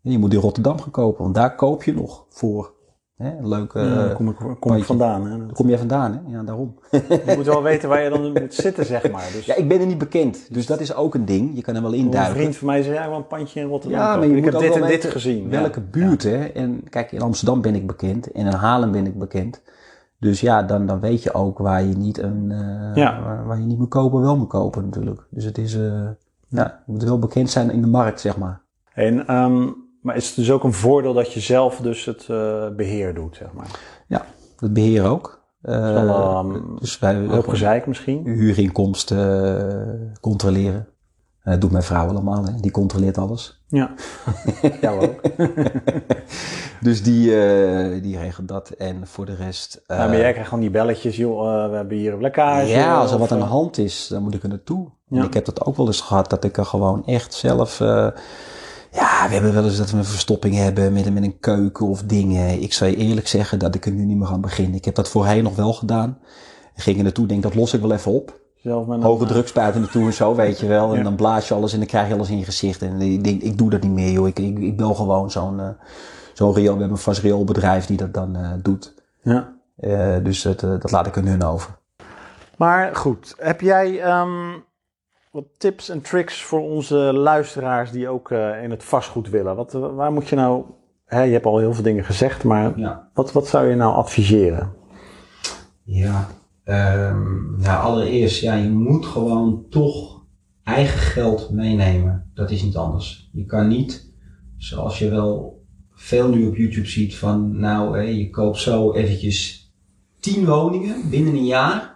Je 0.00 0.18
moet 0.18 0.32
in 0.32 0.40
Rotterdam 0.40 0.80
gaan 0.80 0.90
kopen, 0.90 1.22
want 1.22 1.34
daar 1.34 1.54
koop 1.54 1.82
je 1.82 1.94
nog 1.94 2.26
voor 2.28 2.74
Hè, 3.22 3.48
leuke. 3.48 3.80
Ja, 3.80 4.12
kom 4.14 4.28
ik, 4.28 4.36
kom 4.60 4.74
ik 4.74 4.84
vandaan. 4.84 5.26
Hè? 5.26 5.38
Daar 5.38 5.52
kom 5.52 5.68
jij 5.68 5.78
vandaan, 5.78 6.12
hè? 6.12 6.36
Ja, 6.36 6.42
daarom. 6.42 6.74
Je 7.26 7.32
moet 7.36 7.46
wel 7.46 7.62
weten 7.62 7.88
waar 7.88 8.02
je 8.02 8.10
dan 8.10 8.32
moet 8.32 8.54
zitten, 8.54 8.86
zeg 8.86 9.10
maar. 9.10 9.30
Dus... 9.32 9.46
Ja, 9.46 9.54
ik 9.54 9.68
ben 9.68 9.80
er 9.80 9.86
niet 9.86 9.98
bekend. 9.98 10.54
Dus 10.54 10.66
dat 10.66 10.80
is 10.80 10.94
ook 10.94 11.14
een 11.14 11.24
ding. 11.24 11.54
Je 11.54 11.62
kan 11.62 11.74
er 11.74 11.82
wel 11.82 11.92
induiken. 11.92 12.30
Een 12.30 12.36
vriend 12.36 12.56
van 12.56 12.66
mij 12.66 12.82
zei, 12.82 12.94
ja, 12.94 13.08
wel 13.08 13.16
een 13.16 13.26
pandje 13.26 13.60
in 13.60 13.66
Rotterdam. 13.66 14.00
Ja, 14.00 14.16
maar 14.16 14.26
je 14.26 14.36
ik 14.36 14.44
heb 14.44 14.58
dit 14.58 14.76
en 14.76 14.86
dit 14.86 15.04
gezien. 15.04 15.48
Welke 15.48 15.80
buurt, 15.80 16.22
hè? 16.22 16.44
En 16.44 16.84
kijk, 16.90 17.12
in 17.12 17.20
Amsterdam 17.20 17.60
ben 17.60 17.74
ik 17.74 17.86
bekend. 17.86 18.32
En 18.32 18.46
in 18.46 18.52
Haarlem 18.52 18.92
ben 18.92 19.06
ik 19.06 19.18
bekend. 19.18 19.60
Dus 20.18 20.40
ja, 20.40 20.62
dan, 20.62 20.86
dan 20.86 21.00
weet 21.00 21.22
je 21.22 21.34
ook 21.34 21.58
waar 21.58 21.82
je 21.82 21.94
niet 21.96 22.18
een, 22.18 22.50
uh, 22.96 23.22
waar, 23.24 23.46
waar, 23.46 23.58
je 23.58 23.64
niet 23.64 23.78
moet 23.78 23.88
kopen, 23.88 24.20
wel 24.20 24.36
moet 24.36 24.48
kopen 24.48 24.84
natuurlijk. 24.84 25.20
Dus 25.28 25.44
het 25.44 25.58
is, 25.58 25.74
uh, 25.74 26.08
ja, 26.48 26.82
je 26.86 26.92
moet 26.92 27.02
wel 27.02 27.18
bekend 27.18 27.50
zijn 27.50 27.70
in 27.70 27.80
de 27.80 27.86
markt, 27.86 28.20
zeg 28.20 28.36
maar. 28.36 28.60
En 28.94 29.34
um, 29.34 29.81
maar 30.02 30.16
is 30.16 30.26
het 30.26 30.36
dus 30.36 30.50
ook 30.50 30.64
een 30.64 30.72
voordeel 30.72 31.12
dat 31.12 31.32
je 31.32 31.40
zelf 31.40 31.76
dus 31.76 32.04
het 32.04 32.28
uh, 32.30 32.68
beheer 32.76 33.14
doet, 33.14 33.36
zeg 33.36 33.52
maar? 33.52 33.70
Ja, 34.06 34.24
het 34.58 34.72
beheer 34.72 35.04
ook. 35.04 35.40
Uh, 35.62 36.04
wel, 36.04 36.38
um, 36.38 36.76
dus 36.78 36.98
wij 36.98 37.42
gezeik 37.42 37.86
misschien? 37.86 38.24
Huurinkomsten 38.24 40.06
uh, 40.08 40.12
controleren. 40.20 40.86
Dat 41.42 41.60
doet 41.60 41.70
mijn 41.70 41.82
vrouw 41.82 42.08
allemaal, 42.08 42.44
hè? 42.44 42.52
die 42.60 42.70
controleert 42.70 43.18
alles. 43.18 43.64
Ja, 43.66 43.94
jou 44.80 45.00
ook. 45.00 45.20
dus 46.80 47.02
die, 47.02 47.26
die 48.00 48.18
regelt 48.18 48.48
dat. 48.48 48.70
En 48.70 49.06
voor 49.06 49.26
de 49.26 49.34
rest. 49.34 49.82
Uh, 49.86 49.98
maar 49.98 50.16
jij 50.16 50.30
krijgt 50.30 50.48
gewoon 50.48 50.64
die 50.64 50.70
belletjes, 50.70 51.16
joh, 51.16 51.70
we 51.70 51.76
hebben 51.76 51.96
hier 51.96 52.12
een 52.12 52.20
lekkage. 52.20 52.66
Ja, 52.66 53.00
als 53.00 53.12
er 53.12 53.18
wat 53.18 53.32
aan 53.32 53.38
de 53.38 53.44
hand 53.44 53.78
is, 53.78 54.06
dan 54.08 54.22
moet 54.22 54.34
ik 54.34 54.42
er 54.42 54.48
naartoe. 54.48 54.90
Ja. 55.06 55.18
En 55.18 55.26
ik 55.26 55.34
heb 55.34 55.44
dat 55.44 55.64
ook 55.64 55.76
wel 55.76 55.86
eens 55.86 56.00
gehad, 56.00 56.30
dat 56.30 56.44
ik 56.44 56.56
er 56.56 56.66
gewoon 56.66 57.06
echt 57.06 57.34
zelf 57.34 57.80
ja, 58.92 59.26
we 59.28 59.32
hebben 59.34 59.54
wel 59.54 59.64
eens 59.64 59.76
dat 59.76 59.90
we 59.90 59.96
een 59.96 60.04
verstopping 60.04 60.54
hebben 60.54 60.92
met, 60.92 61.12
met 61.12 61.22
een 61.22 61.38
keuken 61.38 61.86
of 61.86 62.02
dingen. 62.02 62.62
Ik 62.62 62.72
zou 62.72 62.90
je 62.90 62.96
eerlijk 62.96 63.28
zeggen 63.28 63.58
dat 63.58 63.74
ik 63.74 63.86
er 63.86 63.92
nu 63.92 64.04
niet 64.04 64.16
meer 64.16 64.28
aan 64.28 64.40
begin. 64.40 64.74
Ik 64.74 64.84
heb 64.84 64.94
dat 64.94 65.08
voorheen 65.08 65.42
nog 65.42 65.56
wel 65.56 65.72
gedaan. 65.72 66.18
Ging 66.74 66.96
er 66.96 67.02
naartoe, 67.02 67.26
denk 67.26 67.42
dat 67.42 67.54
los 67.54 67.74
ik 67.74 67.80
wel 67.80 67.92
even 67.92 68.12
op. 68.12 68.40
Zelf 68.62 68.86
met 68.86 69.02
Hoge 69.02 69.26
druk 69.26 69.48
spuiten 69.48 69.80
naartoe 69.80 70.06
en 70.06 70.12
zo, 70.12 70.34
weet 70.34 70.60
je 70.60 70.66
wel. 70.66 70.94
En 70.94 71.04
dan 71.04 71.16
blaas 71.16 71.48
je 71.48 71.54
alles 71.54 71.72
en 71.72 71.78
dan 71.78 71.86
krijg 71.86 72.08
je 72.08 72.14
alles 72.14 72.30
in 72.30 72.38
je 72.38 72.44
gezicht. 72.44 72.82
En 72.82 73.00
ik 73.00 73.24
denk, 73.24 73.42
ik 73.42 73.58
doe 73.58 73.70
dat 73.70 73.82
niet 73.82 73.92
meer, 73.92 74.10
joh. 74.10 74.26
Ik, 74.26 74.38
ik, 74.38 74.58
ik 74.58 74.76
bel 74.76 74.94
gewoon 74.94 75.30
zo'n 75.30 75.58
uh, 75.58 75.68
zo'n 76.32 76.54
real, 76.54 76.74
we 76.74 76.80
hebben 76.80 76.90
een 76.90 76.96
vast 77.02 77.20
real 77.20 77.44
bedrijf 77.44 77.86
die 77.86 77.96
dat 77.96 78.14
dan 78.14 78.36
uh, 78.36 78.52
doet. 78.62 78.94
Ja. 79.22 79.52
Uh, 79.78 80.16
dus 80.22 80.42
het, 80.42 80.60
dat 80.60 80.90
laat 80.90 81.06
ik 81.06 81.16
aan 81.16 81.26
hun 81.26 81.44
over. 81.44 81.78
Maar 82.56 82.96
goed, 82.96 83.34
heb 83.38 83.60
jij 83.60 84.18
um, 84.20 84.64
wat 85.32 85.44
tips 85.58 85.88
en 85.88 86.00
tricks 86.00 86.42
voor 86.42 86.60
onze 86.60 86.96
luisteraars 86.96 87.90
die 87.90 88.08
ook 88.08 88.30
uh, 88.30 88.62
in 88.62 88.70
het 88.70 88.84
vastgoed 88.84 89.30
willen? 89.30 89.56
Wat, 89.56 89.72
waar 89.72 90.12
moet 90.12 90.28
je 90.28 90.36
nou, 90.36 90.64
hè, 91.04 91.22
je 91.22 91.32
hebt 91.32 91.44
al 91.44 91.58
heel 91.58 91.74
veel 91.74 91.82
dingen 91.82 92.04
gezegd, 92.04 92.44
maar 92.44 92.78
ja. 92.78 93.10
wat, 93.14 93.32
wat 93.32 93.46
zou 93.46 93.68
je 93.68 93.74
nou 93.74 93.94
adviseren? 93.94 94.72
Ja, 95.82 96.28
um, 96.64 97.56
nou 97.58 97.82
allereerst, 97.82 98.40
ja, 98.40 98.54
je 98.54 98.68
moet 98.68 99.06
gewoon 99.06 99.66
toch 99.70 100.24
eigen 100.62 100.98
geld 100.98 101.50
meenemen. 101.50 102.30
Dat 102.34 102.50
is 102.50 102.62
niet 102.62 102.76
anders. 102.76 103.30
Je 103.32 103.44
kan 103.44 103.68
niet, 103.68 104.12
zoals 104.56 104.98
je 104.98 105.10
wel 105.10 105.62
veel 105.90 106.28
nu 106.28 106.48
op 106.48 106.56
YouTube 106.56 106.86
ziet, 106.86 107.16
van 107.16 107.58
nou, 107.58 108.00
je 108.00 108.30
koopt 108.30 108.58
zo 108.58 108.92
eventjes 108.92 109.70
tien 110.20 110.46
woningen 110.46 111.10
binnen 111.10 111.34
een 111.34 111.46
jaar, 111.46 111.94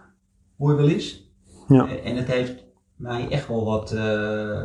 hoor 0.59 0.71
je 0.71 0.77
wel 0.77 0.89
eens. 0.89 1.35
Ja. 1.69 1.89
En 1.89 2.17
het 2.17 2.27
heeft 2.27 2.66
mij 2.97 3.29
echt 3.29 3.49
wel 3.49 3.65
wat 3.65 3.93
uh, 3.93 4.63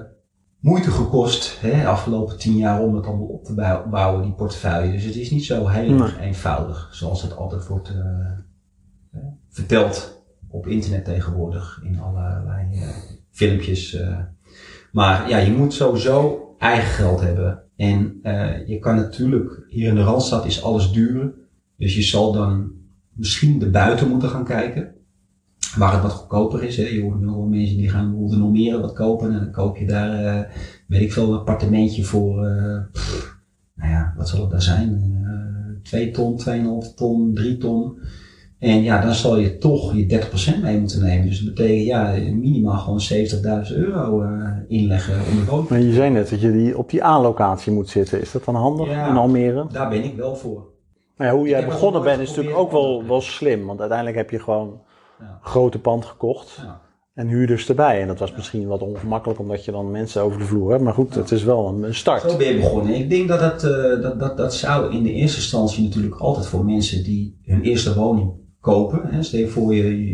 moeite 0.60 0.92
gekost, 0.92 1.62
hè, 1.62 1.88
afgelopen 1.88 2.38
tien 2.38 2.58
jaar, 2.58 2.82
om 2.82 2.96
het 2.96 3.06
allemaal 3.06 3.28
op 3.28 3.46
te 3.46 3.84
bouwen, 3.90 4.24
die 4.24 4.34
portefeuille. 4.34 4.92
Dus 4.92 5.04
het 5.04 5.16
is 5.16 5.32
niet 5.32 5.46
zo 5.46 5.68
heel 5.68 6.00
erg 6.00 6.20
eenvoudig, 6.20 6.90
zoals 6.92 7.22
het 7.22 7.36
altijd 7.36 7.68
wordt 7.68 7.90
uh, 7.90 9.22
verteld 9.50 10.24
op 10.48 10.68
internet 10.68 11.06
tegenwoordig, 11.06 11.82
in 11.84 12.00
allerlei 12.00 12.68
uh, 12.74 12.88
filmpjes. 13.30 13.98
Maar 14.92 15.30
ja, 15.30 15.38
je 15.38 15.52
moet 15.52 15.74
sowieso 15.74 16.48
eigen 16.58 16.90
geld 16.90 17.22
hebben. 17.22 17.64
En 17.76 18.20
je 18.66 18.78
kan 18.80 18.96
natuurlijk, 18.96 19.66
hier 19.70 19.88
in 19.88 19.96
de 19.96 20.04
Randstad 20.04 20.46
is 20.46 20.64
alles 20.64 20.92
duur. 20.92 21.34
Dus 21.78 21.96
je 21.96 22.02
zal 22.02 22.32
dan 22.32 22.72
misschien 23.14 23.62
erbuiten 23.62 24.10
moeten 24.10 24.30
gaan 24.30 24.46
kijken 24.46 24.96
waar 25.76 25.94
het 25.94 26.02
wat 26.02 26.12
goedkoper 26.12 26.64
is. 26.64 26.78
Hè. 26.78 26.88
Je 26.88 27.02
hoort 27.02 27.20
nog 27.22 27.36
wel 27.36 27.46
mensen 27.46 27.78
die 27.78 27.90
gaan 27.90 28.10
bijvoorbeeld 28.10 28.34
in 28.34 28.42
Almere 28.42 28.82
wat 28.82 28.94
kopen 28.94 29.34
en 29.34 29.40
dan 29.40 29.52
koop 29.52 29.78
je 29.78 29.86
daar, 29.86 30.24
uh, 30.24 30.42
weet 30.88 31.02
ik 31.02 31.14
veel, 31.14 31.28
een 31.28 31.40
appartementje 31.40 32.04
voor, 32.04 32.46
uh, 32.46 32.78
pff, 32.92 33.40
nou 33.76 33.92
ja, 33.92 34.14
wat 34.18 34.30
zal 34.30 34.42
het 34.42 34.50
daar 34.52 34.62
zijn? 34.62 35.20
Uh, 35.24 35.82
2 35.84 36.12
ton, 36.12 36.40
2,5 36.84 36.94
ton, 36.96 37.34
3 37.34 37.58
ton. 37.58 38.00
En 38.60 38.84
ja, 38.84 39.02
dan 39.02 39.14
zal 39.14 39.38
je 39.38 39.58
toch 39.58 39.94
je 39.94 40.06
30% 40.58 40.62
mee 40.62 40.80
moeten 40.80 41.02
nemen. 41.02 41.28
Dus 41.28 41.40
dat 41.40 41.54
betekent 41.54 41.86
ja, 41.86 42.12
minimaal 42.34 42.78
gewoon 42.78 43.02
70.000 43.72 43.78
euro 43.78 44.24
inleggen 44.68 45.16
om 45.32 45.40
de 45.40 45.46
woning. 45.46 45.70
Maar 45.70 45.80
je 45.80 45.94
zei 45.94 46.10
net 46.10 46.30
dat 46.30 46.42
je 46.42 46.52
die, 46.52 46.78
op 46.78 46.90
die 46.90 47.04
A-locatie 47.04 47.72
moet 47.72 47.90
zitten. 47.90 48.22
Is 48.22 48.32
dat 48.32 48.46
dan 48.46 48.56
handig 48.56 48.90
ja, 48.90 49.08
in 49.08 49.16
Almere? 49.16 49.68
Daar 49.72 49.90
ben 49.90 50.04
ik 50.04 50.16
wel 50.16 50.36
voor. 50.36 50.66
Maar 51.16 51.28
ja, 51.28 51.34
hoe 51.34 51.48
jij 51.48 51.66
begonnen 51.66 52.02
bent 52.02 52.22
is 52.22 52.30
natuurlijk 52.30 52.58
ook 52.58 52.72
wel, 52.72 53.08
wel 53.08 53.22
slim. 53.22 53.66
Want 53.66 53.80
uiteindelijk 53.80 54.18
heb 54.18 54.30
je 54.30 54.40
gewoon 54.40 54.82
grote 55.42 55.80
pand 55.80 56.06
gekocht. 56.06 56.62
En 57.14 57.28
huurders 57.28 57.70
erbij. 57.70 58.02
En 58.02 58.08
dat 58.08 58.20
was 58.20 58.36
misschien 58.36 58.68
wat 58.68 58.82
ongemakkelijk 58.82 59.40
omdat 59.40 59.66
je 59.66 59.72
dan 59.72 59.92
mensen 59.92 60.22
over 60.22 60.40
de 60.40 60.46
vloer 60.46 60.72
hebt. 60.72 60.84
Maar 60.84 60.94
goed, 60.94 61.16
het 61.16 61.32
is 61.32 61.44
wel 61.44 61.68
een, 61.68 61.96
start. 61.96 62.22
Zo 62.22 62.38
ben 62.38 62.48
je 62.48 62.60
begonnen. 62.60 62.96
Ik 62.96 63.10
denk 63.10 63.28
dat 63.28 63.40
het, 63.40 63.64
uh, 63.64 64.02
dat, 64.02 64.20
dat, 64.20 64.38
dat 64.38 64.54
zou 64.54 64.94
in 64.94 65.04
de 65.04 65.12
eerste 65.12 65.38
instantie 65.38 65.84
natuurlijk 65.84 66.16
altijd 66.16 66.46
voor 66.46 66.66
mensen 66.66 67.04
die 67.04 67.40
hun 67.44 67.62
eerste 67.62 67.96
woning 67.96 68.32
kopen. 68.60 69.02
Hè. 69.08 69.24
Stel 69.24 69.40
je 69.40 69.48
voor 69.48 69.76
je, 69.76 70.06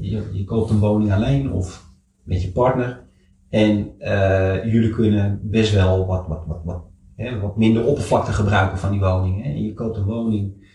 je, 0.00 0.22
je, 0.32 0.44
koopt 0.44 0.70
een 0.70 0.78
woning 0.78 1.12
alleen 1.12 1.52
of 1.52 1.86
met 2.22 2.42
je 2.42 2.52
partner. 2.52 3.06
En 3.50 3.94
uh, 3.98 4.64
jullie 4.64 4.90
kunnen 4.90 5.40
best 5.42 5.72
wel 5.72 6.06
wat, 6.06 6.26
wat, 6.26 6.44
wat, 6.46 6.60
wat, 6.64 6.82
hè, 7.16 7.40
wat 7.40 7.56
minder 7.56 7.84
oppervlakte 7.84 8.32
gebruiken 8.32 8.78
van 8.78 8.90
die 8.90 9.00
woning. 9.00 9.42
Hè. 9.42 9.50
En 9.50 9.64
je 9.64 9.74
koopt 9.74 9.96
een 9.96 10.04
woning 10.04 10.66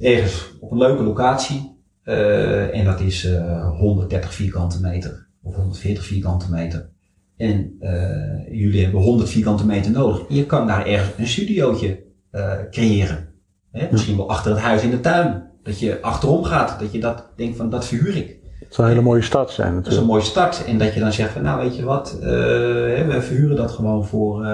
ergens 0.00 0.56
op 0.60 0.70
een 0.70 0.78
leuke 0.78 1.02
locatie. 1.02 1.78
Uh, 2.04 2.78
en 2.78 2.84
dat 2.84 3.00
is 3.00 3.24
uh, 3.24 3.78
130 3.78 4.34
vierkante 4.34 4.80
meter 4.80 5.28
of 5.42 5.54
140 5.54 6.04
vierkante 6.04 6.50
meter. 6.50 6.88
En 7.36 7.76
uh, 7.80 8.60
jullie 8.60 8.82
hebben 8.82 9.00
100 9.00 9.28
vierkante 9.28 9.66
meter 9.66 9.90
nodig. 9.90 10.22
Je 10.28 10.46
kan 10.46 10.66
daar 10.66 10.86
ergens 10.86 11.18
een 11.18 11.26
studiootje 11.26 12.02
uh, 12.32 12.52
creëren. 12.70 13.28
Hè? 13.72 13.88
Misschien 13.90 14.16
wel 14.16 14.28
achter 14.28 14.50
het 14.50 14.60
huis 14.60 14.82
in 14.82 14.90
de 14.90 15.00
tuin. 15.00 15.48
Dat 15.62 15.78
je 15.78 16.02
achterom 16.02 16.44
gaat. 16.44 16.80
Dat 16.80 16.92
je 16.92 17.00
dat 17.00 17.28
denkt 17.36 17.56
van 17.56 17.70
dat 17.70 17.86
verhuur 17.86 18.16
ik. 18.16 18.38
Dat 18.60 18.74
zou 18.74 18.88
een 18.88 18.94
hele 18.94 19.06
mooie 19.06 19.22
start 19.22 19.50
zijn 19.50 19.74
natuurlijk. 19.74 19.84
Dat 19.84 19.92
is 19.92 20.00
een 20.00 20.06
mooie 20.06 20.22
start. 20.22 20.64
En 20.64 20.78
dat 20.78 20.94
je 20.94 21.00
dan 21.00 21.12
zegt 21.12 21.32
van 21.32 21.42
nou 21.42 21.62
weet 21.62 21.76
je 21.76 21.84
wat. 21.84 22.16
we 22.20 23.18
verhuren 23.20 23.56
dat 23.56 23.70
gewoon 23.70 24.06
voor, 24.06 24.46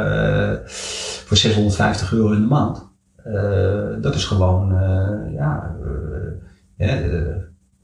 voor 1.24 1.36
650 1.36 2.12
euro 2.12 2.32
in 2.32 2.40
de 2.40 2.46
maand. 2.46 2.88
dat 4.02 4.14
is 4.14 4.24
gewoon 4.24 4.68
ja 5.32 5.76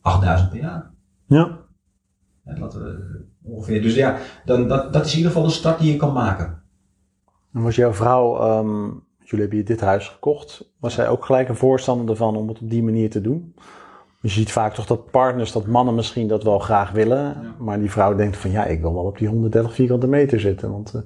8000 0.01 0.51
per 0.51 0.61
jaar. 0.61 0.90
Ja. 1.26 1.59
ongeveer. 3.43 3.82
Dus 3.82 3.95
ja, 3.95 4.16
dan, 4.45 4.68
dat, 4.68 4.93
dat 4.93 5.05
is 5.05 5.11
in 5.11 5.16
ieder 5.16 5.32
geval 5.32 5.47
een 5.47 5.55
start 5.55 5.78
die 5.78 5.93
je 5.93 5.99
kan 5.99 6.12
maken. 6.12 6.62
En 7.53 7.62
was 7.62 7.76
jouw 7.76 7.93
vrouw, 7.93 8.59
um, 8.59 9.05
jullie 9.18 9.47
hebben 9.47 9.64
dit 9.64 9.80
huis 9.80 10.09
gekocht, 10.09 10.72
was 10.78 10.95
zij 10.95 11.09
ook 11.09 11.24
gelijk 11.24 11.49
een 11.49 11.57
voorstander 11.57 12.11
ervan 12.11 12.36
om 12.36 12.49
het 12.49 12.61
op 12.61 12.70
die 12.70 12.82
manier 12.82 13.11
te 13.11 13.20
doen? 13.20 13.55
Je 14.20 14.28
ziet 14.28 14.53
vaak 14.53 14.74
toch 14.74 14.86
dat 14.86 15.11
partners, 15.11 15.53
dat 15.53 15.66
mannen 15.66 15.95
misschien 15.95 16.28
dat 16.28 16.43
wel 16.43 16.59
graag 16.59 16.90
willen, 16.90 17.55
maar 17.59 17.78
die 17.78 17.90
vrouw 17.90 18.14
denkt 18.14 18.36
van 18.36 18.51
ja, 18.51 18.64
ik 18.64 18.80
wil 18.80 18.95
wel 18.95 19.05
op 19.05 19.18
die 19.18 19.28
130 19.28 19.74
vierkante 19.74 20.07
meter 20.07 20.40
zitten. 20.40 20.70
Want, 20.70 20.93
uh... 20.95 21.03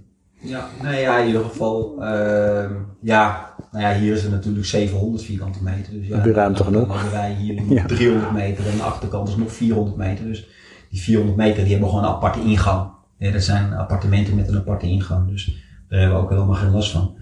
Ja, 0.50 0.66
nou 0.82 0.94
ja, 0.94 1.18
in 1.18 1.26
ieder 1.26 1.44
geval, 1.44 2.02
ehm, 2.02 2.74
ja, 3.00 3.54
nou 3.72 3.84
ja, 3.84 3.98
hier 4.00 4.12
is 4.12 4.22
het 4.22 4.32
natuurlijk 4.32 4.66
700 4.66 5.22
vierkante 5.24 5.62
meter. 5.62 5.92
Dus 5.92 6.06
ja, 6.06 6.14
Heb 6.16 6.24
je 6.24 6.32
ruimte 6.32 6.62
dan- 6.62 6.72
genoeg? 6.72 6.86
Dan 6.88 6.96
hebben 6.96 7.12
wij 7.18 7.34
hier 7.34 7.62
Ja. 7.78 7.84
300 7.86 8.32
meter 8.32 8.66
en 8.66 8.76
de 8.76 8.82
achterkant 8.82 9.28
is 9.28 9.36
nog 9.36 9.52
400 9.52 9.96
meter. 9.96 10.24
Dus 10.24 10.48
die 10.90 11.00
400 11.00 11.36
meter 11.36 11.62
die 11.62 11.70
hebben 11.72 11.88
gewoon 11.88 12.04
een 12.04 12.10
aparte 12.10 12.40
ingang. 12.40 12.90
Ja, 13.18 13.30
dat 13.30 13.42
zijn 13.42 13.72
appartementen 13.72 14.34
met 14.34 14.48
een 14.48 14.56
aparte 14.56 14.86
ingang, 14.86 15.28
dus 15.28 15.64
daar 15.88 15.98
hebben 16.00 16.16
we 16.18 16.22
ook 16.24 16.30
helemaal 16.30 16.54
geen 16.54 16.70
last 16.70 16.90
van. 16.90 17.16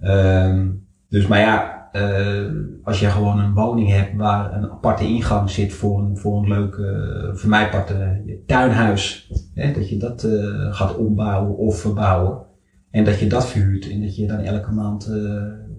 Ehm, 0.00 0.68
dus, 1.08 1.26
maar 1.26 1.38
ja, 1.40 1.88
eh, 1.92 2.50
als 2.82 3.00
je 3.00 3.06
gewoon 3.10 3.38
een 3.38 3.54
woning 3.54 3.88
hebt 3.90 4.16
waar 4.16 4.54
een 4.54 4.70
aparte 4.70 5.04
ingang 5.04 5.50
zit 5.50 5.72
voor 5.72 5.98
een, 5.98 6.16
voor 6.18 6.42
een 6.42 6.48
leuk, 6.48 6.74
eh, 6.74 7.34
voor 7.34 7.48
mij 7.50 7.64
apart 7.64 7.90
eh, 7.90 8.08
tuinhuis, 8.46 9.30
hè, 9.54 9.72
dat 9.72 9.88
je 9.88 9.96
dat 9.96 10.26
gaat 10.70 10.96
ombouwen 10.96 11.56
of 11.56 11.80
verbouwen. 11.80 12.38
En 12.90 13.04
dat 13.04 13.18
je 13.20 13.26
dat 13.26 13.46
verhuurt 13.46 13.90
en 13.90 14.00
dat 14.00 14.16
je 14.16 14.26
dan 14.26 14.38
elke 14.38 14.72
maand 14.72 15.10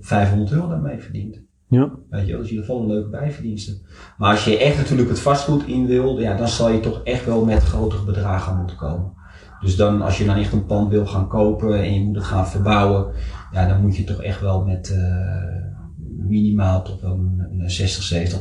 500 0.04 0.52
euro 0.52 0.68
daarmee 0.68 1.00
verdient. 1.00 1.42
Ja. 1.68 1.92
Weet 2.10 2.28
je, 2.28 2.32
dat 2.32 2.42
is 2.42 2.50
in 2.50 2.54
ieder 2.54 2.66
geval 2.66 2.82
een 2.82 2.88
leuke 2.88 3.10
bijverdienste. 3.10 3.82
Maar 4.18 4.32
als 4.32 4.46
je 4.46 4.58
echt 4.58 4.78
natuurlijk 4.78 5.10
het 5.10 5.20
vastgoed 5.20 5.68
in 5.68 5.86
wil, 5.86 6.20
ja, 6.20 6.38
dan 6.38 6.48
zal 6.48 6.70
je 6.70 6.80
toch 6.80 7.02
echt 7.04 7.26
wel 7.26 7.46
met 7.46 7.64
grotere 7.64 8.04
bedragen 8.04 8.58
moeten 8.58 8.76
komen. 8.76 9.14
Dus 9.62 9.76
dan, 9.76 10.02
als 10.02 10.18
je 10.18 10.26
dan 10.26 10.36
echt 10.36 10.54
een 10.54 10.66
pand 10.66 10.90
wil 10.90 11.06
gaan 11.06 11.28
kopen 11.28 11.84
en 11.84 11.94
je 11.94 12.06
moet 12.06 12.16
het 12.16 12.24
gaan 12.26 12.48
verbouwen, 12.48 13.14
ja, 13.52 13.68
dan 13.68 13.82
moet 13.82 13.96
je 13.96 14.04
toch 14.04 14.22
echt 14.22 14.42
wel 14.42 14.66
met 14.66 14.92
eh, 14.92 15.74
minimaal 16.18 16.84
toch 16.84 17.02
wel 17.02 17.14
een, 17.14 17.60
een 17.60 17.70
60, 17.70 18.04
70, 18.04 18.40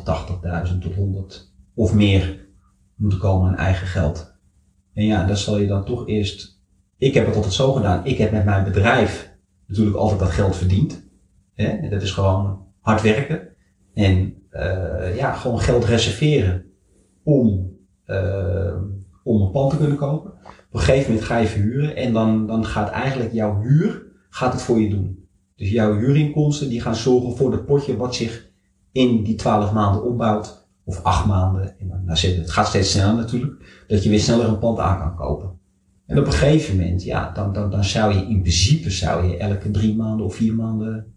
80.000 0.73 0.79
tot 0.79 0.95
100 0.95 1.53
of 1.75 1.95
meer 1.95 2.47
moeten 2.95 3.19
komen 3.19 3.49
aan 3.49 3.57
eigen 3.57 3.87
geld. 3.87 4.35
En 4.95 5.05
ja, 5.05 5.25
dan 5.25 5.37
zal 5.37 5.59
je 5.59 5.67
dan 5.67 5.85
toch 5.85 6.09
eerst. 6.09 6.61
Ik 6.97 7.15
heb 7.15 7.27
het 7.27 7.37
altijd 7.37 7.53
zo 7.53 7.73
gedaan. 7.73 8.07
Ik 8.07 8.19
heb 8.19 8.33
met 8.33 8.45
mijn 8.45 8.65
bedrijf 8.65 9.35
natuurlijk 9.67 9.97
altijd 9.97 10.19
dat 10.21 10.31
geld 10.31 10.57
verdiend. 10.57 11.01
Dat 11.91 12.03
is 12.03 12.11
gewoon 12.11 12.67
hard 12.81 13.03
werken. 13.03 13.49
En 13.95 14.35
eh, 14.51 15.17
ja, 15.17 15.33
gewoon 15.33 15.61
geld 15.61 15.85
reserveren 15.85 16.65
om, 17.23 17.77
eh, 18.05 18.77
om 19.25 19.41
een 19.41 19.51
pand 19.51 19.71
te 19.71 19.77
kunnen 19.77 19.97
kopen. 19.97 20.31
Op 20.31 20.79
een 20.79 20.81
gegeven 20.81 21.11
moment 21.11 21.27
ga 21.27 21.39
je 21.39 21.47
verhuren 21.47 21.97
en 21.97 22.13
dan, 22.13 22.47
dan 22.47 22.65
gaat 22.65 22.91
eigenlijk 22.91 23.33
jouw 23.33 23.61
huur 23.61 24.03
gaat 24.31 24.53
het 24.53 24.63
voor 24.63 24.81
je 24.81 24.91
doen. 24.91 25.27
Dus 25.57 25.71
jouw 25.71 25.97
huurinkomsten 25.97 26.69
die 26.69 26.81
gaan 26.81 26.97
zorgen 26.97 27.37
voor 27.37 27.53
het 27.53 27.67
potje 27.67 27.97
wat 27.97 28.15
zich 28.15 28.51
in 28.93 29.23
die 29.23 29.35
12 29.35 29.73
maanden 29.73 30.05
opbouwt. 30.05 30.61
Of 30.85 31.03
8 31.03 31.27
maanden. 31.27 31.79
En 31.79 31.89
dan, 31.89 32.05
nou, 32.05 32.19
het 32.19 32.51
gaat 32.51 32.67
steeds 32.67 32.91
sneller 32.91 33.15
natuurlijk. 33.15 33.85
Dat 33.87 34.03
je 34.03 34.09
weer 34.09 34.21
sneller 34.21 34.49
een 34.49 34.59
pand 34.59 34.79
aan 34.79 34.99
kan 34.99 35.17
kopen. 35.17 35.59
En 36.07 36.19
op 36.19 36.27
een 36.27 36.33
gegeven 36.33 36.77
moment, 36.77 37.03
ja, 37.03 37.31
dan, 37.33 37.53
dan, 37.53 37.71
dan 37.71 37.85
zou 37.85 38.15
je 38.15 38.27
in 38.27 38.41
principe 38.41 38.91
zou 38.91 39.27
je 39.27 39.37
elke 39.37 39.71
drie 39.71 39.97
maanden 39.97 40.27
of 40.27 40.35
vier 40.35 40.55
maanden 40.55 41.12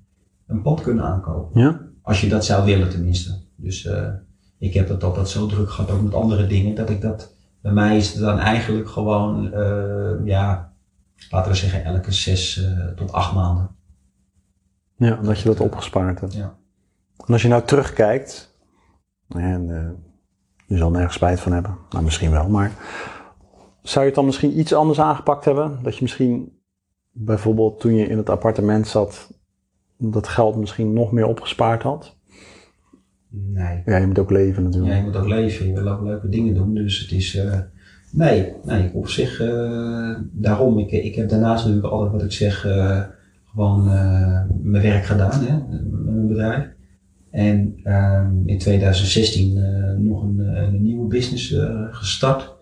een 0.47 0.61
pand 0.61 0.81
kunnen 0.81 1.03
aankopen. 1.03 1.61
Ja. 1.61 1.81
Als 2.01 2.21
je 2.21 2.29
dat 2.29 2.45
zou 2.45 2.65
willen 2.65 2.89
tenminste. 2.89 3.39
Dus 3.55 3.85
eh, 3.85 4.13
ik 4.57 4.73
heb 4.73 4.89
het 4.89 5.03
altijd 5.03 5.29
zo 5.29 5.47
druk 5.47 5.69
gehad, 5.69 5.91
ook 5.91 6.01
met 6.01 6.13
andere 6.13 6.47
dingen, 6.47 6.75
dat 6.75 6.89
ik 6.89 7.01
dat, 7.01 7.35
bij 7.61 7.71
mij 7.71 7.97
is 7.97 8.13
het 8.13 8.21
dan 8.21 8.39
eigenlijk 8.39 8.89
gewoon, 8.89 9.53
eh, 9.53 10.25
ja, 10.25 10.73
laten 11.29 11.51
we 11.51 11.57
zeggen 11.57 11.83
elke 11.83 12.11
zes 12.11 12.63
eh, 12.63 12.87
tot 12.87 13.11
acht 13.11 13.33
maanden. 13.33 13.69
Ja, 14.97 15.15
dat 15.15 15.39
je 15.39 15.49
dat 15.49 15.59
opgespaard 15.59 16.19
hebt. 16.19 16.33
Ja. 16.33 16.57
En 17.25 17.33
als 17.33 17.41
je 17.41 17.47
nou 17.47 17.63
terugkijkt, 17.63 18.57
en 19.27 19.67
je 20.67 20.77
zal 20.77 20.91
nergens 20.91 21.15
spijt 21.15 21.39
van 21.39 21.51
hebben, 21.51 21.77
nou 21.89 22.03
misschien 22.03 22.31
wel, 22.31 22.49
maar 22.49 22.71
zou 23.81 23.99
je 23.99 24.05
het 24.05 24.15
dan 24.15 24.25
misschien 24.25 24.59
iets 24.59 24.73
anders 24.73 24.99
aangepakt 24.99 25.45
hebben? 25.45 25.79
Dat 25.83 25.95
je 25.95 26.01
misschien 26.01 26.61
bijvoorbeeld 27.11 27.79
toen 27.79 27.95
je 27.95 28.07
in 28.07 28.17
het 28.17 28.29
appartement 28.29 28.87
zat, 28.87 29.31
dat 29.97 30.27
geld 30.27 30.55
misschien 30.55 30.93
nog 30.93 31.11
meer 31.11 31.25
opgespaard 31.27 31.83
had? 31.83 32.15
Nee. 33.29 33.81
Ja, 33.85 33.97
je 33.97 34.07
moet 34.07 34.19
ook 34.19 34.31
leven 34.31 34.63
natuurlijk. 34.63 34.93
Ja, 34.93 34.99
je 34.99 35.05
moet 35.05 35.15
ook 35.15 35.27
leven, 35.27 35.67
je 35.67 35.73
wil 35.73 35.87
ook 35.87 36.01
leuke 36.03 36.29
dingen 36.29 36.53
doen, 36.53 36.73
dus 36.73 36.99
het 36.99 37.11
is, 37.11 37.35
eh, 37.35 37.59
nee, 38.11 38.53
nee, 38.63 38.91
op 38.93 39.07
zich, 39.07 39.41
eh, 39.41 40.15
daarom, 40.31 40.79
ik, 40.79 40.91
ik 40.91 41.15
heb 41.15 41.29
daarnaast 41.29 41.65
natuurlijk 41.65 41.93
altijd 41.93 42.11
wat 42.11 42.23
ik 42.23 42.31
zeg, 42.31 42.65
eh, 42.65 43.01
gewoon 43.51 43.91
eh, 43.91 44.41
mijn 44.61 44.83
werk 44.83 45.05
gedaan, 45.05 45.43
hè, 45.43 45.53
met 45.69 46.05
mijn 46.05 46.27
bedrijf. 46.27 46.73
En 47.31 47.79
ehm, 47.83 48.31
in 48.45 48.57
2016 48.57 49.57
eh, 49.57 49.97
nog 49.97 50.23
een, 50.23 50.39
eh, 50.39 50.61
een 50.61 50.83
nieuwe 50.83 51.07
business 51.07 51.53
eh, 51.53 51.87
gestart. 51.91 52.53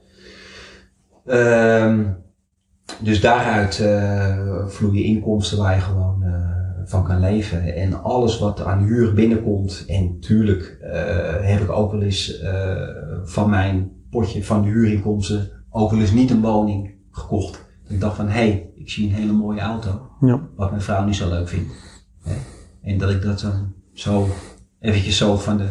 Ehm, 1.25 2.03
dus 3.01 3.21
daaruit 3.21 3.79
eh, 3.79 4.67
vloeien 4.67 5.03
inkomsten 5.03 5.57
waar 5.57 5.75
je 5.75 5.81
gewoon 5.81 6.23
eh, 6.23 6.31
van 6.85 7.03
kan 7.03 7.19
leven. 7.19 7.75
En 7.75 8.03
alles 8.03 8.39
wat 8.39 8.63
aan 8.63 8.83
huur 8.83 9.13
binnenkomt. 9.13 9.83
En 9.87 10.19
tuurlijk 10.19 10.77
eh, 10.81 11.49
heb 11.49 11.61
ik 11.61 11.71
ook 11.71 11.91
wel 11.91 12.01
eens 12.01 12.39
eh, 12.39 12.87
van 13.23 13.49
mijn 13.49 13.91
potje 14.09 14.43
van 14.43 14.61
de 14.61 14.67
huurinkomsten 14.67 15.51
ook 15.69 15.91
wel 15.91 15.99
eens 15.99 16.11
niet 16.11 16.31
een 16.31 16.41
woning 16.41 16.91
gekocht. 17.11 17.51
Dat 17.83 17.91
ik 17.91 17.99
dacht 17.99 18.15
van, 18.15 18.27
hé, 18.27 18.31
hey, 18.31 18.69
ik 18.75 18.89
zie 18.89 19.07
een 19.07 19.15
hele 19.15 19.31
mooie 19.31 19.61
auto. 19.61 20.09
Ja. 20.19 20.41
Wat 20.55 20.69
mijn 20.69 20.81
vrouw 20.81 21.05
niet 21.05 21.15
zo 21.15 21.29
leuk 21.29 21.47
vindt. 21.47 21.73
Hè? 22.23 22.33
En 22.81 22.97
dat 22.97 23.09
ik 23.09 23.21
dat 23.21 23.39
dan 23.39 23.73
zo 23.93 24.27
eventjes 24.79 25.17
zo 25.17 25.37
van 25.37 25.57
de 25.57 25.67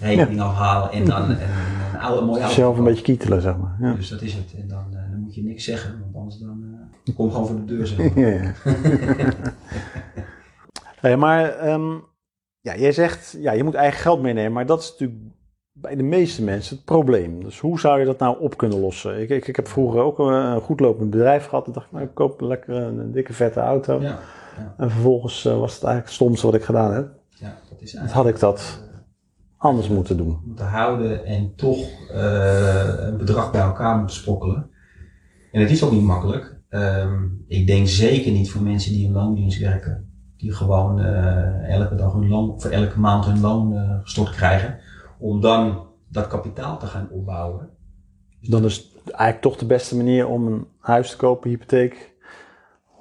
rekening 0.00 0.40
afhaal 0.40 0.90
en 0.90 1.04
dan 1.04 1.22
een, 1.22 1.30
een, 1.30 2.00
oude 2.00 2.26
mooie 2.26 2.40
auto 2.40 2.54
Zelf 2.54 2.78
een 2.78 2.84
beetje 2.84 3.02
kietelen, 3.02 3.42
zeg 3.42 3.56
maar. 3.56 3.76
Ja. 3.80 3.94
Dus 3.94 4.08
dat 4.08 4.22
is 4.22 4.34
het. 4.34 4.54
En 4.60 4.68
dan, 4.68 4.84
eh, 4.90 5.10
dan 5.10 5.20
moet 5.20 5.34
je 5.34 5.42
niks 5.42 5.64
zeggen, 5.64 6.00
want 6.00 6.14
anders 6.14 6.38
dan 6.38 6.64
eh 7.04 7.14
kom 7.16 7.30
gewoon 7.30 7.46
voor 7.46 7.56
de 7.56 7.64
deur 7.64 7.86
zeg 7.86 7.98
maar. 7.98 8.18
Ja, 8.24 8.28
ja. 8.28 8.52
Hey, 11.04 11.16
maar 11.16 11.58
ehm, 11.58 11.92
ja, 12.60 12.76
jij 12.76 12.92
zegt, 12.92 13.36
ja, 13.38 13.52
je 13.52 13.64
moet 13.64 13.74
eigen 13.74 14.00
geld 14.00 14.22
meenemen, 14.22 14.52
maar 14.52 14.66
dat 14.66 14.80
is 14.80 14.90
natuurlijk 14.90 15.20
bij 15.72 15.96
de 15.96 16.02
meeste 16.02 16.42
mensen 16.42 16.76
het 16.76 16.84
probleem. 16.84 17.44
Dus 17.44 17.60
hoe 17.60 17.80
zou 17.80 17.98
je 17.98 18.04
dat 18.04 18.18
nou 18.18 18.40
op 18.40 18.56
kunnen 18.56 18.80
lossen? 18.80 19.20
Ik, 19.20 19.28
ik, 19.28 19.48
ik 19.48 19.56
heb 19.56 19.68
vroeger 19.68 20.00
ook 20.00 20.18
een, 20.18 20.32
een 20.32 20.60
goed 20.60 20.80
lopend 20.80 21.10
bedrijf 21.10 21.46
gehad. 21.46 21.66
Ik 21.66 21.74
dacht, 21.74 21.92
nou, 21.92 22.04
ik 22.04 22.14
koop 22.14 22.40
lekker 22.40 22.74
een, 22.74 22.98
een 22.98 23.12
dikke 23.12 23.32
vette 23.32 23.60
auto. 23.60 24.00
Ja, 24.00 24.18
En 24.76 24.90
vervolgens 24.90 25.44
eh, 25.44 25.58
was 25.58 25.74
het 25.74 25.82
eigenlijk 25.84 26.04
het 26.04 26.14
stomste 26.14 26.46
wat 26.46 26.54
ik 26.54 26.64
gedaan 26.64 26.92
heb. 26.92 27.08
ja, 27.28 27.58
dat 27.70 27.80
is 27.80 27.94
eigenlijk 27.94 28.12
had 28.12 28.34
ik 28.34 28.40
dat 28.40 28.82
anders 29.56 29.88
moeten 29.88 30.16
doen. 30.16 30.40
moeten 30.44 30.66
houden 30.66 31.24
en 31.24 31.54
toch 31.54 32.08
eh, 32.10 32.94
een 32.96 33.16
bedrag 33.16 33.50
bij 33.50 33.60
elkaar 33.60 33.98
moeten 33.98 34.16
sprokkelen. 34.16 34.70
En 35.52 35.60
het 35.60 35.70
is 35.70 35.84
ook 35.84 35.92
niet 35.92 36.02
makkelijk. 36.02 36.60
Ehm, 36.68 37.22
ik 37.46 37.66
denk 37.66 37.88
zeker 37.88 38.32
niet 38.32 38.50
voor 38.50 38.62
mensen 38.62 38.92
die 38.92 39.06
in 39.06 39.12
loondienst 39.12 39.58
werken. 39.58 40.12
Die 40.44 40.52
gewoon 40.52 41.00
eh, 41.00 41.74
elke 41.74 41.94
dag 41.94 42.12
hun 42.12 42.28
loon, 42.28 42.60
voor 42.60 42.70
elke 42.70 43.00
maand 43.00 43.24
hun 43.24 43.40
loon 43.40 43.76
eh, 43.76 43.98
gestort 44.02 44.30
krijgen. 44.30 44.78
Om 45.18 45.40
dan 45.40 45.86
dat 46.08 46.26
kapitaal 46.26 46.78
te 46.78 46.86
gaan 46.86 47.08
opbouwen. 47.10 47.68
Dan 48.40 48.64
is 48.64 48.76
het 48.76 49.12
eigenlijk 49.14 49.40
toch 49.40 49.56
de 49.56 49.66
beste 49.66 49.96
manier 49.96 50.28
om 50.28 50.46
een 50.46 50.66
huis 50.78 51.10
te 51.10 51.16
kopen, 51.16 51.50
hypotheek. 51.50 52.14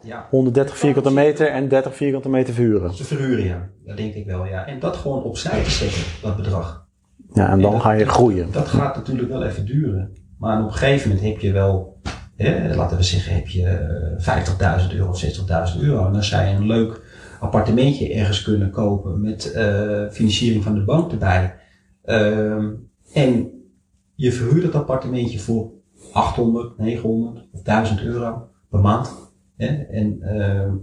Ja, 0.01 0.27
130 0.29 0.77
vierkante 0.77 1.11
meter 1.11 1.47
en 1.47 1.67
30 1.67 1.95
vierkante 1.95 2.29
meter 2.29 2.53
verhuren. 2.53 2.95
te 2.95 3.03
verhuren 3.03 3.45
ja. 3.45 3.69
Dat 3.85 3.97
denk 3.97 4.13
ik 4.13 4.25
wel 4.25 4.45
ja. 4.45 4.65
En 4.65 4.79
dat 4.79 4.95
gewoon 4.95 5.23
opzij 5.23 5.63
te 5.63 5.69
zetten, 5.69 6.01
dat 6.21 6.35
bedrag. 6.35 6.87
Ja, 7.33 7.49
en 7.49 7.61
dan 7.61 7.81
ga 7.81 7.91
je 7.91 8.05
groeien. 8.05 8.51
Dat 8.51 8.67
gaat 8.67 8.95
natuurlijk 8.95 9.29
wel 9.29 9.43
even 9.43 9.65
duren. 9.65 10.17
Maar 10.37 10.59
op 10.59 10.65
een 10.65 10.73
gegeven 10.73 11.09
moment 11.09 11.27
heb 11.27 11.39
je 11.39 11.51
wel, 11.51 12.01
hè, 12.35 12.75
laten 12.75 12.97
we 12.97 13.03
zeggen, 13.03 13.33
heb 13.33 13.47
je 13.47 13.67
eh, 13.67 14.87
50.000 14.87 14.95
euro 14.95 15.09
of 15.09 15.25
60.000 15.75 15.81
euro. 15.81 16.05
En 16.05 16.13
dan 16.13 16.23
zou 16.23 16.45
je 16.45 16.55
een 16.55 16.67
leuk 16.67 17.02
appartementje 17.43 18.13
ergens 18.13 18.43
kunnen 18.43 18.69
kopen 18.69 19.21
met 19.21 19.51
eh, 19.51 20.09
financiering 20.09 20.63
van 20.63 20.73
de 20.73 20.83
bank 20.83 21.11
erbij. 21.11 21.55
Ehm, 22.03 22.69
en 23.13 23.51
je 24.15 24.31
verhuurt 24.31 24.63
het 24.63 24.75
appartementje 24.75 25.39
voor 25.39 25.71
800, 26.13 26.77
900 26.77 27.47
of 27.51 27.61
1000 27.61 28.01
euro 28.01 28.47
per 28.69 28.79
maand. 28.79 29.31
Hè? 29.57 29.67
En 29.67 30.21
ehm, 30.21 30.75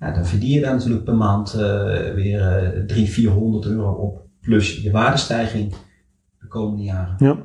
ja, 0.00 0.10
dan 0.12 0.26
verdien 0.26 0.50
je 0.50 0.60
daar 0.60 0.74
natuurlijk 0.74 1.04
per 1.04 1.16
maand 1.16 1.54
eh, 1.54 1.60
weer 2.14 2.40
eh 2.40 2.84
300, 2.84 3.08
400 3.08 3.66
euro 3.66 3.92
op. 3.92 4.24
Plus 4.40 4.82
je 4.82 4.90
waardestijging 4.90 5.74
de 6.40 6.46
komende 6.46 6.82
jaren. 6.82 7.14
Ja. 7.18 7.36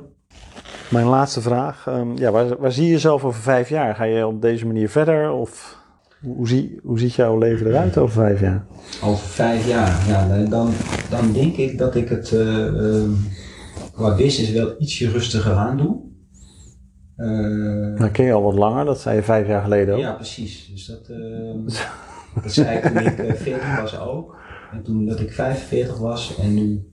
Mijn 0.90 1.06
laatste 1.06 1.40
vraag. 1.40 1.86
ehm, 1.86 2.16
ja, 2.16 2.30
waar, 2.30 2.56
waar 2.58 2.72
zie 2.72 2.84
je 2.84 2.90
jezelf 2.90 3.24
over 3.24 3.42
vijf 3.42 3.68
jaar? 3.68 3.94
Ga 3.94 4.04
je 4.04 4.26
op 4.26 4.42
deze 4.42 4.66
manier 4.66 4.88
verder? 4.88 5.30
Of 5.30 5.81
hoe, 6.22 6.48
zie, 6.48 6.80
hoe 6.82 6.98
ziet 6.98 7.14
jouw 7.14 7.38
leven 7.38 7.66
eruit 7.66 7.98
over 7.98 8.14
vijf 8.22 8.40
jaar? 8.40 8.64
Over 9.04 9.26
vijf 9.26 9.68
jaar, 9.68 10.08
ja, 10.08 10.28
dan- 10.28 10.50
dan, 10.50 10.70
dan 11.10 11.32
denk 11.32 11.56
ik 11.56 11.78
dat 11.78 11.94
ik 11.94 12.08
het 12.08 12.32
eh, 12.32 12.66
ehm, 12.66 13.10
qua 13.94 14.16
business 14.16 14.52
wel 14.52 14.74
ietsje 14.78 15.10
rustiger 15.10 15.52
aan 15.54 15.76
doe. 15.76 16.00
Eh, 17.16 17.26
Nou, 17.98 18.08
ken 18.10 18.24
je 18.24 18.32
al 18.32 18.42
wat 18.42 18.54
langer, 18.54 18.84
dat 18.84 19.00
zei 19.00 19.16
je 19.16 19.22
vijf 19.22 19.46
jaar 19.46 19.62
geleden 19.62 19.94
ook. 19.94 20.00
ja, 20.00 20.12
precies. 20.12 20.68
Dus 20.72 20.86
dat, 20.86 21.08
ehm, 21.08 21.64
dat 22.42 22.52
zei 22.52 22.76
ik 22.76 22.84
toen 22.84 22.98
ik 23.06 23.18
eh, 23.18 23.34
14 23.34 23.76
was 23.80 23.98
ook. 23.98 24.36
En 24.72 24.82
toen 24.82 25.06
dat 25.06 25.20
ik 25.20 25.32
45 25.32 25.98
was 25.98 26.36
en 26.38 26.54
nu 26.54 26.86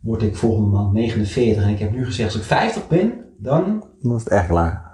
word 0.00 0.22
ik 0.22 0.36
volgende 0.36 0.68
maand 0.70 0.92
49. 0.92 1.62
En 1.62 1.68
ik 1.68 1.78
heb 1.78 1.92
nu 1.92 2.04
gezegd, 2.04 2.28
als 2.32 2.38
ik 2.40 2.46
50 2.46 2.88
ben, 2.88 3.12
dan 3.38 3.84
Dat 4.02 4.16
is 4.18 4.24
het 4.24 4.32
echt 4.32 4.46
klaar. 4.46 4.90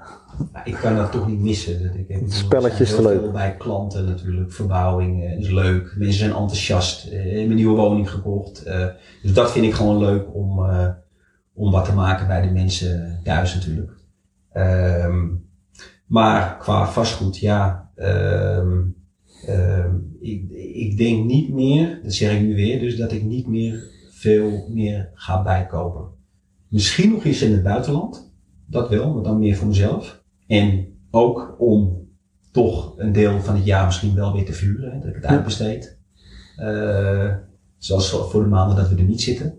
Nou, 0.52 0.64
ik 0.64 0.74
kan 0.74 0.96
dat 0.96 1.12
toch 1.12 1.28
niet 1.28 1.40
missen. 1.40 1.98
Ik, 1.98 2.20
het 2.20 2.32
spelletje 2.32 2.82
is 2.82 2.94
te 2.94 3.02
leuk. 3.02 3.20
Veel 3.20 3.30
bij 3.30 3.56
klanten 3.56 4.04
natuurlijk. 4.04 4.52
Verbouwing 4.52 5.38
is 5.38 5.50
leuk. 5.50 5.94
Mensen 5.98 6.18
zijn 6.18 6.30
enthousiast. 6.30 7.06
Uh, 7.06 7.12
hebben 7.12 7.40
een 7.40 7.54
nieuwe 7.54 7.76
woning 7.76 8.10
gekocht. 8.10 8.66
Uh, 8.66 8.86
dus 9.22 9.32
dat 9.32 9.52
vind 9.52 9.64
ik 9.64 9.74
gewoon 9.74 9.98
leuk 9.98 10.34
om, 10.34 10.58
om 11.54 11.70
wat 11.70 11.84
te 11.84 11.94
maken 11.94 12.26
bij 12.26 12.42
de 12.42 12.50
mensen 12.50 13.20
thuis 13.24 13.54
natuurlijk. 13.54 13.92
Um, 14.54 15.46
maar 16.06 16.56
qua 16.58 16.86
vastgoed, 16.86 17.38
ja. 17.38 17.90
Um, 17.96 18.96
um, 19.48 20.16
ik, 20.20 20.50
ik 20.74 20.96
denk 20.96 21.24
niet 21.24 21.52
meer, 21.52 22.00
dat 22.02 22.12
zeg 22.12 22.32
ik 22.32 22.40
nu 22.40 22.54
weer, 22.54 22.80
dus 22.80 22.96
dat 22.96 23.12
ik 23.12 23.22
niet 23.22 23.46
meer 23.46 23.82
veel 24.10 24.68
meer 24.68 25.10
ga 25.14 25.42
bijkopen. 25.42 26.04
Misschien 26.68 27.10
nog 27.12 27.24
eens 27.24 27.42
in 27.42 27.52
het 27.52 27.62
buitenland. 27.62 28.32
Dat 28.66 28.88
wel, 28.88 29.14
maar 29.14 29.22
dan 29.22 29.38
meer 29.38 29.56
voor 29.56 29.66
mezelf. 29.66 30.17
En 30.48 30.86
ook 31.10 31.56
om 31.58 32.06
toch 32.52 32.94
een 32.96 33.12
deel 33.12 33.40
van 33.40 33.54
het 33.54 33.64
jaar 33.64 33.84
misschien 33.84 34.14
wel 34.14 34.32
weer 34.32 34.44
te 34.44 34.52
vuren. 34.52 34.92
Hè, 34.92 34.98
dat 34.98 35.08
ik 35.08 35.14
het 35.14 35.24
uitbesteed. 35.24 35.98
Uh, 36.60 37.34
zoals 37.76 38.10
voor 38.10 38.42
de 38.42 38.48
maanden 38.48 38.76
dat 38.76 38.88
we 38.88 38.96
er 38.96 39.02
niet 39.02 39.22
zitten. 39.22 39.58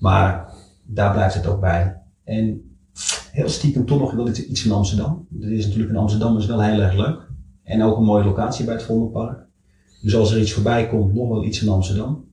Maar 0.00 0.52
daar 0.86 1.12
blijft 1.12 1.34
het 1.34 1.46
ook 1.46 1.60
bij. 1.60 2.02
En 2.24 2.76
heel 3.30 3.48
stiekem 3.48 3.86
toch 3.86 4.00
nog 4.00 4.12
wel 4.12 4.28
iets 4.28 4.64
in 4.64 4.72
Amsterdam. 4.72 5.26
Dat 5.30 5.50
is 5.50 5.64
natuurlijk 5.64 5.90
in 5.90 5.96
Amsterdam 5.96 6.36
is 6.36 6.46
wel 6.46 6.62
heel 6.62 6.80
erg 6.80 6.94
leuk. 6.94 7.28
En 7.62 7.82
ook 7.82 7.96
een 7.96 8.04
mooie 8.04 8.24
locatie 8.24 8.64
bij 8.64 8.74
het 8.74 8.82
Vondelpark. 8.82 9.46
Dus 10.02 10.16
als 10.16 10.32
er 10.32 10.40
iets 10.40 10.52
voorbij 10.52 10.88
komt, 10.88 11.14
nog 11.14 11.28
wel 11.28 11.44
iets 11.44 11.62
in 11.62 11.68
Amsterdam. 11.68 12.24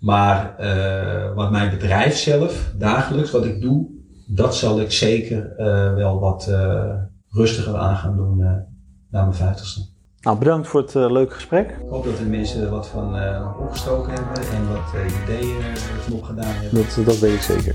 Maar 0.00 0.56
uh, 0.60 1.34
wat 1.34 1.50
mijn 1.50 1.70
bedrijf 1.70 2.16
zelf, 2.16 2.74
dagelijks, 2.78 3.30
wat 3.30 3.44
ik 3.44 3.60
doe, 3.60 3.86
dat 4.26 4.56
zal 4.56 4.80
ik 4.80 4.92
zeker 4.92 5.54
uh, 5.58 5.94
wel 5.94 6.20
wat 6.20 6.46
uh, 6.50 6.94
rustiger 7.30 7.76
aan 7.76 7.96
gaan 7.96 8.16
doen 8.16 8.38
na 8.38 8.66
mijn 9.10 9.34
vijftigste. 9.34 9.80
Nou, 10.20 10.38
bedankt 10.38 10.68
voor 10.68 10.80
het 10.80 10.94
leuke 10.94 11.34
gesprek. 11.34 11.70
Ik 11.70 11.88
hoop 11.88 12.04
dat 12.04 12.16
de 12.16 12.24
mensen 12.24 12.70
wat 12.70 12.88
van 12.88 13.14
opgestoken 13.58 14.12
hebben 14.12 14.42
en 14.52 14.68
wat 14.68 14.92
ideeën 15.22 15.64
opgedaan 16.12 16.54
hebben. 16.54 16.84
Dat, 16.96 17.04
dat 17.06 17.18
weet 17.18 17.34
ik 17.34 17.42
zeker. 17.42 17.74